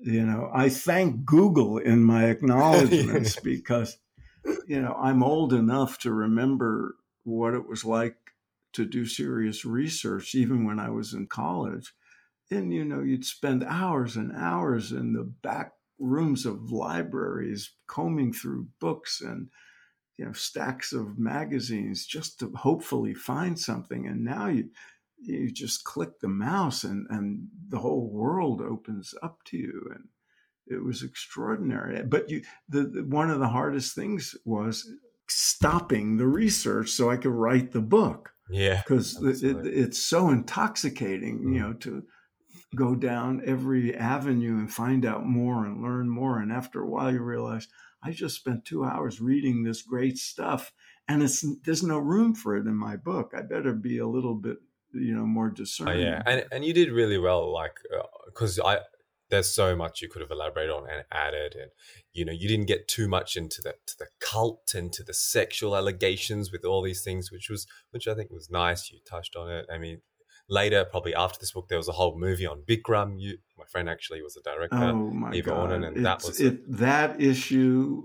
you 0.00 0.24
know 0.24 0.48
i 0.54 0.68
thank 0.68 1.24
google 1.24 1.78
in 1.78 2.02
my 2.04 2.24
acknowledgments 2.30 3.38
because 3.40 3.98
you 4.68 4.82
know, 4.82 4.94
I'm 5.00 5.22
old 5.22 5.54
enough 5.54 5.98
to 6.00 6.12
remember 6.12 6.96
what 7.24 7.54
it 7.54 7.66
was 7.66 7.86
like 7.86 8.16
to 8.74 8.84
do 8.84 9.06
serious 9.06 9.64
research, 9.64 10.34
even 10.34 10.66
when 10.66 10.78
I 10.78 10.90
was 10.90 11.14
in 11.14 11.26
college. 11.26 11.94
And, 12.50 12.70
you 12.70 12.84
know, 12.84 13.00
you'd 13.00 13.24
spend 13.24 13.64
hours 13.64 14.16
and 14.16 14.30
hours 14.36 14.92
in 14.92 15.14
the 15.14 15.24
back 15.24 15.72
rooms 15.98 16.44
of 16.44 16.70
libraries 16.70 17.70
combing 17.86 18.34
through 18.34 18.68
books 18.78 19.22
and, 19.22 19.48
you 20.18 20.26
know, 20.26 20.32
stacks 20.32 20.92
of 20.92 21.18
magazines 21.18 22.04
just 22.04 22.38
to 22.40 22.52
hopefully 22.54 23.14
find 23.14 23.58
something. 23.58 24.06
And 24.06 24.22
now 24.22 24.48
you, 24.48 24.68
you 25.18 25.50
just 25.50 25.84
click 25.84 26.20
the 26.20 26.28
mouse 26.28 26.84
and, 26.84 27.06
and 27.08 27.48
the 27.70 27.78
whole 27.78 28.10
world 28.10 28.60
opens 28.60 29.14
up 29.22 29.38
to 29.46 29.56
you. 29.56 29.88
And 29.94 30.08
it 30.70 30.84
was 30.84 31.02
extraordinary. 31.02 32.02
But 32.04 32.30
you, 32.30 32.42
the, 32.68 32.82
the 32.82 33.04
one 33.04 33.30
of 33.30 33.40
the 33.40 33.48
hardest 33.48 33.94
things 33.94 34.34
was 34.44 34.88
stopping 35.28 36.16
the 36.16 36.26
research 36.26 36.90
so 36.90 37.10
I 37.10 37.16
could 37.16 37.32
write 37.32 37.72
the 37.72 37.80
book. 37.80 38.30
Yeah, 38.50 38.82
because 38.82 39.22
it, 39.22 39.66
it's 39.66 40.02
so 40.02 40.30
intoxicating, 40.30 41.40
mm. 41.40 41.54
you 41.54 41.60
know, 41.60 41.72
to 41.74 42.04
go 42.74 42.94
down 42.94 43.42
every 43.44 43.94
avenue 43.94 44.56
and 44.56 44.72
find 44.72 45.04
out 45.04 45.26
more 45.26 45.66
and 45.66 45.82
learn 45.82 46.08
more. 46.08 46.38
And 46.38 46.50
after 46.52 46.82
a 46.82 46.88
while, 46.88 47.12
you 47.12 47.20
realize 47.20 47.68
I 48.02 48.12
just 48.12 48.36
spent 48.36 48.64
two 48.64 48.84
hours 48.84 49.20
reading 49.20 49.62
this 49.62 49.82
great 49.82 50.18
stuff, 50.18 50.72
and 51.08 51.22
it's 51.22 51.44
there's 51.64 51.82
no 51.82 51.98
room 51.98 52.34
for 52.34 52.56
it 52.56 52.66
in 52.66 52.74
my 52.74 52.96
book. 52.96 53.32
I 53.36 53.42
better 53.42 53.72
be 53.74 53.98
a 53.98 54.06
little 54.06 54.34
bit, 54.34 54.58
you 54.92 55.14
know, 55.14 55.26
more 55.26 55.50
discerning. 55.50 55.96
Oh, 55.96 56.00
yeah, 56.00 56.22
and 56.24 56.44
and 56.52 56.64
you 56.64 56.72
did 56.72 56.90
really 56.90 57.18
well, 57.18 57.52
like 57.52 57.76
because 58.26 58.58
uh, 58.58 58.66
I 58.66 58.78
there's 59.30 59.48
so 59.48 59.76
much 59.76 60.00
you 60.00 60.08
could 60.08 60.22
have 60.22 60.30
elaborated 60.30 60.70
on 60.70 60.88
and 60.90 61.04
added 61.12 61.54
and 61.54 61.70
you 62.12 62.24
know 62.24 62.32
you 62.32 62.48
didn't 62.48 62.66
get 62.66 62.88
too 62.88 63.08
much 63.08 63.36
into 63.36 63.60
the 63.62 63.74
to 63.86 63.96
the 63.98 64.06
cult 64.20 64.72
and 64.74 64.92
to 64.92 65.02
the 65.02 65.14
sexual 65.14 65.76
allegations 65.76 66.50
with 66.50 66.64
all 66.64 66.82
these 66.82 67.02
things 67.02 67.30
which 67.30 67.48
was 67.50 67.66
which 67.90 68.08
i 68.08 68.14
think 68.14 68.30
was 68.30 68.50
nice. 68.50 68.90
You 68.90 68.98
touched 69.08 69.36
on 69.36 69.50
it. 69.50 69.66
I 69.72 69.78
mean 69.78 70.00
later 70.48 70.84
probably 70.84 71.14
after 71.14 71.38
this 71.38 71.52
book 71.52 71.68
there 71.68 71.78
was 71.78 71.88
a 71.88 71.92
whole 71.92 72.18
movie 72.18 72.46
on 72.46 72.62
bikram. 72.62 73.20
You 73.20 73.38
my 73.56 73.64
friend 73.66 73.88
actually 73.88 74.22
was 74.22 74.34
the 74.34 74.42
director 74.42 74.76
oh 74.76 74.94
my 74.94 75.32
Eva 75.32 75.50
God. 75.50 75.70
Orner, 75.70 75.86
and 75.86 75.96
it's, 75.96 76.02
that 76.02 76.22
was 76.24 76.40
it, 76.40 76.78
that 76.78 77.20
issue 77.20 78.04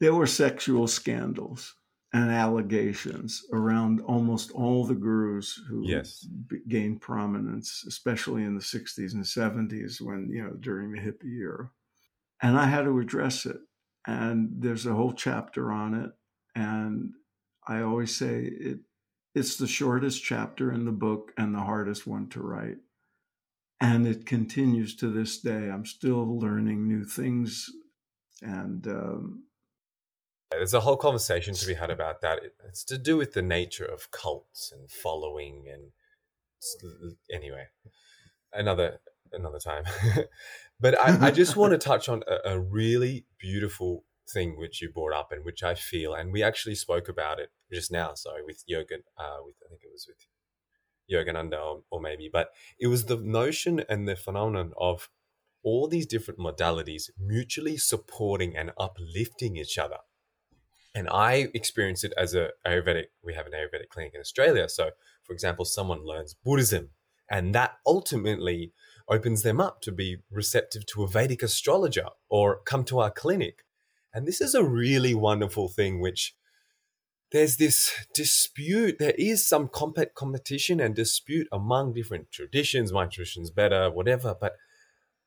there 0.00 0.14
were 0.14 0.26
sexual 0.26 0.86
scandals 0.86 1.76
and 2.12 2.30
allegations 2.30 3.42
around 3.52 4.00
almost 4.02 4.50
all 4.52 4.84
the 4.84 4.94
gurus 4.94 5.58
who 5.68 5.88
yes. 5.88 6.26
gained 6.68 7.00
prominence, 7.00 7.84
especially 7.88 8.42
in 8.42 8.54
the 8.54 8.60
60s 8.60 9.14
and 9.14 9.24
70s 9.24 10.00
when, 10.00 10.28
you 10.30 10.42
know, 10.42 10.52
during 10.60 10.92
the 10.92 11.00
hippie 11.00 11.38
era. 11.38 11.70
And 12.42 12.58
I 12.58 12.66
had 12.66 12.84
to 12.84 12.98
address 12.98 13.46
it. 13.46 13.56
And 14.06 14.50
there's 14.58 14.84
a 14.84 14.94
whole 14.94 15.12
chapter 15.12 15.72
on 15.72 15.94
it. 15.94 16.10
And 16.54 17.12
I 17.66 17.80
always 17.80 18.14
say 18.14 18.42
it 18.42 18.80
it's 19.34 19.56
the 19.56 19.66
shortest 19.66 20.22
chapter 20.22 20.72
in 20.72 20.84
the 20.84 20.92
book 20.92 21.32
and 21.38 21.54
the 21.54 21.60
hardest 21.60 22.06
one 22.06 22.28
to 22.28 22.42
write. 22.42 22.76
And 23.80 24.06
it 24.06 24.26
continues 24.26 24.94
to 24.96 25.08
this 25.10 25.40
day. 25.40 25.70
I'm 25.70 25.86
still 25.86 26.38
learning 26.38 26.86
new 26.86 27.04
things. 27.04 27.70
And 28.42 28.86
um, 28.86 29.44
there's 30.56 30.74
a 30.74 30.80
whole 30.80 30.96
conversation 30.96 31.54
to 31.54 31.66
be 31.66 31.74
had 31.74 31.90
about 31.90 32.20
that. 32.22 32.40
It's 32.68 32.84
to 32.84 32.98
do 32.98 33.16
with 33.16 33.32
the 33.32 33.42
nature 33.42 33.84
of 33.84 34.10
cults 34.10 34.72
and 34.72 34.90
following, 34.90 35.64
and 35.72 35.90
anyway, 37.32 37.66
another 38.52 39.00
another 39.32 39.58
time. 39.58 39.84
but 40.80 40.98
I, 41.00 41.28
I, 41.28 41.30
just 41.30 41.56
want 41.56 41.72
to 41.72 41.78
touch 41.88 42.08
on 42.08 42.22
a, 42.26 42.52
a, 42.52 42.60
really 42.60 43.24
beautiful 43.38 44.04
thing 44.28 44.58
which 44.58 44.82
you 44.82 44.90
brought 44.90 45.14
up, 45.14 45.32
and 45.32 45.44
which 45.44 45.62
I 45.62 45.74
feel, 45.74 46.14
and 46.14 46.32
we 46.32 46.42
actually 46.42 46.74
spoke 46.74 47.08
about 47.08 47.38
it 47.38 47.50
just 47.72 47.90
now. 47.90 48.14
Sorry, 48.14 48.42
with 48.44 48.64
Jürgen, 48.68 49.02
uh, 49.18 49.38
with 49.44 49.56
I 49.64 49.68
think 49.68 49.82
it 49.82 49.90
was 49.92 50.06
with 50.08 50.26
Yogananda, 51.10 51.60
or, 51.60 51.82
or 51.90 52.00
maybe, 52.00 52.28
but 52.32 52.50
it 52.78 52.88
was 52.88 53.06
the 53.06 53.16
notion 53.16 53.82
and 53.88 54.08
the 54.08 54.16
phenomenon 54.16 54.72
of 54.78 55.08
all 55.64 55.86
these 55.86 56.06
different 56.06 56.40
modalities 56.40 57.10
mutually 57.18 57.76
supporting 57.76 58.56
and 58.56 58.72
uplifting 58.78 59.56
each 59.56 59.78
other 59.78 59.98
and 60.94 61.08
I 61.08 61.48
experience 61.54 62.04
it 62.04 62.12
as 62.16 62.34
a 62.34 62.50
Ayurvedic. 62.66 63.06
We 63.22 63.34
have 63.34 63.46
an 63.46 63.52
Ayurvedic 63.52 63.88
clinic 63.88 64.14
in 64.14 64.20
Australia. 64.20 64.68
So, 64.68 64.90
for 65.24 65.32
example, 65.32 65.64
someone 65.64 66.04
learns 66.04 66.34
Buddhism, 66.34 66.90
and 67.30 67.54
that 67.54 67.78
ultimately 67.86 68.72
opens 69.08 69.42
them 69.42 69.60
up 69.60 69.80
to 69.82 69.92
be 69.92 70.18
receptive 70.30 70.86
to 70.86 71.02
a 71.02 71.08
Vedic 71.08 71.42
astrologer 71.42 72.06
or 72.28 72.60
come 72.64 72.84
to 72.84 73.00
our 73.00 73.10
clinic. 73.10 73.64
And 74.14 74.26
this 74.26 74.40
is 74.40 74.54
a 74.54 74.64
really 74.64 75.14
wonderful 75.14 75.68
thing, 75.68 76.00
which 76.00 76.34
there's 77.30 77.56
this 77.56 77.92
dispute. 78.14 78.98
There 78.98 79.14
is 79.16 79.46
some 79.46 79.68
comp- 79.68 80.14
competition 80.14 80.80
and 80.80 80.94
dispute 80.94 81.48
among 81.50 81.94
different 81.94 82.30
traditions. 82.30 82.92
My 82.92 83.06
tradition's 83.06 83.50
better, 83.50 83.90
whatever. 83.90 84.36
But 84.38 84.56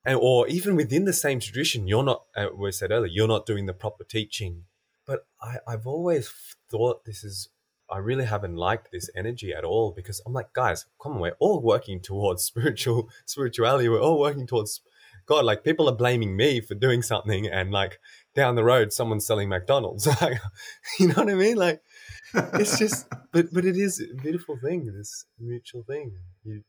or 0.06 0.48
even 0.48 0.76
within 0.76 1.06
the 1.06 1.14
same 1.14 1.40
tradition, 1.40 1.88
you're 1.88 2.04
not. 2.04 2.26
Uh, 2.36 2.48
we 2.56 2.72
said 2.72 2.92
earlier, 2.92 3.12
you're 3.12 3.28
not 3.28 3.48
doing 3.48 3.66
the 3.66 3.74
proper 3.74 4.04
teaching 4.04 4.66
but 5.06 5.26
I, 5.42 5.58
I've 5.68 5.88
always 5.88 6.32
thought 6.70 7.06
this 7.06 7.24
is 7.24 7.50
I 7.90 8.00
really 8.00 8.26
haven't 8.26 8.56
liked 8.56 8.90
this 8.92 9.10
energy 9.16 9.54
at 9.54 9.64
all 9.64 9.92
because 9.92 10.22
I'm 10.26 10.34
like, 10.34 10.54
guys, 10.54 10.86
come 11.02 11.14
on, 11.14 11.20
we're 11.20 11.36
all 11.40 11.62
working 11.62 12.02
towards 12.02 12.44
spiritual 12.52 13.10
spirituality. 13.26 13.90
We're 13.90 14.02
all 14.02 14.20
working 14.20 14.48
towards 14.48 14.82
God. 15.26 15.46
Like 15.46 15.64
people 15.64 15.88
are 15.90 15.96
blaming 15.96 16.36
me 16.36 16.62
for 16.62 16.76
doing 16.76 17.02
something, 17.02 17.48
and 17.48 17.72
like 17.72 18.00
down 18.36 18.56
the 18.56 18.64
road, 18.64 18.92
someone's 18.94 19.26
selling 19.26 19.50
McDonald's. 19.50 20.08
Like, 20.22 20.40
you 21.00 21.08
know 21.08 21.16
what 21.16 21.30
I 21.30 21.36
mean? 21.36 21.58
Like, 21.58 21.82
it's 22.34 22.80
just, 22.80 23.08
but 23.32 23.48
but 23.54 23.66
it 23.66 23.78
is 23.78 24.02
a 24.02 24.22
beautiful 24.22 24.58
thing. 24.64 24.92
This 24.98 25.26
mutual 25.40 25.84
thing. 25.84 26.14
You, 26.44 26.64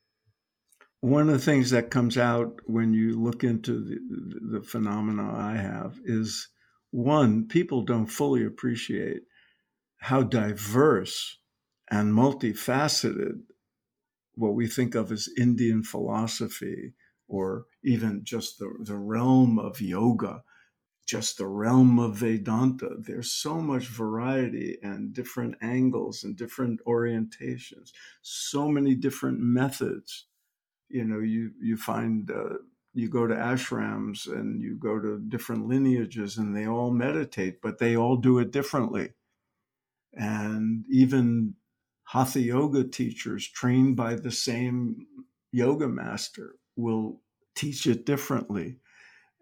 One 1.01 1.29
of 1.29 1.35
the 1.35 1.45
things 1.45 1.71
that 1.71 1.91
comes 1.91 2.19
out 2.19 2.61
when 2.67 2.93
you 2.93 3.21
look 3.21 3.45
into 3.45 3.81
the, 3.81 4.59
the 4.59 4.63
phenomena 4.63 5.33
I 5.35 5.57
have 5.57 5.99
is 6.05 6.49
one, 6.91 7.47
people 7.49 7.83
don't 7.83 8.07
fully 8.07 8.45
appreciate 8.45 9.23
how 9.99 10.23
diverse 10.23 11.39
and 11.91 12.13
multifaceted 12.13 13.41
what 14.35 14.55
we 14.55 14.67
think 14.67 14.95
of 14.95 15.11
as 15.11 15.29
Indian 15.39 15.83
philosophy, 15.83 16.93
or 17.27 17.65
even 17.83 18.23
just 18.23 18.59
the, 18.59 18.71
the 18.81 18.97
realm 18.97 19.59
of 19.59 19.81
yoga, 19.81 20.43
just 21.07 21.39
the 21.39 21.47
realm 21.47 21.99
of 21.99 22.17
Vedanta. 22.17 22.91
There's 22.99 23.33
so 23.33 23.61
much 23.61 23.87
variety 23.89 24.79
and 24.83 25.13
different 25.13 25.57
angles 25.63 26.23
and 26.23 26.37
different 26.37 26.81
orientations, 26.87 27.93
so 28.23 28.69
many 28.69 28.95
different 28.95 29.41
methods. 29.41 30.27
You 30.89 31.05
know, 31.05 31.21
you 31.21 31.53
you 31.61 31.77
find 31.77 32.31
uh, 32.31 32.59
you 32.97 33.11
go 33.11 33.27
to 33.27 33.35
ashrams 33.35 34.27
and 34.27 34.63
you 34.63 34.75
go 34.75 34.99
to 34.99 35.21
different 35.29 35.69
lineages 35.69 36.39
and 36.39 36.57
they 36.57 36.67
all 36.67 36.91
meditate, 36.91 37.61
but 37.61 37.79
they 37.79 37.95
all 37.95 38.17
do 38.17 38.39
it 38.39 38.51
differently. 38.51 39.11
And 40.15 40.87
even 40.91 41.57
hatha 42.05 42.41
yoga 42.41 42.85
teachers 42.85 43.47
trained 43.47 43.97
by 43.97 44.15
the 44.15 44.31
same 44.33 45.07
yoga 45.53 45.89
master 45.89 46.55
will 46.75 47.21
teach 47.55 47.87
it 47.87 48.07
differently. 48.07 48.79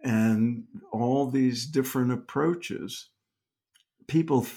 And 0.02 0.64
all 0.90 1.30
these 1.30 1.64
different 1.64 2.10
approaches, 2.10 3.10
people 4.08 4.48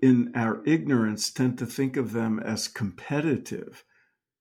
in 0.00 0.30
our 0.36 0.62
ignorance 0.64 1.28
tend 1.28 1.58
to 1.58 1.66
think 1.66 1.96
of 1.96 2.12
them 2.12 2.38
as 2.38 2.68
competitive, 2.68 3.84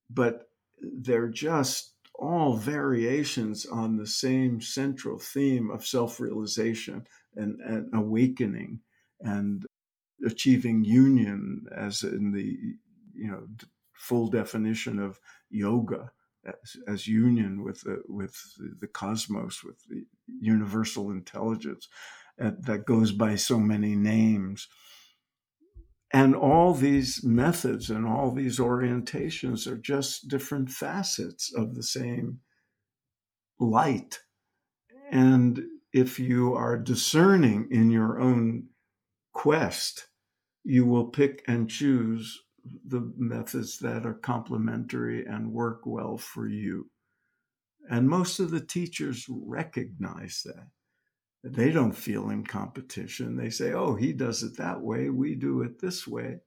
but 0.07 0.49
they're 0.79 1.29
just 1.29 1.92
all 2.23 2.55
variations 2.55 3.65
on 3.65 3.97
the 3.97 4.07
same 4.07 4.61
central 4.61 5.19
theme 5.19 5.69
of 5.69 5.85
self 5.85 6.19
realization 6.19 7.05
and, 7.35 7.59
and, 7.61 7.89
awakening 7.93 8.79
and 9.19 9.65
achieving 10.25 10.85
union, 10.85 11.65
as 11.75 12.03
in 12.03 12.31
the 12.31 12.57
you 13.13 13.29
know 13.29 13.47
full 13.93 14.29
definition 14.29 14.99
of 14.99 15.19
yoga 15.49 16.11
as, 16.45 16.77
as 16.87 17.07
union 17.07 17.63
with 17.63 17.81
the, 17.81 18.01
with 18.07 18.35
the 18.79 18.87
cosmos, 18.87 19.63
with 19.63 19.83
the 19.89 20.05
universal 20.27 21.11
intelligence 21.11 21.87
uh, 22.41 22.51
that 22.59 22.85
goes 22.85 23.11
by 23.11 23.35
so 23.35 23.59
many 23.59 23.95
names. 23.95 24.67
And 26.13 26.35
all 26.35 26.75
these 26.75 27.23
methods 27.23 27.89
and 27.89 28.05
all 28.05 28.31
these 28.31 28.59
orientations 28.59 29.65
are 29.65 29.77
just 29.77 30.27
different 30.27 30.69
facets 30.69 31.51
of 31.51 31.73
the 31.73 31.81
same 31.81 32.39
light. 33.59 34.19
And 35.11 35.63
if 35.91 36.19
you 36.19 36.53
are 36.53 36.77
discerning 36.77 37.67
in 37.71 37.89
your 37.89 38.19
own 38.19 38.67
quest, 39.33 40.07
you 40.63 40.85
will 40.85 41.07
pick 41.07 41.43
and 41.47 41.67
choose 41.67 42.41
the 42.85 43.11
methods 43.17 43.79
that 43.79 44.05
are 44.05 44.13
complementary 44.13 45.25
and 45.25 45.51
work 45.51 45.81
well 45.85 46.17
for 46.17 46.47
you. 46.47 46.89
And 47.89 48.07
most 48.07 48.39
of 48.39 48.51
the 48.51 48.61
teachers 48.61 49.25
recognize 49.27 50.43
that. 50.45 50.67
They 51.43 51.71
don't 51.71 51.91
feel 51.93 52.29
in 52.29 52.45
competition. 52.45 53.35
They 53.35 53.49
say, 53.49 53.73
oh, 53.73 53.95
he 53.95 54.13
does 54.13 54.43
it 54.43 54.57
that 54.57 54.81
way. 54.81 55.09
We 55.09 55.35
do 55.35 55.61
it 55.61 55.79
this 55.79 56.07
way. 56.07 56.39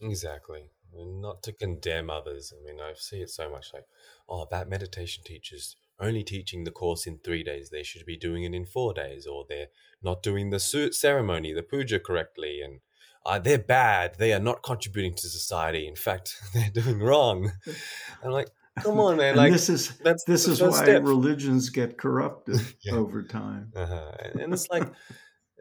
Exactly. 0.00 0.70
I 0.92 0.96
mean, 0.96 1.20
not 1.20 1.42
to 1.44 1.52
condemn 1.52 2.10
others. 2.10 2.52
I 2.56 2.64
mean, 2.64 2.80
I 2.80 2.94
see 2.96 3.20
it 3.20 3.30
so 3.30 3.50
much 3.50 3.68
like, 3.74 3.84
oh, 4.28 4.46
that 4.50 4.68
meditation 4.68 5.22
teacher's 5.24 5.76
only 6.00 6.24
teaching 6.24 6.64
the 6.64 6.70
course 6.70 7.06
in 7.06 7.18
three 7.18 7.44
days. 7.44 7.68
They 7.68 7.82
should 7.82 8.06
be 8.06 8.16
doing 8.16 8.44
it 8.44 8.54
in 8.54 8.64
four 8.64 8.94
days, 8.94 9.26
or 9.26 9.44
they're 9.48 9.68
not 10.02 10.22
doing 10.22 10.50
the 10.50 10.58
ceremony, 10.58 11.52
the 11.52 11.62
puja 11.62 12.00
correctly, 12.00 12.60
and 12.64 12.80
uh, 13.26 13.38
they're 13.38 13.58
bad. 13.58 14.14
They 14.18 14.32
are 14.32 14.40
not 14.40 14.62
contributing 14.62 15.14
to 15.16 15.28
society. 15.28 15.86
In 15.86 15.96
fact, 15.96 16.34
they're 16.54 16.70
doing 16.70 17.00
wrong. 17.00 17.52
I'm 18.24 18.30
like, 18.30 18.48
come 18.82 19.00
on, 19.00 19.16
man! 19.16 19.36
like 19.36 19.52
this 19.52 19.68
is 19.68 19.96
that's 19.98 20.24
this 20.24 20.46
is 20.46 20.60
why 20.60 20.70
step. 20.70 21.02
religions 21.02 21.70
get 21.70 21.98
corrupted 21.98 22.60
yeah. 22.84 22.94
over 22.94 23.22
time. 23.22 23.72
Uh-huh. 23.74 24.12
And 24.40 24.52
it's 24.52 24.68
like, 24.70 24.84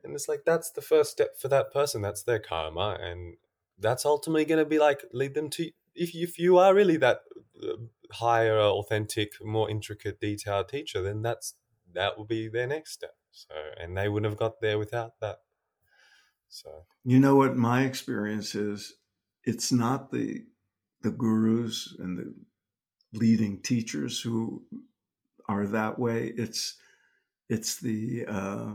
and 0.04 0.14
it's 0.14 0.28
like 0.28 0.44
that's 0.46 0.72
the 0.72 0.82
first 0.82 1.12
step 1.12 1.40
for 1.40 1.48
that 1.50 1.72
person. 1.72 2.02
That's 2.02 2.24
their 2.24 2.40
karma, 2.40 2.98
and 3.02 3.36
that's 3.78 4.06
ultimately 4.06 4.46
going 4.46 4.64
to 4.64 4.70
be 4.70 4.80
like 4.80 5.04
lead 5.14 5.34
them 5.34 5.50
to 5.52 5.72
if 5.96 6.16
if 6.16 6.40
you 6.40 6.58
are 6.58 6.74
really 6.74 6.98
that 6.98 7.22
uh, 7.62 7.74
higher, 8.12 8.60
authentic, 8.60 9.34
more 9.42 9.70
intricate, 9.70 10.20
detailed 10.20 10.70
teacher, 10.70 11.02
then 11.02 11.22
that's 11.22 11.56
that 11.94 12.18
will 12.18 12.26
be 12.26 12.48
their 12.48 12.68
next 12.68 12.94
step. 12.94 13.16
So, 13.32 13.54
and 13.80 13.98
they 13.98 14.10
wouldn't 14.10 14.32
have 14.32 14.40
got 14.40 14.62
there 14.62 14.80
without 14.80 15.20
that. 15.22 15.40
So 16.50 16.86
you 17.04 17.20
know 17.20 17.36
what 17.36 17.56
my 17.56 17.84
experience 17.84 18.56
is? 18.56 18.96
It's 19.44 19.72
not 19.72 20.12
the 20.12 20.46
the 21.02 21.12
gurus 21.12 21.96
and 21.98 22.18
the 22.18 22.34
leading 23.14 23.62
teachers 23.62 24.20
who 24.22 24.64
are 25.48 25.66
that 25.68 25.98
way. 25.98 26.34
It's 26.36 26.78
it's 27.50 27.80
the 27.80 28.26
uh, 28.28 28.74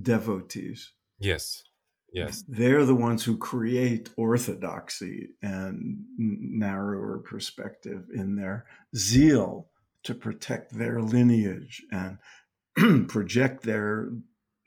devotees. 0.00 0.92
Yes. 1.18 1.64
Yes. 2.12 2.44
They're 2.48 2.84
the 2.84 2.94
ones 2.94 3.24
who 3.24 3.36
create 3.36 4.10
orthodoxy 4.16 5.30
and 5.42 6.04
narrower 6.18 7.18
perspective 7.18 8.06
in 8.12 8.36
their 8.36 8.66
zeal 8.96 9.68
to 10.02 10.14
protect 10.14 10.76
their 10.76 11.00
lineage 11.00 11.82
and 11.92 12.18
project 13.08 13.62
their 13.62 14.10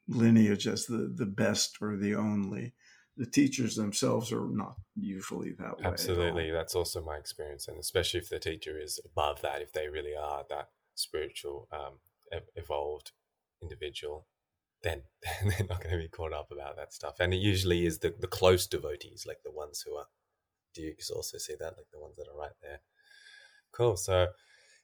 lineage 0.08 0.68
as 0.68 0.86
the, 0.86 1.14
the 1.14 1.26
best 1.26 1.78
or 1.82 1.98
the 1.98 2.16
only. 2.16 2.74
The 3.18 3.26
teachers 3.26 3.76
themselves 3.76 4.32
are 4.32 4.48
not 4.50 4.76
usually 4.96 5.52
that 5.60 5.78
way. 5.78 5.86
Absolutely. 5.86 6.52
That's 6.52 6.76
also 6.76 7.04
my 7.04 7.18
experience. 7.18 7.68
And 7.68 7.78
especially 7.78 8.20
if 8.20 8.30
the 8.30 8.40
teacher 8.40 8.80
is 8.80 9.00
above 9.06 9.42
that, 9.42 9.62
if 9.62 9.72
they 9.72 9.88
really 9.88 10.16
are 10.16 10.44
that 10.50 10.70
spiritual, 10.96 11.68
um, 11.72 12.00
evolved 12.56 13.12
individual, 13.62 14.28
then, 14.82 15.04
then 15.24 15.50
they're 15.58 15.68
not 15.68 15.84
going 15.84 15.96
to 15.96 16.02
be 16.02 16.10
caught 16.10 16.34
up 16.34 16.50
about 16.52 16.76
that 16.78 16.94
stuff. 16.94 17.16
And 17.20 17.34
it 17.34 17.38
usually 17.38 17.86
is 17.86 18.00
the, 18.00 18.14
the 18.20 18.28
close 18.28 18.68
devotees, 18.68 19.26
like 19.28 19.44
the 19.44 19.52
ones 19.52 19.84
who 19.86 19.96
are, 19.96 20.08
do 20.74 20.82
you 20.82 20.94
also 21.16 21.38
see 21.38 21.54
that? 21.60 21.76
Like 21.78 21.88
the 21.92 22.00
ones 22.00 22.16
that 22.18 22.28
are 22.28 22.40
right 22.40 22.56
there. 22.62 22.80
Cool. 23.72 23.96
So, 23.96 24.28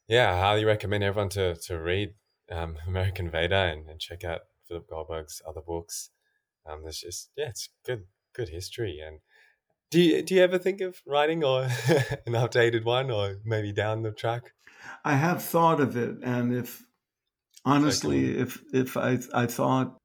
yeah, 0.07 0.33
I 0.33 0.39
highly 0.39 0.65
recommend 0.65 1.03
everyone 1.03 1.29
to, 1.29 1.55
to 1.55 1.79
read 1.79 2.13
um, 2.51 2.77
American 2.87 3.29
Veda 3.29 3.55
and, 3.55 3.89
and 3.89 3.99
check 3.99 4.23
out 4.23 4.41
Philip 4.67 4.87
Goldberg's 4.87 5.41
other 5.47 5.61
books. 5.61 6.11
Um, 6.69 6.83
there's 6.83 6.99
just 6.99 7.31
yeah, 7.35 7.47
it's 7.47 7.69
good 7.85 8.03
good 8.39 8.49
history. 8.49 8.99
And 9.05 9.19
do 9.91 10.01
you 10.01 10.21
do 10.21 10.35
you 10.35 10.41
ever 10.41 10.57
think 10.57 10.81
of 10.81 11.01
writing 11.05 11.43
or 11.43 11.63
an 12.25 12.33
updated 12.33 12.85
one, 12.85 13.11
or 13.11 13.37
maybe 13.43 13.71
down 13.71 14.03
the 14.03 14.11
track? 14.11 14.53
I 15.03 15.15
have 15.15 15.43
thought 15.43 15.79
of 15.81 15.97
it, 15.97 16.17
and 16.23 16.53
if 16.53 16.83
honestly, 17.65 18.37
if 18.37 18.61
if 18.73 18.97
I 18.97 19.19
I 19.33 19.45
thought 19.45 19.97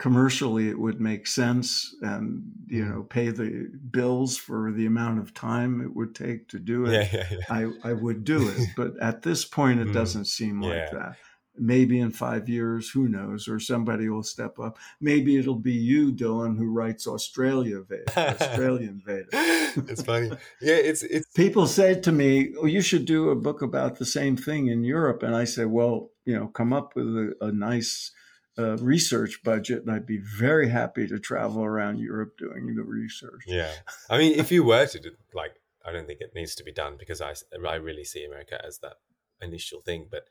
commercially 0.00 0.70
it 0.70 0.78
would 0.78 0.98
make 0.98 1.26
sense 1.26 1.94
and 2.00 2.42
you 2.68 2.82
mm-hmm. 2.82 2.90
know 2.90 3.02
pay 3.02 3.28
the 3.28 3.68
bills 3.90 4.34
for 4.34 4.72
the 4.72 4.86
amount 4.86 5.18
of 5.18 5.34
time 5.34 5.82
it 5.82 5.94
would 5.94 6.14
take 6.14 6.48
to 6.48 6.58
do 6.58 6.86
it 6.86 6.92
yeah, 6.92 7.08
yeah, 7.12 7.26
yeah. 7.30 7.38
I, 7.50 7.90
I 7.90 7.92
would 7.92 8.24
do 8.24 8.48
it 8.48 8.68
but 8.78 8.98
at 9.02 9.20
this 9.20 9.44
point 9.44 9.78
it 9.78 9.88
mm. 9.88 9.92
doesn't 9.92 10.24
seem 10.24 10.62
like 10.62 10.90
that 10.92 11.16
maybe 11.56 11.98
in 12.00 12.10
five 12.10 12.48
years, 12.48 12.90
who 12.90 13.08
knows, 13.08 13.48
or 13.48 13.60
somebody 13.60 14.08
will 14.08 14.22
step 14.22 14.58
up. 14.58 14.78
Maybe 15.00 15.36
it'll 15.36 15.54
be 15.54 15.72
you, 15.72 16.12
Dylan, 16.12 16.56
who 16.56 16.70
writes 16.70 17.06
Australia 17.06 17.80
Veda, 17.82 18.36
Australian 18.40 19.02
Veda. 19.04 19.26
it's 19.32 20.02
funny. 20.02 20.30
Yeah, 20.60 20.76
it's 20.76 21.02
it's 21.02 21.26
people 21.32 21.66
say 21.66 22.00
to 22.00 22.12
me, 22.12 22.54
"Oh, 22.58 22.66
you 22.66 22.80
should 22.80 23.04
do 23.04 23.30
a 23.30 23.36
book 23.36 23.62
about 23.62 23.98
the 23.98 24.06
same 24.06 24.36
thing 24.36 24.68
in 24.68 24.84
Europe," 24.84 25.22
and 25.22 25.34
I 25.34 25.44
say, 25.44 25.64
"Well, 25.64 26.10
you 26.24 26.34
know, 26.38 26.48
come 26.48 26.72
up 26.72 26.94
with 26.94 27.06
a, 27.06 27.34
a 27.40 27.52
nice." 27.52 28.12
Uh, 28.58 28.76
research 28.78 29.42
budget, 29.42 29.80
and 29.80 29.90
I'd 29.90 30.04
be 30.04 30.18
very 30.18 30.68
happy 30.68 31.06
to 31.06 31.18
travel 31.18 31.64
around 31.64 31.98
Europe 31.98 32.36
doing 32.36 32.74
the 32.74 32.82
research. 32.82 33.44
Yeah, 33.46 33.70
I 34.10 34.18
mean, 34.18 34.38
if 34.38 34.52
you 34.52 34.64
were 34.64 34.86
to 34.86 35.00
do, 35.00 35.12
like, 35.32 35.52
I 35.86 35.92
don't 35.92 36.06
think 36.06 36.20
it 36.20 36.32
needs 36.34 36.56
to 36.56 36.64
be 36.64 36.72
done 36.72 36.96
because 36.98 37.22
I 37.22 37.32
I 37.66 37.76
really 37.76 38.04
see 38.04 38.24
America 38.24 38.60
as 38.62 38.80
that 38.80 38.96
initial 39.40 39.80
thing, 39.80 40.08
but 40.10 40.24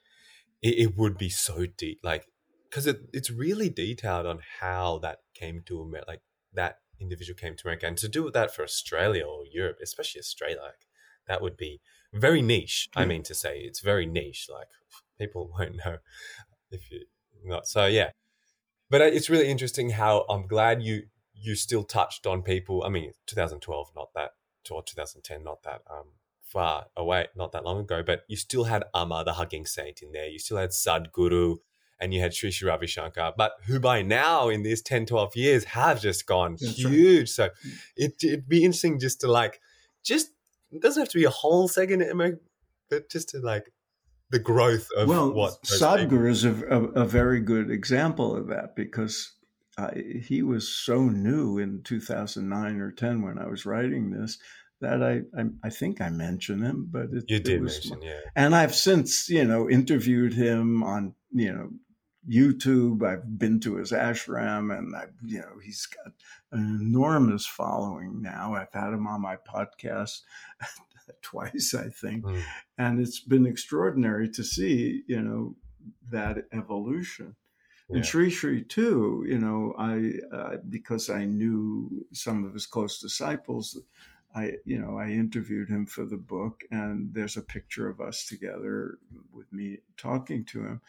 it, 0.62 0.80
it 0.80 0.98
would 0.98 1.18
be 1.18 1.30
so 1.30 1.66
deep, 1.66 2.00
like 2.04 2.26
because 2.70 2.86
it, 2.86 3.02
it's 3.14 3.32
really 3.32 3.70
detailed 3.70 4.26
on 4.26 4.40
how 4.60 5.00
that 5.00 5.20
came 5.34 5.62
to 5.66 5.82
America, 5.82 6.10
like 6.10 6.22
that 6.54 6.80
individual 7.00 7.38
came 7.38 7.56
to 7.56 7.68
America, 7.68 7.88
and 7.88 7.98
to 7.98 8.08
do 8.08 8.30
that 8.32 8.54
for 8.54 8.64
Australia 8.64 9.26
or 9.26 9.46
Europe, 9.52 9.78
especially 9.82 10.20
Australia, 10.20 10.58
like 10.62 10.88
that 11.28 11.42
would 11.42 11.58
be 11.58 11.82
very 12.14 12.42
niche. 12.42 12.90
I 12.96 13.06
mean 13.06 13.24
to 13.24 13.36
say, 13.36 13.60
it's 13.60 13.80
very 13.80 14.06
niche. 14.06 14.48
Like 14.52 14.68
people 15.18 15.52
won't 15.60 15.78
know 15.78 15.98
if 16.72 16.92
you 16.92 17.06
not. 17.44 17.68
So 17.68 17.86
yeah, 17.86 18.12
but 18.90 19.02
uh, 19.02 19.06
it's 19.06 19.30
really 19.30 19.48
interesting 19.48 19.92
how 19.92 20.26
I'm 20.30 20.48
glad 20.48 20.84
you 20.84 21.04
you 21.34 21.56
still 21.56 21.84
touched 21.84 22.28
on 22.28 22.42
people. 22.42 22.84
I 22.84 22.90
mean, 22.90 23.14
2012, 23.28 23.92
not 23.96 24.10
that, 24.14 24.32
or 24.70 24.84
2010, 24.84 25.44
not 25.44 25.64
that 25.64 25.82
um 25.90 26.19
far 26.50 26.88
away, 26.98 27.28
not 27.36 27.52
that 27.52 27.64
long 27.64 27.80
ago, 27.80 28.02
but 28.06 28.24
you 28.28 28.36
still 28.36 28.66
had 28.66 28.84
Amma, 28.96 29.24
the 29.24 29.34
hugging 29.34 29.66
saint, 29.66 30.02
in 30.02 30.12
there. 30.12 30.28
You 30.28 30.40
still 30.40 30.58
had 30.58 30.72
Sadhguru 30.72 31.58
and 32.00 32.14
you 32.14 32.22
had 32.22 32.34
Sri 32.34 32.52
Sri 32.52 32.68
Ravi 32.68 32.88
Shankar, 32.88 33.34
but 33.38 33.54
who 33.66 33.80
by 33.80 34.02
now 34.02 34.50
in 34.50 34.64
these 34.64 34.82
10, 34.82 35.06
12 35.06 35.36
years 35.36 35.64
have 35.66 36.02
just 36.02 36.26
gone 36.26 36.58
That's 36.60 36.78
huge. 36.78 37.20
Right. 37.20 37.30
So 37.30 37.50
it, 37.96 38.24
it'd 38.24 38.50
be 38.50 38.64
interesting 38.64 39.00
just 39.00 39.22
to 39.22 39.32
like, 39.32 39.60
just, 40.04 40.30
it 40.72 40.82
doesn't 40.82 41.02
have 41.02 41.10
to 41.10 41.18
be 41.18 41.26
a 41.26 41.30
whole 41.30 41.68
second, 41.68 42.40
but 42.90 43.10
just 43.10 43.30
to 43.30 43.40
like, 43.40 43.72
the 44.32 44.40
growth 44.40 44.88
of 44.96 45.08
well, 45.08 45.34
what 45.34 45.64
Sadhguru 45.64 46.30
is 46.30 46.46
a, 46.46 46.54
a, 46.70 46.84
a, 47.02 47.06
very 47.06 47.40
good 47.40 47.72
example 47.72 48.36
of 48.36 48.48
that 48.50 48.76
because 48.76 49.34
uh, 49.76 49.90
he 50.22 50.44
was 50.44 50.68
so 50.68 51.02
new 51.06 51.58
in 51.58 51.82
2009 51.84 52.80
or 52.80 52.92
10 52.92 53.24
when 53.24 53.40
I 53.40 53.48
was 53.48 53.66
writing 53.66 54.12
this 54.12 54.38
that 54.82 55.04
I, 55.04 55.22
I, 55.38 55.46
I 55.64 55.70
think 55.70 56.02
I 56.02 56.10
mentioned 56.10 56.64
him, 56.64 56.88
but 56.90 57.10
it, 57.12 57.26
you 57.28 57.40
did 57.40 57.62
mention, 57.62 58.02
yeah. 58.02 58.20
And 58.36 58.56
I've 58.56 58.76
since 58.76 59.30
you 59.30 59.44
know 59.46 59.70
interviewed 59.70 60.34
him 60.34 60.84
on 60.84 61.14
you 61.32 61.52
know 61.52 61.70
YouTube. 62.30 63.04
I've 63.04 63.38
been 63.38 63.60
to 63.62 63.76
his 63.76 63.92
ashram, 63.92 64.78
and 64.78 64.96
I 64.96 65.06
you 65.26 65.40
know 65.40 65.60
he's 65.64 65.86
got 65.86 66.14
an 66.52 66.80
enormous 66.82 67.46
following 67.46 68.22
now. 68.22 68.56
I've 68.56 68.74
had 68.74 68.94
him 68.94 69.08
on 69.08 69.22
my 69.22 69.38
podcast 69.38 70.22
twice, 71.22 71.74
I 71.74 71.90
think, 71.90 72.24
mm. 72.24 72.42
and 72.78 73.00
it's 73.00 73.20
been 73.20 73.46
extraordinary 73.46 74.30
to 74.30 74.44
see 74.44 75.04
you 75.08 75.22
know 75.22 75.56
that 76.12 76.46
evolution. 76.54 77.36
Yeah. 77.90 77.98
And 77.98 78.06
Sri 78.06 78.30
Sri 78.30 78.64
too, 78.64 79.26
you 79.28 79.40
know, 79.40 79.74
I 79.78 80.14
uh, 80.36 80.58
because 80.70 81.10
I 81.10 81.26
knew 81.26 82.06
some 82.14 82.46
of 82.46 82.54
his 82.54 82.68
close 82.68 83.00
disciples 83.00 83.80
I, 84.36 84.54
you 84.66 84.80
know, 84.80 84.98
I 84.98 85.10
interviewed 85.10 85.70
him 85.70 85.86
for 85.86 86.06
the 86.06 86.18
book, 86.18 86.64
and 86.72 87.14
there's 87.14 87.38
a 87.38 87.42
picture 87.42 87.90
of 87.90 88.00
us 88.00 88.26
together 88.26 89.00
with 89.34 89.52
me 89.52 89.80
talking 89.98 90.46
to 90.46 90.60
him. 90.60 90.82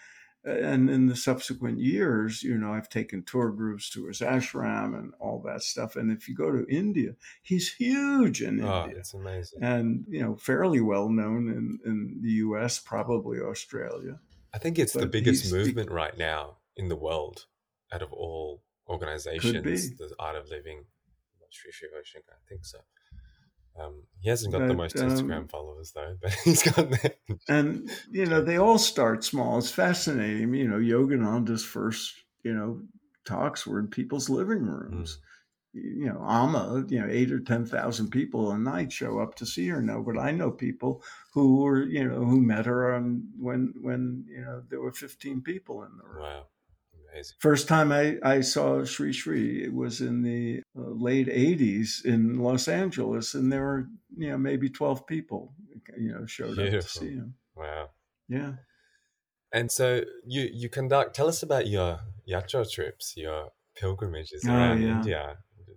And 0.42 0.88
in 0.88 1.06
the 1.06 1.16
subsequent 1.16 1.80
years, 1.80 2.42
you 2.42 2.56
know, 2.56 2.72
I've 2.72 2.88
taken 2.88 3.22
tour 3.22 3.50
groups 3.50 3.90
to 3.90 4.06
his 4.06 4.20
ashram 4.20 4.98
and 4.98 5.12
all 5.20 5.42
that 5.44 5.62
stuff. 5.62 5.96
And 5.96 6.10
if 6.10 6.28
you 6.28 6.34
go 6.34 6.50
to 6.50 6.66
India, 6.66 7.14
he's 7.42 7.74
huge 7.74 8.40
in 8.40 8.64
oh, 8.64 8.84
India. 8.84 8.98
It's 8.98 9.12
amazing. 9.12 9.62
And, 9.62 10.06
you 10.08 10.22
know, 10.22 10.36
fairly 10.36 10.80
well 10.80 11.10
known 11.10 11.48
in, 11.48 11.78
in 11.84 12.20
the 12.22 12.30
US, 12.44 12.78
probably 12.78 13.38
Australia. 13.38 14.18
I 14.54 14.58
think 14.58 14.78
it's 14.78 14.94
but 14.94 15.00
the 15.00 15.08
biggest 15.08 15.52
movement 15.52 15.90
right 15.90 16.16
now 16.16 16.56
in 16.74 16.88
the 16.88 16.96
world 16.96 17.44
out 17.92 18.00
of 18.00 18.10
all 18.10 18.62
organizations, 18.88 19.96
the 19.98 20.14
art 20.18 20.36
of 20.36 20.48
living. 20.48 20.84
Sri 21.50 21.70
Sri 21.72 21.88
I 21.94 22.48
think 22.48 22.64
so. 22.64 22.78
Um, 23.78 24.02
he 24.20 24.28
hasn't 24.28 24.52
got 24.52 24.60
but, 24.60 24.68
the 24.68 24.74
most 24.74 24.96
Instagram 24.96 25.36
um, 25.38 25.48
followers 25.48 25.92
though, 25.92 26.16
but 26.22 26.32
he's 26.44 26.62
got 26.62 26.90
that. 26.90 27.18
and 27.48 27.90
you 28.10 28.26
know, 28.26 28.42
they 28.42 28.58
all 28.58 28.78
start 28.78 29.24
small. 29.24 29.58
It's 29.58 29.70
fascinating. 29.70 30.54
You 30.54 30.68
know, 30.68 30.76
Yogananda's 30.76 31.64
first, 31.64 32.14
you 32.42 32.52
know, 32.52 32.82
talks 33.24 33.66
were 33.66 33.78
in 33.78 33.88
people's 33.88 34.28
living 34.28 34.62
rooms. 34.62 35.18
Mm. 35.18 35.26
You 35.72 36.06
know, 36.06 36.24
Amma, 36.26 36.84
you 36.88 37.00
know, 37.00 37.06
eight 37.08 37.30
or 37.30 37.38
ten 37.38 37.64
thousand 37.64 38.10
people 38.10 38.50
a 38.50 38.58
night 38.58 38.92
show 38.92 39.20
up 39.20 39.36
to 39.36 39.46
see 39.46 39.68
her 39.68 39.80
now. 39.80 40.00
But 40.00 40.18
I 40.18 40.32
know 40.32 40.50
people 40.50 41.02
who 41.32 41.62
were, 41.62 41.84
you 41.84 42.04
know, 42.04 42.24
who 42.24 42.40
met 42.40 42.66
her 42.66 42.92
on 42.92 43.28
when 43.38 43.72
when 43.80 44.24
you 44.28 44.40
know 44.40 44.62
there 44.68 44.80
were 44.80 44.92
fifteen 44.92 45.40
people 45.40 45.84
in 45.84 45.90
the 45.96 46.04
room. 46.04 46.22
Wow, 46.24 46.46
amazing. 47.12 47.36
First 47.40 47.68
time 47.68 47.92
I, 47.92 48.16
I 48.22 48.40
saw 48.40 48.84
Sri 48.84 49.12
Sri 49.12 49.64
it 49.64 49.72
was 49.72 50.00
in 50.00 50.22
the 50.22 50.62
uh, 50.78 50.90
late 50.90 51.28
80s 51.28 52.04
in 52.04 52.38
Los 52.38 52.68
Angeles, 52.68 53.34
and 53.34 53.52
there 53.52 53.62
were, 53.62 53.86
you 54.16 54.30
know, 54.30 54.38
maybe 54.38 54.68
12 54.68 55.06
people, 55.06 55.52
you 55.98 56.12
know, 56.12 56.26
showed 56.26 56.56
Beautiful. 56.56 56.78
up 56.78 56.84
to 56.84 56.88
see 56.88 57.14
him. 57.14 57.34
Wow. 57.54 57.90
Yeah. 58.28 58.52
And 59.52 59.70
so 59.70 60.02
you, 60.26 60.48
you 60.52 60.68
conduct, 60.68 61.14
tell 61.14 61.28
us 61.28 61.42
about 61.42 61.66
your 61.66 62.00
yatra 62.28 62.70
trips, 62.70 63.14
your 63.16 63.48
pilgrimages 63.76 64.44
oh, 64.46 64.52
around 64.52 64.82
yeah. 64.82 64.88
India. 64.88 65.36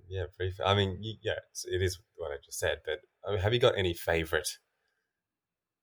Yeah, 0.09 0.25
brief. 0.37 0.55
I 0.63 0.75
mean, 0.75 0.99
yeah, 1.23 1.39
it 1.65 1.81
is 1.81 1.99
what 2.15 2.31
I 2.31 2.35
just 2.43 2.59
said, 2.59 2.79
but 2.85 2.99
I 3.27 3.31
mean, 3.31 3.39
have 3.39 3.53
you 3.53 3.59
got 3.59 3.77
any 3.77 3.95
favorite 3.95 4.47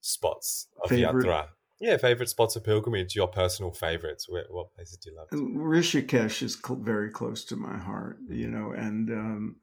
spots 0.00 0.68
of 0.82 0.90
favorite, 0.90 1.26
yatra? 1.26 1.48
Yeah, 1.80 1.96
favorite 1.96 2.28
spots 2.28 2.56
of 2.56 2.64
pilgrimage. 2.64 3.16
Your 3.16 3.28
personal 3.28 3.72
favorites. 3.72 4.28
Where, 4.28 4.44
what 4.50 4.74
places 4.74 4.98
do 4.98 5.10
you 5.10 5.16
love? 5.16 5.28
Rishikesh 5.30 6.42
is 6.42 6.58
cl- 6.62 6.78
very 6.78 7.10
close 7.10 7.44
to 7.46 7.56
my 7.56 7.78
heart. 7.78 8.18
You 8.28 8.48
know, 8.48 8.72
and 8.72 9.10
um, 9.10 9.56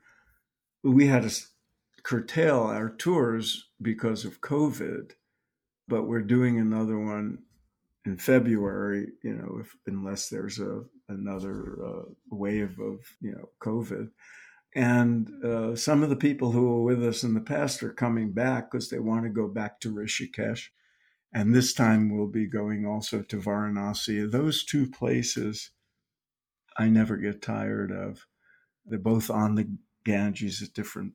we 0.84 1.07
had 1.07 1.30
to 1.30 1.41
curtail 2.01 2.61
our 2.63 2.89
tours 2.89 3.70
because 3.80 4.26
of 4.26 4.41
COVID, 4.41 5.11
but 5.88 6.07
we're 6.07 6.22
doing 6.22 6.57
another 6.57 6.99
one 6.99 7.43
in 8.03 8.18
February. 8.18 9.09
You 9.24 9.36
know, 9.36 9.59
if 9.61 9.76
unless 9.86 10.30
there's 10.30 10.59
a 10.59 10.82
another 11.09 11.78
uh, 11.86 12.11
wave 12.32 12.80
of 12.80 12.99
you 13.22 13.34
know 13.34 13.49
COVID. 13.61 14.09
And 14.76 15.43
uh, 15.43 15.76
some 15.76 16.03
of 16.03 16.09
the 16.09 16.15
people 16.15 16.51
who 16.51 16.68
were 16.68 16.84
with 16.84 17.03
us 17.03 17.24
in 17.24 17.34
the 17.34 17.41
past 17.41 17.82
are 17.84 17.93
coming 17.93 18.32
back 18.32 18.70
because 18.70 18.89
they 18.89 18.99
want 18.99 19.24
to 19.24 19.30
go 19.30 19.47
back 19.47 19.80
to 19.82 19.93
Rishikesh 19.93 20.68
and 21.38 21.53
this 21.53 21.71
time 21.71 22.09
we'll 22.09 22.25
be 22.25 22.47
going 22.47 22.83
also 22.83 23.21
to 23.21 23.38
Varanasi. 23.38 24.31
Those 24.31 24.65
two 24.65 24.89
places 24.89 25.69
I 26.75 26.89
never 26.89 27.15
get 27.15 27.43
tired 27.43 27.91
of. 27.91 28.25
They're 28.88 28.97
both 28.97 29.29
on 29.29 29.53
the 29.53 29.69
Ganges 30.03 30.63
at 30.63 30.73
different 30.73 31.13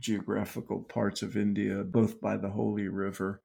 geographical 0.00 0.80
parts 0.84 1.20
of 1.20 1.36
India, 1.36 1.84
both 1.84 2.22
by 2.22 2.38
the 2.38 2.48
Holy 2.48 2.88
River. 2.88 3.42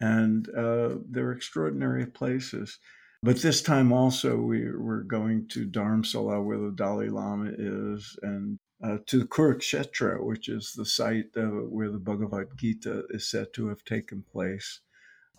And 0.00 0.48
uh, 0.48 0.96
they're 1.08 1.30
extraordinary 1.30 2.06
places. 2.06 2.80
But 3.22 3.40
this 3.40 3.62
time 3.62 3.92
also, 3.92 4.36
we, 4.36 4.68
we're 4.76 5.04
going 5.04 5.46
to 5.50 5.68
Dharamsala, 5.68 6.44
where 6.44 6.58
the 6.58 6.74
Dalai 6.74 7.08
Lama 7.08 7.52
is, 7.56 8.18
and 8.22 8.58
uh, 8.82 8.96
to 9.06 9.28
Kurukshetra, 9.28 10.24
which 10.24 10.48
is 10.48 10.72
the 10.76 10.86
site 10.86 11.26
uh, 11.36 11.42
where 11.42 11.92
the 11.92 11.98
Bhagavad 11.98 12.48
Gita 12.56 13.04
is 13.10 13.30
said 13.30 13.52
to 13.54 13.68
have 13.68 13.84
taken 13.84 14.24
place 14.32 14.80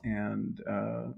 and 0.04 0.60
uh, 0.68 1.10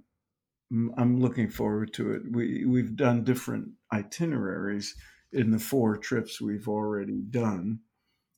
I'm 0.98 1.20
looking 1.20 1.50
forward 1.50 1.94
to 1.94 2.14
it. 2.14 2.22
We 2.32 2.66
we've 2.66 2.96
done 2.96 3.24
different 3.24 3.70
itineraries 3.92 4.96
in 5.32 5.52
the 5.52 5.60
four 5.60 5.98
trips 5.98 6.42
we've 6.42 6.68
already 6.68 7.22
done. 7.22 7.80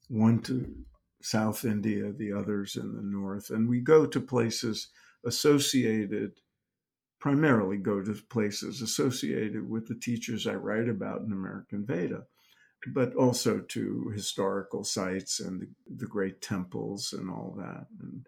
One 0.10 0.42
to 0.44 0.76
South 1.22 1.66
India, 1.66 2.12
the 2.12 2.34
others 2.34 2.76
in 2.76 2.96
the 2.96 3.02
north, 3.02 3.50
and 3.50 3.70
we 3.70 3.80
go 3.80 4.06
to 4.06 4.20
places 4.20 4.90
associated. 5.26 6.34
Primarily, 7.20 7.78
go 7.78 8.04
to 8.04 8.14
places 8.30 8.82
associated 8.82 9.68
with 9.68 9.88
the 9.88 9.96
teachers 9.96 10.46
I 10.46 10.56
write 10.56 10.90
about 10.90 11.22
in 11.22 11.32
American 11.32 11.84
Veda, 11.86 12.26
but 12.94 13.16
also 13.16 13.60
to 13.60 14.12
historical 14.14 14.84
sites 14.84 15.40
and 15.40 15.62
the, 15.62 15.68
the 15.98 16.06
great 16.06 16.42
temples 16.42 17.14
and 17.18 17.30
all 17.32 17.56
that. 17.58 17.88
And 18.00 18.28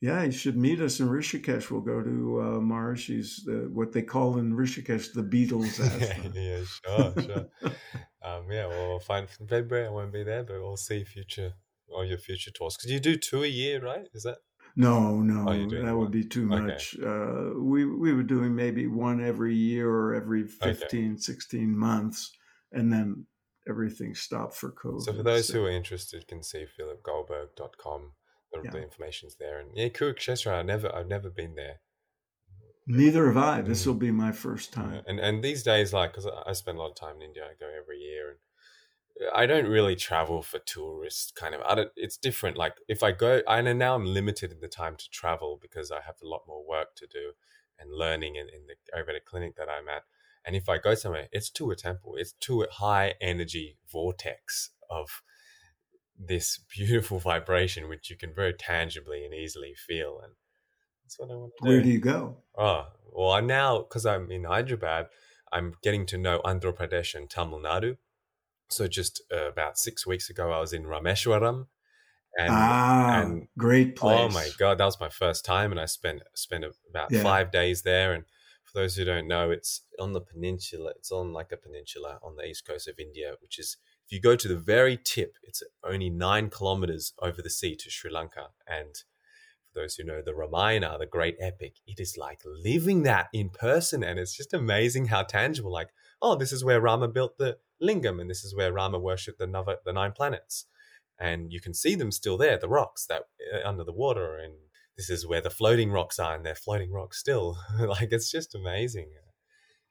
yeah, 0.00 0.22
you 0.22 0.32
should 0.32 0.56
meet 0.56 0.80
us 0.80 0.98
in 1.00 1.08
Rishikesh. 1.08 1.70
We'll 1.70 1.82
go 1.82 2.02
to 2.02 2.40
uh, 2.40 2.44
Maharishi's, 2.60 3.46
uh, 3.46 3.68
what 3.68 3.92
they 3.92 4.00
call 4.00 4.38
in 4.38 4.54
Rishikesh, 4.54 5.12
the 5.12 5.22
Beatles. 5.22 5.78
yeah, 6.34 6.64
sure, 6.64 7.22
sure. 7.22 7.72
um, 8.24 8.50
yeah, 8.50 8.66
well, 8.66 8.98
find 8.98 9.28
from 9.28 9.46
February. 9.46 9.86
I 9.86 9.90
won't 9.90 10.12
be 10.12 10.24
there, 10.24 10.42
but 10.42 10.58
we'll 10.60 10.78
see 10.78 11.04
future 11.04 11.52
or 11.88 12.06
your 12.06 12.16
future 12.16 12.50
tours 12.50 12.76
because 12.76 12.90
you 12.90 13.00
do 13.00 13.16
two 13.16 13.42
a 13.42 13.48
year, 13.48 13.84
right? 13.84 14.08
Is 14.14 14.22
that? 14.22 14.38
No, 14.74 15.20
no, 15.20 15.50
oh, 15.50 15.68
that 15.68 15.82
one? 15.82 15.98
would 15.98 16.10
be 16.12 16.24
too 16.24 16.46
much. 16.46 16.96
Okay. 16.98 17.06
Uh, 17.06 17.58
we 17.60 17.84
we 17.84 18.14
were 18.14 18.22
doing 18.22 18.54
maybe 18.54 18.86
one 18.86 19.22
every 19.22 19.54
year 19.54 19.90
or 19.90 20.14
every 20.14 20.46
15, 20.46 21.12
okay. 21.12 21.20
16 21.20 21.76
months, 21.76 22.32
and 22.72 22.90
then 22.90 23.26
everything 23.68 24.14
stopped 24.14 24.54
for 24.54 24.72
COVID. 24.72 25.02
So 25.02 25.12
for 25.12 25.22
those 25.24 25.48
so. 25.48 25.54
who 25.54 25.64
are 25.64 25.70
interested, 25.70 26.26
can 26.26 26.42
see 26.42 26.64
philipgoldberg.com 26.78 28.12
the, 28.52 28.60
yeah. 28.64 28.70
the 28.70 28.82
information's 28.82 29.36
there. 29.36 29.60
And 29.60 29.70
yeah, 29.74 29.88
Kurukshetra, 29.88 30.52
I 30.52 30.62
never, 30.62 30.94
I've 30.94 31.08
never 31.08 31.30
been 31.30 31.54
there. 31.54 31.80
Neither 32.86 33.26
have 33.26 33.36
I. 33.36 33.60
This 33.60 33.84
mm. 33.84 33.86
will 33.88 33.94
be 33.94 34.10
my 34.10 34.32
first 34.32 34.72
time. 34.72 34.94
Yeah. 34.94 35.00
And 35.06 35.20
and 35.20 35.44
these 35.44 35.62
days, 35.62 35.92
like, 35.92 36.12
because 36.12 36.26
I 36.46 36.52
spend 36.54 36.78
a 36.78 36.80
lot 36.80 36.90
of 36.90 36.96
time 36.96 37.16
in 37.16 37.22
India, 37.22 37.44
I 37.44 37.54
go 37.58 37.70
every 37.70 37.98
year, 37.98 38.30
and 38.30 39.30
I 39.34 39.46
don't 39.46 39.68
really 39.68 39.94
travel 39.94 40.42
for 40.42 40.58
tourists. 40.58 41.30
Kind 41.30 41.54
of, 41.54 41.60
I 41.62 41.74
don't. 41.74 41.90
It's 41.94 42.16
different. 42.16 42.56
Like, 42.56 42.74
if 42.88 43.02
I 43.02 43.12
go, 43.12 43.42
I 43.46 43.60
know 43.60 43.74
now 43.74 43.94
I'm 43.94 44.06
limited 44.06 44.50
in 44.50 44.60
the 44.60 44.68
time 44.68 44.96
to 44.96 45.10
travel 45.10 45.58
because 45.60 45.92
I 45.92 46.00
have 46.00 46.16
a 46.22 46.26
lot 46.26 46.42
more 46.48 46.66
work 46.66 46.96
to 46.96 47.06
do 47.06 47.32
and 47.78 47.92
learning 47.92 48.36
in, 48.36 48.48
in 48.48 48.66
the 48.66 48.74
Ayurvedic 48.96 49.24
clinic 49.24 49.56
that 49.56 49.68
I'm 49.68 49.88
at. 49.88 50.02
And 50.44 50.56
if 50.56 50.68
I 50.68 50.78
go 50.78 50.94
somewhere, 50.94 51.28
it's 51.32 51.50
to 51.50 51.70
a 51.70 51.76
temple. 51.76 52.16
It's 52.16 52.32
to 52.40 52.62
a 52.62 52.70
high 52.70 53.14
energy 53.20 53.76
vortex 53.90 54.70
of 54.88 55.22
this 56.26 56.58
beautiful 56.76 57.18
vibration 57.18 57.88
which 57.88 58.10
you 58.10 58.16
can 58.16 58.32
very 58.32 58.52
tangibly 58.52 59.24
and 59.24 59.34
easily 59.34 59.74
feel 59.74 60.20
and 60.22 60.32
that's 61.02 61.18
what 61.18 61.30
i 61.30 61.34
want 61.34 61.52
to 61.56 61.64
do 61.64 61.70
where 61.70 61.82
do 61.82 61.88
you 61.88 61.98
go 61.98 62.36
oh 62.58 62.86
well 63.12 63.30
i'm 63.32 63.46
now 63.46 63.78
because 63.78 64.04
i'm 64.04 64.30
in 64.30 64.44
hyderabad 64.44 65.06
i'm 65.52 65.74
getting 65.82 66.06
to 66.06 66.18
know 66.18 66.40
andhra 66.44 66.72
pradesh 66.72 67.14
and 67.14 67.30
tamil 67.30 67.60
nadu 67.60 67.96
so 68.68 68.86
just 68.86 69.22
uh, 69.32 69.48
about 69.48 69.78
six 69.78 70.06
weeks 70.06 70.30
ago 70.30 70.52
i 70.52 70.60
was 70.60 70.72
in 70.72 70.84
rameshwaram 70.84 71.66
and, 72.38 72.48
ah, 72.50 73.20
and 73.20 73.48
great 73.58 73.96
place. 73.96 74.18
Oh 74.20 74.28
my 74.28 74.48
god, 74.58 74.78
that 74.78 74.84
was 74.84 75.00
my 75.00 75.08
first 75.08 75.44
time, 75.44 75.72
and 75.72 75.80
I 75.80 75.86
spent 75.86 76.22
spent 76.34 76.64
about 76.88 77.10
yeah. 77.10 77.22
five 77.22 77.50
days 77.50 77.82
there. 77.82 78.12
And 78.12 78.24
for 78.64 78.78
those 78.78 78.94
who 78.94 79.04
don't 79.04 79.26
know, 79.26 79.50
it's 79.50 79.82
on 79.98 80.12
the 80.12 80.20
peninsula. 80.20 80.92
It's 80.96 81.10
on 81.10 81.32
like 81.32 81.52
a 81.52 81.56
peninsula 81.56 82.18
on 82.22 82.36
the 82.36 82.44
east 82.44 82.66
coast 82.66 82.88
of 82.88 82.98
India, 82.98 83.34
which 83.42 83.58
is 83.58 83.76
if 84.10 84.16
you 84.16 84.20
go 84.20 84.34
to 84.34 84.48
the 84.48 84.58
very 84.58 84.96
tip, 84.96 85.36
it's 85.44 85.62
only 85.84 86.10
nine 86.10 86.50
kilometers 86.50 87.12
over 87.22 87.40
the 87.40 87.48
sea 87.48 87.76
to 87.76 87.88
Sri 87.88 88.10
Lanka. 88.10 88.48
And 88.66 88.96
for 89.72 89.82
those 89.82 89.94
who 89.94 90.02
know 90.02 90.20
the 90.20 90.34
Ramayana, 90.34 90.96
the 90.98 91.06
great 91.06 91.36
epic, 91.40 91.74
it 91.86 92.00
is 92.00 92.16
like 92.18 92.40
living 92.44 93.04
that 93.04 93.28
in 93.32 93.50
person. 93.50 94.02
And 94.02 94.18
it's 94.18 94.36
just 94.36 94.52
amazing 94.52 95.06
how 95.06 95.22
tangible, 95.22 95.70
like, 95.70 95.90
oh, 96.20 96.34
this 96.34 96.50
is 96.50 96.64
where 96.64 96.80
Rama 96.80 97.06
built 97.06 97.38
the 97.38 97.58
lingam, 97.80 98.20
and 98.20 98.28
this 98.28 98.42
is 98.42 98.52
where 98.52 98.72
Rama 98.72 98.98
worshipped 98.98 99.38
the, 99.38 99.46
Nava, 99.46 99.76
the 99.84 99.92
nine 99.92 100.10
planets. 100.10 100.66
And 101.16 101.52
you 101.52 101.60
can 101.60 101.72
see 101.72 101.94
them 101.94 102.10
still 102.10 102.36
there, 102.36 102.58
the 102.58 102.68
rocks 102.68 103.06
that 103.06 103.22
uh, 103.54 103.68
under 103.68 103.84
the 103.84 103.92
water. 103.92 104.36
And 104.38 104.54
this 104.96 105.08
is 105.08 105.24
where 105.24 105.40
the 105.40 105.50
floating 105.50 105.92
rocks 105.92 106.18
are, 106.18 106.34
and 106.34 106.44
they're 106.44 106.56
floating 106.56 106.90
rocks 106.90 107.20
still. 107.20 107.58
like, 107.78 108.08
it's 108.10 108.28
just 108.28 108.56
amazing. 108.56 109.10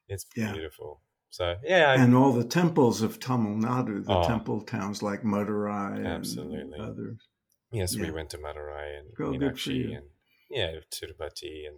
It's 0.08 0.26
beautiful. 0.26 1.00
So 1.30 1.54
yeah, 1.64 1.94
and 1.94 2.14
all 2.14 2.32
the 2.32 2.44
temples 2.44 3.02
of 3.02 3.20
Tamil 3.20 3.52
Nadu, 3.52 4.04
the 4.04 4.18
oh, 4.18 4.26
temple 4.26 4.62
towns 4.62 5.00
like 5.00 5.22
Madurai, 5.22 6.04
absolutely, 6.04 6.60
and 6.60 6.74
others. 6.74 7.28
Yes, 7.70 7.94
yeah. 7.94 8.02
we 8.02 8.10
went 8.10 8.30
to 8.30 8.38
Madurai 8.38 8.98
and 8.98 9.14
Go, 9.16 9.30
Meenakshi 9.30 9.96
and 9.96 10.06
yeah, 10.50 10.72
Tirupati, 10.90 11.68
and 11.68 11.76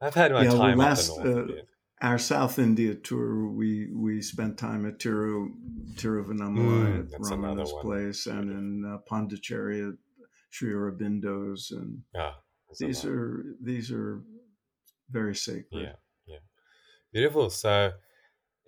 I've 0.00 0.14
had 0.14 0.32
my 0.32 0.42
yeah, 0.42 0.50
time 0.50 0.78
well, 0.78 0.88
last, 0.88 1.10
up 1.10 1.24
north. 1.24 1.50
Uh, 1.50 1.62
our 2.02 2.18
South 2.18 2.58
India 2.58 2.94
tour, 2.94 3.46
we 3.46 3.92
we 3.94 4.22
spent 4.22 4.58
time 4.58 4.86
at 4.86 4.98
Tiru 4.98 5.50
Tiruvannamalai 5.94 7.08
mm, 7.08 7.14
at 7.14 7.20
Ramana's 7.20 7.72
place, 7.80 8.26
and 8.26 8.50
in 8.50 8.92
uh, 8.92 8.98
Pondicherry 9.06 9.82
at 9.82 9.94
Sri 10.50 10.72
Aurobindo's, 10.72 11.70
and 11.70 12.02
ah, 12.16 12.38
these 12.78 13.04
are 13.04 13.44
these 13.62 13.92
are 13.92 14.22
very 15.10 15.36
sacred. 15.36 15.66
Yeah, 15.72 15.92
yeah, 16.26 16.38
beautiful. 17.12 17.50
So 17.50 17.92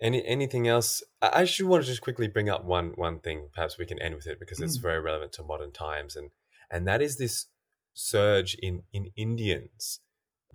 any 0.03 0.23
anything 0.25 0.67
else? 0.67 1.01
I 1.21 1.41
actually 1.41 1.69
want 1.69 1.83
to 1.83 1.89
just 1.89 2.01
quickly 2.01 2.27
bring 2.27 2.49
up 2.49 2.65
one 2.65 2.91
one 2.95 3.19
thing. 3.19 3.49
Perhaps 3.55 3.77
we 3.79 3.85
can 3.85 3.99
end 4.01 4.15
with 4.15 4.27
it 4.27 4.39
because 4.39 4.59
it's 4.59 4.77
mm. 4.77 4.81
very 4.81 4.99
relevant 4.99 5.31
to 5.33 5.43
modern 5.43 5.71
times, 5.71 6.15
and 6.15 6.29
and 6.69 6.87
that 6.87 7.01
is 7.01 7.17
this 7.17 7.47
surge 7.93 8.55
in 8.55 8.83
in 8.91 9.11
Indians 9.15 10.01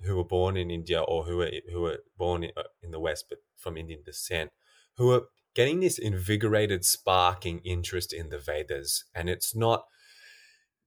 who 0.05 0.17
were 0.17 0.25
born 0.25 0.57
in 0.57 0.71
India 0.71 1.01
or 1.01 1.25
who 1.25 1.39
were 1.39 1.51
who 1.73 1.81
were 1.81 1.99
born 2.17 2.45
in, 2.45 2.51
uh, 2.57 2.65
in 2.83 2.91
the 2.91 3.01
West 3.01 3.25
but 3.29 3.39
from 3.57 3.77
Indian 3.77 4.03
descent, 4.05 4.51
who 4.99 5.11
are 5.13 5.23
getting 5.55 5.81
this 5.81 5.99
invigorated, 5.99 6.85
sparking 6.85 7.61
interest 7.65 8.13
in 8.13 8.29
the 8.29 8.39
Vedas, 8.39 9.05
and 9.15 9.31
it's 9.31 9.57
not 9.57 9.85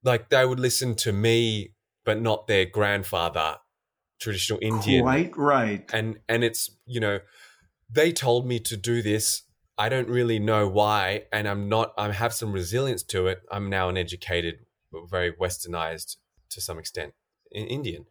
like 0.03 0.29
they 0.29 0.45
would 0.45 0.59
listen 0.59 0.95
to 0.95 1.11
me, 1.11 1.73
but 2.05 2.21
not 2.21 2.47
their 2.47 2.65
grandfather, 2.65 3.57
traditional 4.19 4.59
Indian. 4.61 5.03
Quite 5.03 5.35
right. 5.35 5.89
And 5.91 6.19
and 6.29 6.43
it's 6.43 6.69
you 6.85 6.99
know 6.99 7.19
they 7.91 8.11
told 8.11 8.45
me 8.45 8.59
to 8.59 8.77
do 8.77 9.01
this. 9.01 9.43
I 9.77 9.89
don't 9.89 10.07
really 10.07 10.39
know 10.39 10.67
why, 10.67 11.23
and 11.31 11.47
I'm 11.47 11.67
not. 11.67 11.93
I 11.97 12.11
have 12.11 12.33
some 12.33 12.51
resilience 12.51 13.03
to 13.03 13.27
it. 13.27 13.41
I'm 13.51 13.69
now 13.69 13.89
an 13.89 13.97
educated, 13.97 14.59
very 15.09 15.31
westernized 15.31 16.17
to 16.51 16.61
some 16.61 16.77
extent 16.77 17.13
in 17.51 17.65
Indian, 17.67 18.05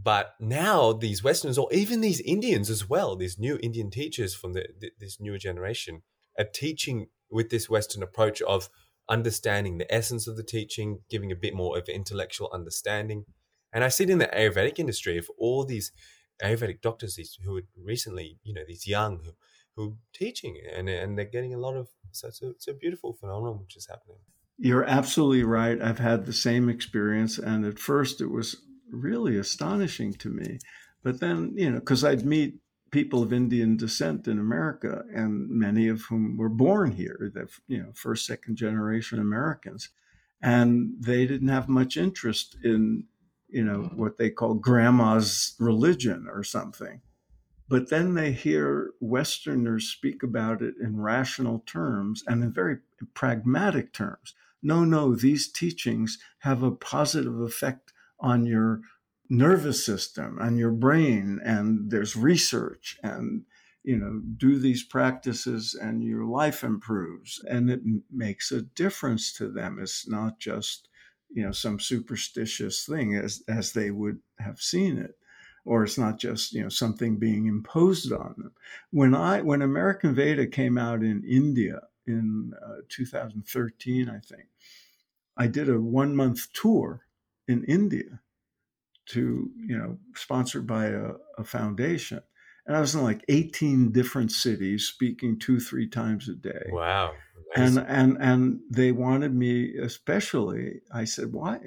But 0.00 0.34
now 0.40 0.92
these 0.92 1.24
Westerners, 1.24 1.58
or 1.58 1.72
even 1.72 2.00
these 2.00 2.20
Indians 2.20 2.70
as 2.70 2.88
well, 2.88 3.16
these 3.16 3.38
new 3.38 3.58
Indian 3.62 3.90
teachers 3.90 4.34
from 4.34 4.52
the, 4.52 4.66
this 4.98 5.20
newer 5.20 5.38
generation, 5.38 6.02
are 6.38 6.44
teaching 6.44 7.08
with 7.30 7.50
this 7.50 7.68
Western 7.68 8.02
approach 8.02 8.40
of 8.42 8.70
understanding 9.08 9.78
the 9.78 9.92
essence 9.92 10.26
of 10.26 10.36
the 10.36 10.42
teaching, 10.44 11.00
giving 11.10 11.32
a 11.32 11.36
bit 11.36 11.54
more 11.54 11.76
of 11.76 11.88
intellectual 11.88 12.48
understanding. 12.52 13.24
And 13.72 13.82
I 13.82 13.88
see 13.88 14.04
it 14.04 14.10
in 14.10 14.18
the 14.18 14.26
Ayurvedic 14.26 14.78
industry 14.78 15.18
of 15.18 15.28
all 15.36 15.64
these 15.64 15.92
Ayurvedic 16.42 16.80
doctors 16.80 17.16
these, 17.16 17.38
who 17.44 17.56
are 17.58 17.62
recently, 17.76 18.38
you 18.42 18.54
know, 18.54 18.62
these 18.66 18.86
young 18.86 19.20
who, 19.24 19.32
who 19.76 19.90
are 19.90 19.96
teaching 20.12 20.60
and, 20.74 20.88
and 20.88 21.18
they're 21.18 21.24
getting 21.24 21.54
a 21.54 21.58
lot 21.58 21.76
of, 21.76 21.88
so 22.12 22.28
it's 22.28 22.42
a, 22.42 22.50
it's 22.50 22.68
a 22.68 22.74
beautiful 22.74 23.12
phenomenon 23.12 23.60
which 23.60 23.76
is 23.76 23.86
happening. 23.88 24.18
You're 24.56 24.84
absolutely 24.84 25.44
right. 25.44 25.80
I've 25.80 26.00
had 26.00 26.26
the 26.26 26.32
same 26.32 26.68
experience. 26.68 27.38
And 27.38 27.64
at 27.64 27.78
first 27.78 28.20
it 28.20 28.30
was 28.30 28.56
really 28.90 29.36
astonishing 29.36 30.14
to 30.14 30.28
me. 30.28 30.58
But 31.02 31.20
then, 31.20 31.54
you 31.56 31.70
know, 31.70 31.78
because 31.78 32.04
I'd 32.04 32.24
meet 32.24 32.58
people 32.90 33.22
of 33.22 33.32
Indian 33.32 33.76
descent 33.76 34.26
in 34.26 34.38
America, 34.38 35.04
and 35.14 35.48
many 35.48 35.88
of 35.88 36.02
whom 36.02 36.36
were 36.36 36.48
born 36.48 36.92
here, 36.92 37.30
the 37.34 37.48
you 37.66 37.82
know 37.82 37.92
first, 37.94 38.26
second 38.26 38.56
generation 38.56 39.18
Americans, 39.18 39.90
and 40.42 40.92
they 41.00 41.26
didn't 41.26 41.48
have 41.48 41.68
much 41.68 41.96
interest 41.96 42.56
in 42.64 43.04
you 43.48 43.64
know 43.64 43.90
what 43.94 44.18
they 44.18 44.30
call 44.30 44.54
grandma's 44.54 45.54
religion 45.58 46.28
or 46.30 46.42
something. 46.44 47.00
But 47.68 47.90
then 47.90 48.14
they 48.14 48.32
hear 48.32 48.92
Westerners 49.00 49.88
speak 49.88 50.22
about 50.22 50.62
it 50.62 50.74
in 50.80 51.00
rational 51.00 51.62
terms 51.66 52.24
and 52.26 52.42
in 52.42 52.52
very 52.52 52.78
pragmatic 53.12 53.92
terms. 53.92 54.34
No, 54.62 54.84
no, 54.84 55.14
these 55.14 55.52
teachings 55.52 56.18
have 56.40 56.62
a 56.62 56.70
positive 56.70 57.40
effect 57.40 57.92
on 58.18 58.46
your 58.46 58.80
nervous 59.28 59.84
system 59.84 60.38
and 60.40 60.58
your 60.58 60.70
brain 60.70 61.38
and 61.44 61.90
there's 61.90 62.16
research 62.16 62.98
and 63.02 63.42
you 63.84 63.96
know 63.96 64.20
do 64.38 64.58
these 64.58 64.82
practices 64.82 65.78
and 65.80 66.02
your 66.02 66.24
life 66.24 66.64
improves 66.64 67.44
and 67.46 67.70
it 67.70 67.80
makes 68.10 68.50
a 68.50 68.62
difference 68.62 69.32
to 69.32 69.50
them 69.50 69.78
it's 69.78 70.08
not 70.08 70.38
just 70.38 70.88
you 71.30 71.44
know 71.44 71.52
some 71.52 71.78
superstitious 71.78 72.84
thing 72.84 73.14
as 73.14 73.42
as 73.48 73.72
they 73.72 73.90
would 73.90 74.18
have 74.38 74.60
seen 74.60 74.98
it 74.98 75.16
or 75.64 75.84
it's 75.84 75.98
not 75.98 76.18
just 76.18 76.52
you 76.52 76.62
know 76.62 76.68
something 76.68 77.18
being 77.18 77.46
imposed 77.46 78.12
on 78.12 78.34
them. 78.38 78.52
When 78.90 79.14
i 79.14 79.42
when 79.42 79.62
american 79.62 80.14
veda 80.14 80.46
came 80.46 80.78
out 80.78 81.02
in 81.02 81.22
india 81.24 81.80
in 82.06 82.52
uh, 82.64 82.76
2013 82.88 84.08
i 84.08 84.18
think 84.18 84.46
i 85.36 85.46
did 85.46 85.68
a 85.68 85.80
one 85.80 86.16
month 86.16 86.52
tour 86.52 87.02
in 87.46 87.64
india 87.64 88.20
to 89.06 89.50
you 89.56 89.76
know 89.76 89.98
sponsored 90.14 90.66
by 90.66 90.86
a, 90.86 91.12
a, 91.38 91.44
foundation 91.44 92.20
and 92.68 92.76
i 92.76 92.80
was 92.80 92.94
in 92.94 93.02
like 93.02 93.24
18 93.28 93.90
different 93.90 94.30
cities 94.30 94.86
speaking 94.86 95.38
two 95.38 95.58
three 95.58 95.88
times 95.88 96.28
a 96.28 96.34
day. 96.34 96.66
Wow. 96.70 97.14
Nice. 97.56 97.76
and 97.76 97.86
and 97.88 98.16
and 98.20 98.60
they 98.70 98.92
wanted 98.92 99.34
me 99.34 99.74
especially 99.76 100.82
i 100.92 101.04
said 101.04 101.32
why? 101.32 101.58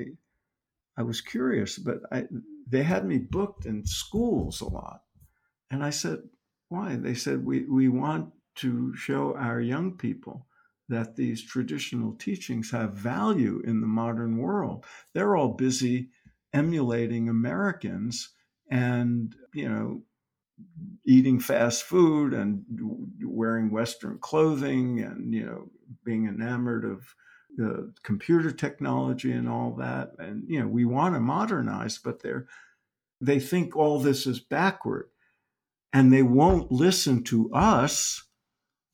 I 0.98 1.04
was 1.04 1.20
curious 1.20 1.78
but 1.78 1.98
i 2.12 2.28
they 2.68 2.84
had 2.84 3.06
me 3.06 3.18
booked 3.18 3.66
in 3.66 3.86
schools 3.86 4.62
a 4.62 4.70
lot. 4.70 5.02
And 5.70 5.84
i 5.84 5.90
said 5.90 6.20
why? 6.70 6.96
They 6.96 7.16
said 7.16 7.44
we 7.44 7.66
we 7.66 7.90
want 7.90 8.32
to 8.56 8.96
show 8.96 9.36
our 9.36 9.60
young 9.60 9.98
people 9.98 10.48
that 10.88 11.16
these 11.16 11.44
traditional 11.44 12.14
teachings 12.14 12.72
have 12.72 12.94
value 12.94 13.62
in 13.66 13.82
the 13.82 13.88
modern 13.88 14.38
world. 14.38 14.86
They're 15.14 15.36
all 15.36 15.54
busy 15.54 16.10
emulating 16.54 17.30
Americans 17.30 18.30
and, 18.70 19.34
you 19.54 19.70
know, 19.70 20.02
eating 21.06 21.40
fast 21.40 21.84
food 21.84 22.34
and 22.34 22.64
wearing 23.24 23.72
Western 23.72 24.18
clothing 24.20 25.00
and, 25.00 25.34
you 25.34 25.46
know, 25.46 25.70
being 26.04 26.28
enamored 26.28 26.86
of 26.86 27.16
the 27.58 27.94
computer 28.04 28.52
technology 28.52 29.32
and 29.32 29.50
all 29.50 29.76
that. 29.76 30.12
And, 30.20 30.44
you 30.48 30.60
know, 30.60 30.68
we 30.68 30.86
want 30.86 31.16
to 31.16 31.20
modernize, 31.20 31.98
but 31.98 32.22
they're, 32.22 32.48
they 33.20 33.40
think 33.40 33.76
all 33.76 34.00
this 34.00 34.26
is 34.26 34.40
backward 34.40 35.10
and 35.94 36.12
they 36.12 36.24
won't 36.24 36.72
listen 36.72 37.24
to 37.26 37.52
us. 37.54 38.24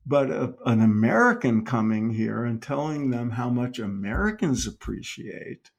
But 0.09 0.31
a, 0.31 0.55
an 0.65 0.81
American 0.81 1.65
coming 1.65 2.11
here 2.11 2.45
and 2.45 2.61
telling 2.61 3.09
them 3.09 3.31
how 3.31 3.49
much 3.49 3.77
Americans 3.77 4.65
appreciate 4.65 5.69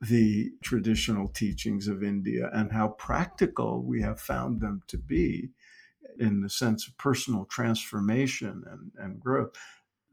the 0.00 0.50
traditional 0.62 1.28
teachings 1.28 1.86
of 1.86 2.02
India 2.02 2.48
and 2.52 2.72
how 2.72 2.88
practical 2.88 3.82
we 3.82 4.00
have 4.00 4.20
found 4.20 4.60
them 4.60 4.82
to 4.88 4.96
be 4.96 5.50
in 6.18 6.40
the 6.40 6.48
sense 6.48 6.86
of 6.86 6.96
personal 6.96 7.44
transformation 7.44 8.64
and, 8.70 8.92
and 8.96 9.20
growth. 9.20 9.54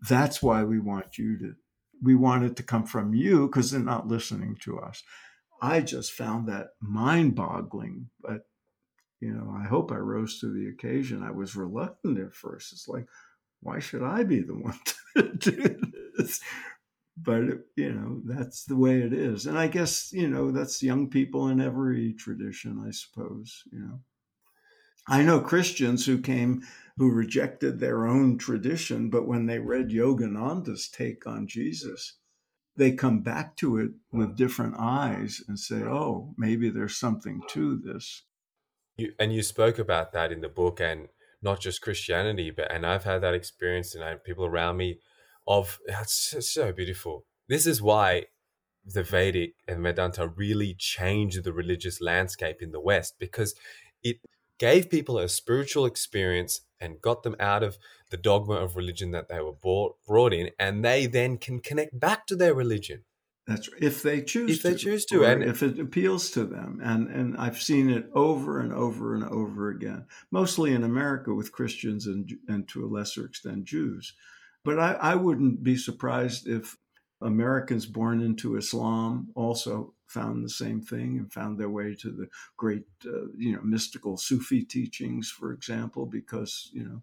That's 0.08 0.44
why 0.44 0.64
we 0.64 0.80
want 0.80 1.18
you 1.18 1.38
to, 1.40 1.56
we 2.02 2.16
want 2.16 2.44
it 2.44 2.56
to 2.58 2.64
come 2.64 2.86
from 2.86 3.14
you 3.14 3.48
because 3.48 3.72
they're 3.72 3.80
not 3.80 4.08
listening 4.08 4.58
to 4.62 4.80
us. 4.80 5.04
I 5.62 5.82
just 5.82 6.12
found 6.12 6.48
that 6.48 6.72
mind 6.82 7.36
boggling, 7.36 8.10
but 8.22 8.46
you 9.20 9.34
know, 9.34 9.56
I 9.58 9.66
hope 9.66 9.92
I 9.92 9.96
rose 9.96 10.40
to 10.40 10.54
the 10.54 10.68
occasion. 10.70 11.24
I 11.24 11.32
was 11.32 11.56
reluctant 11.56 12.20
at 12.20 12.36
first. 12.36 12.72
It's 12.72 12.88
like, 12.88 13.08
why 13.62 13.80
should 13.80 14.04
I 14.04 14.24
be 14.24 14.42
the 14.42 14.54
one 14.54 14.80
to 15.18 15.34
do 15.34 15.82
this? 16.18 16.40
But 17.18 17.42
you 17.76 17.92
know 17.92 18.22
that's 18.26 18.66
the 18.66 18.76
way 18.76 19.02
it 19.02 19.14
is. 19.14 19.46
And 19.46 19.58
i 19.58 19.68
guess 19.68 20.12
you 20.14 20.30
know 20.30 20.52
that's 20.52 20.84
young 20.84 21.10
people 21.10 21.48
in 21.48 21.60
every 21.60 22.14
tradition 22.14 22.84
i 22.88 22.92
suppose 22.92 23.64
you 23.72 23.80
know. 23.80 24.00
I 25.08 25.24
know 25.24 25.40
christians 25.40 26.06
who 26.06 26.20
came 26.20 26.62
who 26.98 27.12
rejected 27.12 27.80
their 27.80 28.06
own 28.08 28.38
tradition 28.38 29.10
but 29.10 29.28
when 29.28 29.46
they 29.46 29.60
read 29.60 29.90
yogananda's 29.90 30.88
take 30.88 31.26
on 31.26 31.48
jesus 31.48 32.18
they 32.76 32.92
come 32.92 33.22
back 33.22 33.56
to 33.58 33.78
it 33.78 33.92
with 34.12 34.38
different 34.38 34.76
eyes 34.78 35.42
and 35.48 35.58
say 35.58 35.82
oh 35.84 36.34
maybe 36.38 36.70
there's 36.70 36.98
something 36.98 37.42
to 37.50 37.78
this. 37.78 38.24
You, 38.96 39.14
and 39.20 39.34
you 39.34 39.42
spoke 39.42 39.80
about 39.80 40.12
that 40.14 40.32
in 40.32 40.42
the 40.42 40.50
book 40.50 40.80
and 40.80 41.08
not 41.42 41.60
just 41.60 41.82
christianity 41.82 42.52
but 42.52 42.72
and 42.72 42.86
i've 42.86 43.04
had 43.04 43.22
that 43.22 43.34
experience 43.36 43.94
and 43.96 44.04
I, 44.04 44.16
people 44.16 44.46
around 44.46 44.78
me 44.78 45.00
of 45.48 45.80
it's 45.88 46.54
so 46.54 46.72
beautiful. 46.72 47.26
This 47.48 47.66
is 47.66 47.82
why 47.82 48.26
the 48.86 49.04
Vedic 49.04 49.54
and 49.68 49.82
Vedanta 49.82 50.28
really 50.28 50.76
changed 50.78 51.44
the 51.44 51.54
religious 51.54 52.02
landscape 52.02 52.62
in 52.62 52.72
the 52.72 52.80
West 52.80 53.16
because 53.20 53.56
it 54.04 54.18
gave 54.60 54.90
people 54.90 55.18
a 55.20 55.30
spiritual 55.30 55.86
experience 55.86 56.62
and 56.80 57.02
got 57.02 57.24
them 57.24 57.36
out 57.40 57.64
of 57.64 57.78
the 58.10 58.18
dogma 58.18 58.56
of 58.56 58.76
religion 58.76 59.12
that 59.12 59.28
they 59.28 59.40
were 59.40 59.54
brought, 59.54 59.96
brought 60.06 60.34
in, 60.34 60.50
and 60.60 60.84
they 60.84 61.06
then 61.06 61.38
can 61.38 61.60
connect 61.60 62.00
back 62.00 62.26
to 62.28 62.36
their 62.36 62.54
religion. 62.54 63.04
That's 63.46 63.72
right. 63.72 63.82
if 63.82 64.04
they 64.04 64.22
choose 64.22 64.52
if 64.52 64.62
to, 64.62 64.70
they 64.70 64.76
choose 64.76 65.06
to, 65.06 65.24
and 65.24 65.42
if 65.42 65.64
it 65.64 65.80
appeals 65.80 66.32
to 66.32 66.44
them, 66.44 66.82
and 66.84 67.08
and 67.08 67.38
I've 67.38 67.62
seen 67.62 67.90
it 67.90 68.10
over 68.14 68.60
and 68.60 68.74
over 68.74 69.16
and 69.16 69.24
over 69.24 69.70
again, 69.70 70.06
mostly 70.32 70.74
in 70.74 70.84
America 70.84 71.34
with 71.34 71.54
Christians 71.54 72.08
and 72.08 72.30
and 72.50 72.68
to 72.70 72.86
a 72.86 72.88
lesser 72.88 73.26
extent 73.26 73.64
Jews. 73.64 74.14
But 74.68 74.80
I, 74.80 75.14
I 75.14 75.16
wouldn't 75.16 75.64
be 75.64 75.78
surprised 75.78 76.46
if 76.46 76.76
Americans 77.22 77.86
born 77.86 78.22
into 78.22 78.58
Islam 78.58 79.30
also 79.34 79.94
found 80.08 80.44
the 80.44 80.50
same 80.50 80.82
thing 80.82 81.18
and 81.20 81.32
found 81.32 81.58
their 81.58 81.70
way 81.70 81.96
to 82.02 82.12
the 82.12 82.28
great, 82.58 82.84
uh, 83.06 83.28
you 83.38 83.54
know, 83.54 83.62
mystical 83.64 84.18
Sufi 84.18 84.66
teachings, 84.66 85.32
for 85.32 85.54
example, 85.54 86.06
because, 86.06 86.70
you 86.74 86.84
know, 86.84 87.02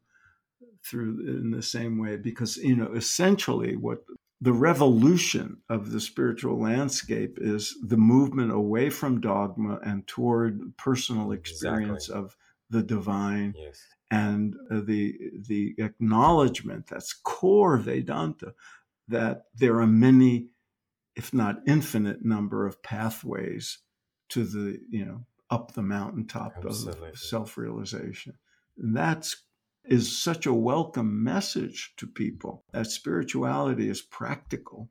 through 0.85 1.21
in 1.27 1.53
the 1.53 1.63
same 1.63 1.97
way, 1.97 2.17
because, 2.17 2.59
you 2.59 2.77
know, 2.77 2.93
essentially 2.93 3.77
what 3.77 4.05
the 4.43 4.53
revolution 4.53 5.57
of 5.71 5.91
the 5.91 6.01
spiritual 6.01 6.61
landscape 6.61 7.39
is 7.41 7.79
the 7.83 7.97
movement 7.97 8.53
away 8.53 8.91
from 8.91 9.23
dogma 9.23 9.81
and 9.83 10.07
toward 10.07 10.77
personal 10.77 11.33
experience 11.33 12.09
exactly. 12.11 12.15
of 12.15 12.37
the 12.69 12.83
divine 12.83 13.55
yes 13.57 13.81
and 14.15 14.55
uh, 14.71 14.81
the 14.85 15.17
the 15.49 15.75
acknowledgement 15.79 16.87
that's 16.87 17.13
core 17.13 17.75
of 17.75 17.85
Vedanta 17.85 18.55
that 19.09 19.47
there 19.57 19.81
are 19.81 19.87
many, 19.87 20.49
if 21.17 21.35
not 21.35 21.57
infinite, 21.67 22.25
number 22.25 22.65
of 22.67 22.83
pathways 22.83 23.79
to 24.29 24.45
the 24.45 24.79
you 24.89 25.05
know 25.05 25.27
up 25.51 25.73
the 25.73 25.83
mountaintop 25.83 26.53
Absolutely. 26.65 27.11
of 27.11 27.19
self 27.19 27.59
realization. 27.59 28.35
And 28.79 28.97
that's 28.97 29.43
is 29.85 30.17
such 30.17 30.47
a 30.47 30.55
welcome 30.55 31.23
message 31.23 31.93
to 31.99 32.07
people 32.07 32.65
that 32.73 32.87
spirituality 32.87 33.91
is 33.91 34.01
practical 34.01 34.89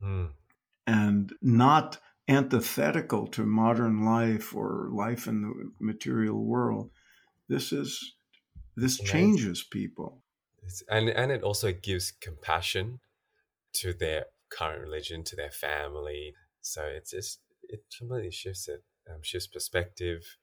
mm. 0.00 0.28
and 0.86 1.32
not 1.42 1.98
antithetical 2.28 3.26
to 3.26 3.44
modern 3.44 4.04
life 4.04 4.54
or 4.54 4.90
life 4.92 5.26
in 5.26 5.42
the 5.42 5.72
material 5.80 6.44
world. 6.44 6.90
This 7.48 7.72
is 7.72 8.14
this 8.80 8.98
changes 8.98 9.62
people. 9.62 10.22
and 10.88 11.08
and 11.08 11.30
it 11.32 11.42
also 11.42 11.72
gives 11.72 12.10
compassion 12.10 13.00
to 13.74 13.92
their 13.92 14.26
current 14.50 14.80
religion, 14.80 15.24
to 15.24 15.36
their 15.36 15.50
family. 15.50 16.34
So 16.60 16.82
it's 16.82 17.10
just 17.10 17.40
it 17.62 17.84
completely 17.96 18.30
shifts 18.30 18.68
it. 18.68 18.82
um, 19.10 19.22
shifts 19.22 19.46
perspective, 19.46 20.36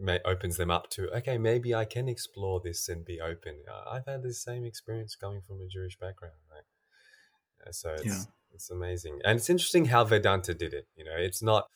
may, 0.00 0.20
opens 0.24 0.56
them 0.56 0.70
up 0.70 0.90
to 0.90 1.10
okay, 1.16 1.38
maybe 1.38 1.74
I 1.74 1.84
can 1.84 2.08
explore 2.08 2.60
this 2.60 2.88
and 2.88 3.04
be 3.04 3.20
open. 3.20 3.56
I've 3.90 4.06
had 4.06 4.22
the 4.22 4.34
same 4.34 4.64
experience 4.64 5.16
coming 5.16 5.42
from 5.46 5.60
a 5.60 5.68
Jewish 5.68 5.98
background, 5.98 6.34
right? 6.50 7.74
So 7.74 7.90
it's 7.90 8.04
yeah. 8.06 8.22
it's 8.52 8.70
amazing, 8.70 9.20
and 9.24 9.38
it's 9.38 9.50
interesting 9.50 9.86
how 9.86 10.04
Vedanta 10.04 10.54
did 10.54 10.72
it. 10.72 10.86
You 10.96 11.04
know, 11.04 11.16
it's 11.16 11.42
not 11.42 11.68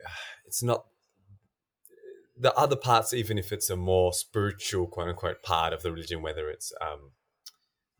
it's 0.46 0.62
not 0.62 0.84
the 2.40 2.54
other 2.54 2.76
parts, 2.76 3.12
even 3.12 3.38
if 3.38 3.52
it's 3.52 3.70
a 3.70 3.76
more 3.76 4.12
spiritual, 4.12 4.86
quote 4.86 5.08
unquote, 5.08 5.42
part 5.42 5.72
of 5.72 5.82
the 5.82 5.92
religion, 5.92 6.22
whether 6.22 6.48
it's 6.48 6.72
um, 6.80 7.12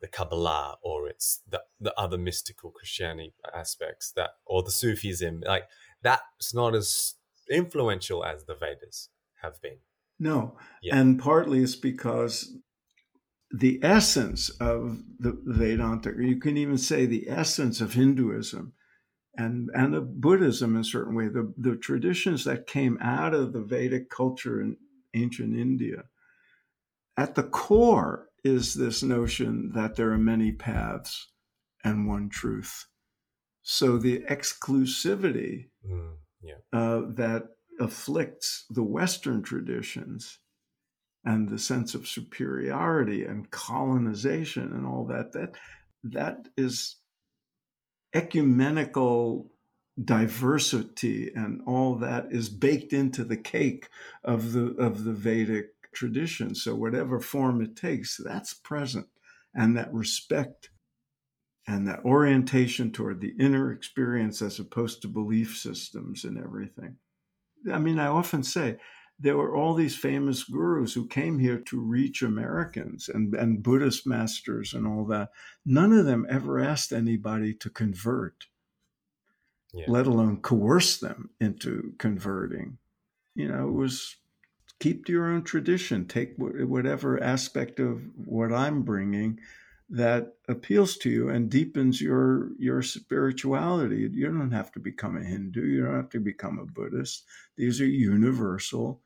the 0.00 0.08
Kabbalah 0.08 0.76
or 0.82 1.08
it's 1.08 1.40
the, 1.48 1.62
the 1.80 1.98
other 1.98 2.18
mystical 2.18 2.70
Christianity 2.70 3.34
aspects 3.54 4.12
that, 4.12 4.30
or 4.46 4.62
the 4.62 4.70
Sufism, 4.70 5.42
like 5.46 5.64
that's 6.02 6.54
not 6.54 6.74
as 6.74 7.14
influential 7.50 8.24
as 8.24 8.44
the 8.44 8.54
Vedas 8.54 9.08
have 9.42 9.60
been. 9.60 9.78
No. 10.18 10.56
Yeah. 10.82 10.96
And 10.96 11.18
partly 11.18 11.62
it's 11.62 11.76
because 11.76 12.56
the 13.50 13.80
essence 13.82 14.50
of 14.60 15.02
the 15.18 15.40
Vedanta, 15.44 16.10
or 16.10 16.22
you 16.22 16.38
can 16.38 16.56
even 16.56 16.78
say 16.78 17.06
the 17.06 17.28
essence 17.28 17.80
of 17.80 17.94
Hinduism 17.94 18.72
and, 19.38 19.70
and 19.72 19.94
of 19.94 20.20
Buddhism 20.20 20.74
in 20.74 20.80
a 20.80 20.84
certain 20.84 21.14
way, 21.14 21.28
the, 21.28 21.52
the 21.56 21.76
traditions 21.76 22.44
that 22.44 22.66
came 22.66 22.98
out 23.00 23.32
of 23.32 23.52
the 23.52 23.60
Vedic 23.60 24.10
culture 24.10 24.60
in 24.60 24.76
ancient 25.14 25.56
India, 25.56 26.04
at 27.16 27.36
the 27.36 27.44
core 27.44 28.28
is 28.44 28.74
this 28.74 29.02
notion 29.02 29.70
that 29.74 29.94
there 29.94 30.10
are 30.10 30.18
many 30.18 30.52
paths 30.52 31.28
and 31.84 32.08
one 32.08 32.28
truth. 32.28 32.86
So 33.62 33.96
the 33.96 34.20
exclusivity 34.28 35.68
mm, 35.88 36.14
yeah. 36.42 36.54
uh, 36.72 37.02
that 37.14 37.44
afflicts 37.80 38.66
the 38.70 38.82
Western 38.82 39.42
traditions 39.42 40.38
and 41.24 41.48
the 41.48 41.58
sense 41.58 41.94
of 41.94 42.08
superiority 42.08 43.24
and 43.24 43.50
colonization 43.50 44.72
and 44.72 44.86
all 44.86 45.04
that 45.06 45.32
that 45.32 45.54
that 46.02 46.48
is 46.56 46.96
ecumenical 48.14 49.50
diversity 50.02 51.30
and 51.34 51.60
all 51.66 51.96
that 51.96 52.26
is 52.30 52.48
baked 52.48 52.92
into 52.92 53.24
the 53.24 53.36
cake 53.36 53.88
of 54.22 54.52
the 54.52 54.74
of 54.76 55.04
the 55.04 55.12
Vedic 55.12 55.70
tradition. 55.92 56.54
So 56.54 56.74
whatever 56.74 57.20
form 57.20 57.60
it 57.60 57.76
takes, 57.76 58.16
that's 58.16 58.54
present, 58.54 59.06
and 59.54 59.76
that 59.76 59.92
respect 59.92 60.70
and 61.66 61.86
that 61.86 62.04
orientation 62.04 62.90
toward 62.90 63.20
the 63.20 63.34
inner 63.38 63.72
experience 63.72 64.40
as 64.40 64.58
opposed 64.58 65.02
to 65.02 65.08
belief 65.08 65.56
systems 65.56 66.24
and 66.24 66.38
everything. 66.38 66.96
I 67.70 67.78
mean, 67.78 67.98
I 67.98 68.06
often 68.06 68.42
say 68.42 68.78
there 69.18 69.36
were 69.36 69.54
all 69.54 69.74
these 69.74 69.96
famous 69.96 70.44
gurus 70.44 70.94
who 70.94 71.06
came 71.06 71.38
here 71.38 71.58
to 71.58 71.80
reach 71.80 72.22
Americans 72.22 73.08
and, 73.08 73.34
and 73.34 73.62
Buddhist 73.62 74.06
masters 74.06 74.72
and 74.72 74.86
all 74.86 75.04
that. 75.06 75.30
None 75.66 75.92
of 75.92 76.04
them 76.04 76.26
ever 76.30 76.60
asked 76.60 76.92
anybody 76.92 77.52
to 77.54 77.68
convert, 77.68 78.46
yeah. 79.72 79.86
let 79.88 80.06
alone 80.06 80.40
coerce 80.40 80.98
them 80.98 81.30
into 81.40 81.94
converting. 81.98 82.78
You 83.34 83.48
know, 83.48 83.68
it 83.68 83.72
was 83.72 84.16
keep 84.78 85.04
to 85.06 85.12
your 85.12 85.26
own 85.26 85.42
tradition, 85.42 86.06
take 86.06 86.34
whatever 86.36 87.20
aspect 87.20 87.80
of 87.80 88.02
what 88.24 88.52
I'm 88.52 88.82
bringing 88.82 89.40
that 89.90 90.34
appeals 90.48 90.96
to 90.98 91.10
you 91.10 91.30
and 91.30 91.50
deepens 91.50 92.00
your 92.00 92.50
your 92.58 92.82
spirituality. 92.82 94.08
You 94.12 94.26
don't 94.26 94.52
have 94.52 94.70
to 94.72 94.80
become 94.80 95.16
a 95.16 95.24
Hindu. 95.24 95.64
You 95.64 95.84
don't 95.84 95.96
have 95.96 96.10
to 96.10 96.20
become 96.20 96.58
a 96.58 96.66
Buddhist. 96.66 97.24
These 97.56 97.80
are 97.80 97.86
universal 97.86 99.02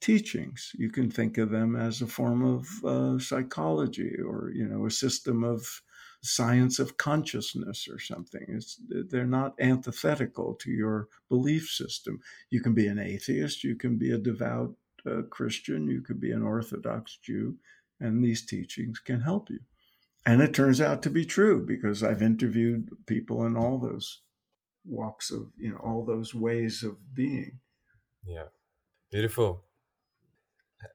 teachings. 0.00 0.72
You 0.74 0.90
can 0.90 1.10
think 1.10 1.38
of 1.38 1.50
them 1.50 1.76
as 1.76 2.02
a 2.02 2.06
form 2.06 2.44
of 2.44 2.84
uh, 2.84 3.18
psychology 3.18 4.16
or 4.20 4.50
you 4.54 4.66
know 4.66 4.86
a 4.86 4.90
system 4.90 5.44
of 5.44 5.82
science 6.22 6.78
of 6.78 6.96
consciousness 6.96 7.88
or 7.90 7.98
something. 7.98 8.44
It's, 8.48 8.80
they're 8.88 9.26
not 9.26 9.54
antithetical 9.60 10.54
to 10.54 10.70
your 10.70 11.08
belief 11.28 11.68
system. 11.68 12.20
You 12.50 12.60
can 12.60 12.74
be 12.74 12.86
an 12.88 12.98
atheist. 12.98 13.62
You 13.64 13.76
can 13.76 13.96
be 13.96 14.12
a 14.12 14.18
devout 14.18 14.74
uh, 15.06 15.22
Christian. 15.30 15.88
You 15.88 16.00
could 16.00 16.20
be 16.20 16.32
an 16.32 16.42
Orthodox 16.42 17.18
Jew, 17.22 17.56
and 18.00 18.24
these 18.24 18.44
teachings 18.44 18.98
can 18.98 19.20
help 19.20 19.50
you. 19.50 19.60
And 20.24 20.42
it 20.42 20.52
turns 20.52 20.80
out 20.80 21.02
to 21.04 21.10
be 21.10 21.24
true 21.24 21.64
because 21.64 22.02
I've 22.02 22.22
interviewed 22.22 22.90
people 23.06 23.46
in 23.46 23.56
all 23.56 23.78
those 23.78 24.22
walks 24.84 25.30
of, 25.30 25.52
you 25.56 25.70
know, 25.70 25.76
all 25.76 26.04
those 26.04 26.34
ways 26.34 26.82
of 26.82 26.96
being. 27.14 27.60
Yeah. 28.24 28.46
Beautiful. 29.12 29.62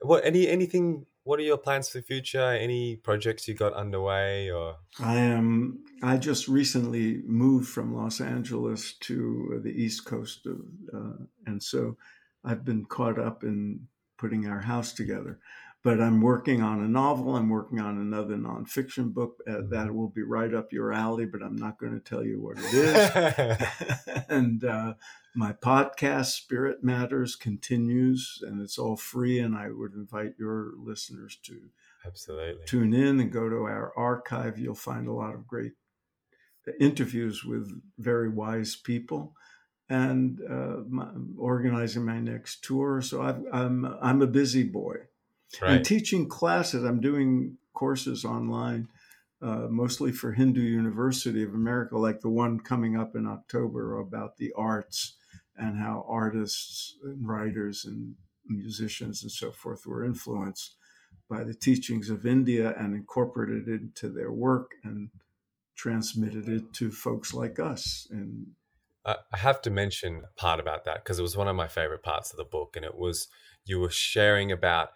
What 0.01 0.25
any 0.25 0.47
anything 0.47 1.05
what 1.23 1.39
are 1.39 1.43
your 1.43 1.57
plans 1.57 1.89
for 1.89 1.99
the 1.99 2.03
future? 2.03 2.41
Any 2.41 2.95
projects 2.95 3.47
you 3.47 3.53
got 3.53 3.73
underway 3.73 4.49
or 4.49 4.77
I 4.99 5.17
am 5.17 5.83
I 6.01 6.17
just 6.17 6.47
recently 6.47 7.21
moved 7.25 7.69
from 7.69 7.95
Los 7.95 8.21
Angeles 8.21 8.93
to 9.01 9.59
the 9.63 9.71
east 9.71 10.05
coast 10.05 10.45
of 10.45 10.59
uh, 10.93 11.23
and 11.45 11.61
so 11.61 11.97
I've 12.43 12.65
been 12.65 12.85
caught 12.85 13.19
up 13.19 13.43
in 13.43 13.87
putting 14.17 14.47
our 14.47 14.61
house 14.61 14.93
together 14.93 15.39
but 15.83 15.99
I'm 15.99 16.21
working 16.21 16.61
on 16.61 16.81
a 16.81 16.87
novel. 16.87 17.35
I'm 17.35 17.49
working 17.49 17.79
on 17.79 17.97
another 17.97 18.35
nonfiction 18.35 19.13
book 19.13 19.37
uh, 19.47 19.53
that 19.53 19.87
mm-hmm. 19.87 19.95
will 19.95 20.09
be 20.09 20.21
right 20.21 20.53
up 20.53 20.71
your 20.71 20.93
alley, 20.93 21.25
but 21.25 21.41
I'm 21.41 21.55
not 21.55 21.79
going 21.79 21.93
to 21.93 21.99
tell 21.99 22.23
you 22.23 22.41
what 22.41 22.57
it 22.59 22.73
is. 22.73 24.23
and 24.29 24.63
uh, 24.63 24.93
my 25.35 25.53
podcast, 25.53 26.33
Spirit 26.33 26.83
Matters, 26.83 27.35
continues, 27.35 28.39
and 28.45 28.61
it's 28.61 28.77
all 28.77 28.95
free. 28.95 29.39
And 29.39 29.55
I 29.55 29.69
would 29.71 29.93
invite 29.93 30.33
your 30.37 30.73
listeners 30.77 31.37
to 31.43 31.59
absolutely 32.05 32.65
tune 32.65 32.93
in 32.93 33.19
and 33.19 33.31
go 33.31 33.49
to 33.49 33.63
our 33.63 33.91
archive. 33.97 34.59
You'll 34.59 34.75
find 34.75 35.07
a 35.07 35.13
lot 35.13 35.33
of 35.33 35.47
great 35.47 35.73
interviews 36.79 37.43
with 37.43 37.71
very 37.97 38.29
wise 38.29 38.75
people. 38.75 39.33
And 39.89 40.39
uh, 40.49 40.83
my, 40.87 41.07
organizing 41.37 42.05
my 42.05 42.19
next 42.19 42.63
tour, 42.63 43.01
so 43.01 43.21
I've, 43.21 43.43
I'm 43.51 43.85
I'm 44.01 44.21
a 44.21 44.27
busy 44.27 44.63
boy, 44.63 44.95
Right. 45.61 45.77
And 45.77 45.85
teaching 45.85 46.27
classes, 46.27 46.83
I'm 46.83 47.01
doing 47.01 47.57
courses 47.73 48.23
online, 48.25 48.87
uh, 49.41 49.67
mostly 49.69 50.11
for 50.11 50.33
Hindu 50.33 50.61
University 50.61 51.43
of 51.43 51.53
America, 51.53 51.97
like 51.97 52.21
the 52.21 52.29
one 52.29 52.59
coming 52.59 52.95
up 52.95 53.15
in 53.15 53.25
October 53.25 53.99
about 53.99 54.37
the 54.37 54.53
arts 54.55 55.15
and 55.57 55.77
how 55.77 56.05
artists 56.07 56.95
and 57.03 57.27
writers 57.27 57.85
and 57.85 58.15
musicians 58.47 59.23
and 59.23 59.31
so 59.31 59.51
forth 59.51 59.85
were 59.85 60.05
influenced 60.05 60.75
by 61.29 61.43
the 61.43 61.53
teachings 61.53 62.09
of 62.09 62.25
India 62.25 62.75
and 62.77 62.93
incorporated 62.93 63.67
it 63.67 63.81
into 63.81 64.09
their 64.09 64.31
work 64.31 64.71
and 64.83 65.09
transmitted 65.75 66.47
it 66.49 66.73
to 66.73 66.91
folks 66.91 67.33
like 67.33 67.59
us. 67.59 68.07
And 68.11 68.47
I 69.05 69.15
have 69.33 69.61
to 69.63 69.71
mention 69.71 70.23
a 70.23 70.39
part 70.39 70.59
about 70.59 70.85
that 70.85 71.03
because 71.03 71.17
it 71.17 71.23
was 71.23 71.35
one 71.35 71.47
of 71.47 71.55
my 71.55 71.67
favorite 71.67 72.03
parts 72.03 72.31
of 72.31 72.37
the 72.37 72.43
book, 72.43 72.75
and 72.75 72.85
it 72.85 72.95
was 72.95 73.27
you 73.65 73.79
were 73.79 73.89
sharing 73.89 74.51
about 74.51 74.89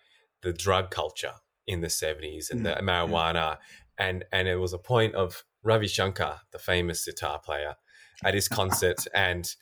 the 0.45 0.53
drug 0.53 0.91
culture 0.91 1.33
in 1.67 1.81
the 1.81 1.87
70s 1.87 2.49
and 2.51 2.65
the 2.65 2.69
mm, 2.69 2.81
marijuana. 2.81 3.57
And 3.97 4.23
and 4.31 4.47
it 4.47 4.57
was 4.57 4.73
a 4.73 4.77
point 4.77 5.15
of 5.15 5.43
Ravi 5.63 5.87
Shankar 5.87 6.41
the 6.51 6.59
famous 6.59 7.03
sitar 7.03 7.39
player 7.39 7.75
at 8.23 8.33
his 8.33 8.47
concert 8.59 9.05
and 9.13 9.53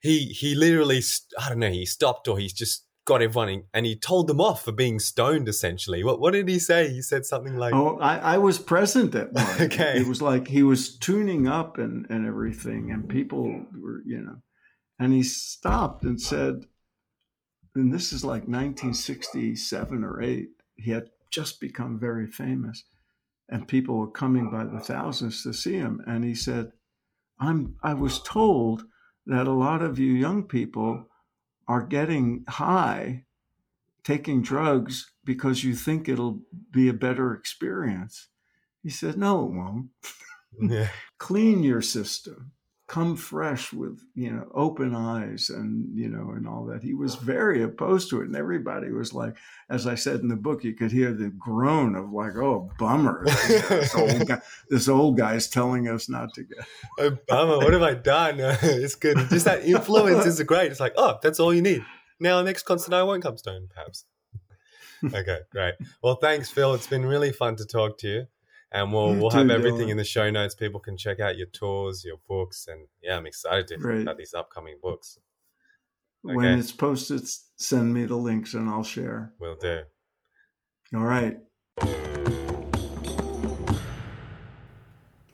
he 0.00 0.26
he 0.26 0.54
literally 0.54 1.02
I 1.38 1.48
don't 1.48 1.60
know 1.60 1.70
he 1.70 1.86
stopped 1.86 2.28
or 2.28 2.38
he's 2.38 2.52
just 2.52 2.84
got 3.04 3.20
everyone 3.20 3.64
and 3.74 3.84
he 3.84 3.96
told 3.96 4.28
them 4.28 4.40
off 4.40 4.64
for 4.64 4.72
being 4.72 4.98
stoned 4.98 5.48
essentially. 5.48 6.02
What 6.02 6.20
what 6.20 6.32
did 6.32 6.48
he 6.48 6.58
say? 6.58 6.90
He 6.90 7.02
said 7.02 7.24
something 7.24 7.56
like 7.56 7.74
oh 7.74 7.98
i, 8.00 8.34
I 8.34 8.38
was 8.38 8.58
present 8.58 9.14
at 9.14 9.32
one 9.32 9.62
okay. 9.62 9.98
It 9.98 10.08
was 10.08 10.22
like 10.22 10.48
he 10.48 10.62
was 10.62 10.96
tuning 10.98 11.46
up 11.46 11.78
and 11.78 12.06
and 12.10 12.26
everything 12.26 12.90
and 12.90 13.08
people 13.08 13.64
were 13.80 14.02
you 14.04 14.20
know. 14.20 14.36
And 14.98 15.12
he 15.12 15.22
stopped 15.22 16.04
and 16.04 16.20
said 16.20 16.66
and 17.74 17.92
this 17.92 18.12
is 18.12 18.24
like 18.24 18.42
1967 18.42 20.04
or 20.04 20.22
8 20.22 20.48
he 20.76 20.90
had 20.90 21.10
just 21.30 21.60
become 21.60 21.98
very 21.98 22.26
famous. 22.26 22.84
And 23.48 23.68
people 23.68 23.98
were 23.98 24.10
coming 24.10 24.50
by 24.50 24.64
the 24.64 24.80
thousands 24.80 25.42
to 25.42 25.52
see 25.52 25.74
him. 25.74 26.02
And 26.06 26.24
he 26.24 26.34
said 26.34 26.72
i'm 27.40 27.74
i 27.82 27.94
was 27.94 28.22
told 28.22 28.84
that 29.26 29.46
a 29.46 29.52
lot 29.52 29.82
of 29.82 29.98
you 29.98 30.12
young 30.12 30.44
people 30.44 31.08
are 31.66 31.82
getting 31.82 32.44
high 32.48 33.24
taking 34.04 34.42
drugs 34.42 35.12
because 35.24 35.64
you 35.64 35.74
think 35.74 36.08
it'll 36.08 36.40
be 36.72 36.88
a 36.88 36.92
better 36.92 37.32
experience. 37.34 38.28
He 38.82 38.90
said 38.90 39.16
no 39.16 39.44
it 39.44 39.52
won't. 39.52 39.86
Yeah. 40.60 40.88
clean 41.18 41.62
your 41.62 41.82
system 41.82 42.52
come 42.92 43.16
fresh 43.16 43.72
with 43.72 44.04
you 44.14 44.30
know 44.30 44.46
open 44.52 44.94
eyes 44.94 45.48
and 45.48 45.98
you 45.98 46.10
know 46.10 46.32
and 46.36 46.46
all 46.46 46.66
that. 46.66 46.82
He 46.82 46.92
was 46.92 47.14
very 47.14 47.62
opposed 47.62 48.10
to 48.10 48.20
it 48.20 48.26
and 48.26 48.36
everybody 48.36 48.90
was 48.90 49.14
like 49.14 49.34
as 49.70 49.86
i 49.86 49.94
said 49.94 50.20
in 50.20 50.28
the 50.28 50.36
book 50.36 50.62
you 50.62 50.74
could 50.74 50.92
hear 50.92 51.10
the 51.14 51.30
groan 51.30 51.94
of 51.96 52.12
like 52.12 52.36
oh 52.36 52.70
bummer 52.78 53.24
this 53.24 53.94
old 53.94 54.26
guy 54.28 54.42
this 54.68 54.88
old 54.90 55.16
guy's 55.16 55.48
telling 55.48 55.88
us 55.88 56.10
not 56.10 56.34
to 56.34 56.42
go 56.42 56.56
oh, 56.98 57.18
bummer 57.26 57.56
what 57.56 57.72
have 57.72 57.82
i 57.82 57.94
done? 57.94 58.38
It's 58.62 58.94
good. 58.94 59.16
Just 59.30 59.46
that 59.46 59.64
influence 59.64 60.26
is 60.26 60.42
great. 60.42 60.70
It's 60.70 60.80
like 60.80 60.92
oh 60.98 61.18
that's 61.22 61.40
all 61.40 61.54
you 61.54 61.62
need. 61.62 61.82
Now 62.20 62.42
next 62.42 62.64
concert 62.64 62.92
i 62.92 63.02
won't 63.02 63.22
come 63.22 63.38
stone 63.38 63.68
perhaps. 63.74 64.04
Okay 65.02 65.38
great. 65.50 65.74
Well 66.02 66.16
thanks 66.16 66.50
phil. 66.50 66.74
It's 66.74 66.86
been 66.86 67.06
really 67.06 67.32
fun 67.32 67.56
to 67.56 67.64
talk 67.64 67.96
to 68.00 68.08
you 68.08 68.26
and 68.72 68.92
we'll 68.92 69.14
we'll 69.14 69.30
have 69.30 69.50
everything 69.50 69.90
in 69.90 69.96
the 69.96 70.04
show 70.04 70.30
notes. 70.30 70.54
People 70.54 70.80
can 70.80 70.96
check 70.96 71.20
out 71.20 71.36
your 71.36 71.46
tours, 71.48 72.04
your 72.04 72.16
books, 72.26 72.66
and 72.68 72.88
yeah, 73.02 73.16
I'm 73.16 73.26
excited 73.26 73.68
to 73.68 73.78
right. 73.78 74.00
about 74.00 74.16
these 74.16 74.34
upcoming 74.34 74.78
books. 74.82 75.18
Okay. 76.24 76.34
When 76.34 76.58
it's 76.58 76.72
posted, 76.72 77.22
send 77.56 77.92
me 77.92 78.06
the 78.06 78.16
links 78.16 78.54
and 78.54 78.68
I'll 78.68 78.84
share. 78.84 79.32
Will 79.40 79.56
do. 79.60 79.80
All 80.94 81.02
right. 81.02 81.38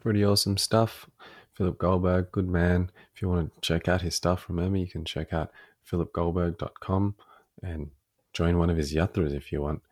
Pretty 0.01 0.25
awesome 0.25 0.57
stuff. 0.57 1.09
Philip 1.53 1.79
Goldberg, 1.79 2.33
good 2.33 2.49
man. 2.49 2.91
If 3.15 3.21
you 3.21 3.29
want 3.29 3.53
to 3.55 3.61
check 3.61 3.89
out 3.89 4.03
his 4.03 4.15
stuff, 4.15 4.47
remember 4.49 4.79
you 4.79 4.87
can 4.87 5.05
check 5.05 5.33
out 5.33 5.51
philipgoldberg.com 5.91 7.17
and 7.63 7.91
join 8.33 8.59
one 8.59 8.71
of 8.71 8.77
his 8.77 8.95
yatras 8.95 9.35
if 9.35 9.53
you 9.53 9.61
want. 9.61 9.83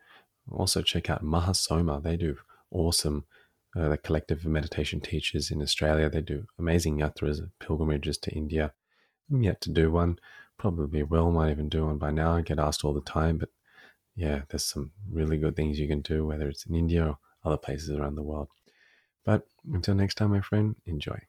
Also 0.49 0.81
check 0.81 1.09
out 1.09 1.23
Mahasoma. 1.23 2.01
They 2.01 2.17
do 2.17 2.37
awesome 2.71 3.25
uh, 3.77 3.89
the 3.89 3.97
collective 3.97 4.39
of 4.39 4.45
meditation 4.45 4.99
teachers 4.99 5.51
in 5.51 5.61
Australia. 5.61 6.09
They 6.09 6.21
do 6.21 6.45
amazing 6.57 6.99
yatras, 6.99 7.39
pilgrimages 7.59 8.17
to 8.19 8.31
India. 8.31 8.73
I'm 9.31 9.43
yet 9.43 9.61
to 9.61 9.69
do 9.69 9.91
one. 9.91 10.19
Probably 10.57 11.03
will, 11.03 11.31
might 11.31 11.51
even 11.51 11.69
do 11.69 11.85
one 11.85 11.97
by 11.97 12.11
now. 12.11 12.35
I 12.35 12.41
get 12.41 12.59
asked 12.59 12.83
all 12.83 12.93
the 12.93 13.01
time, 13.01 13.37
but 13.37 13.49
yeah, 14.15 14.41
there's 14.49 14.65
some 14.65 14.91
really 15.11 15.37
good 15.37 15.55
things 15.55 15.79
you 15.79 15.87
can 15.87 16.01
do, 16.01 16.25
whether 16.25 16.49
it's 16.49 16.65
in 16.65 16.73
India 16.73 17.05
or 17.05 17.17
other 17.45 17.57
places 17.57 17.91
around 17.91 18.15
the 18.15 18.23
world. 18.23 18.47
But 19.23 19.45
until 19.71 19.93
next 19.93 20.15
time, 20.15 20.31
my 20.31 20.41
friend, 20.41 20.75
enjoy. 20.85 21.19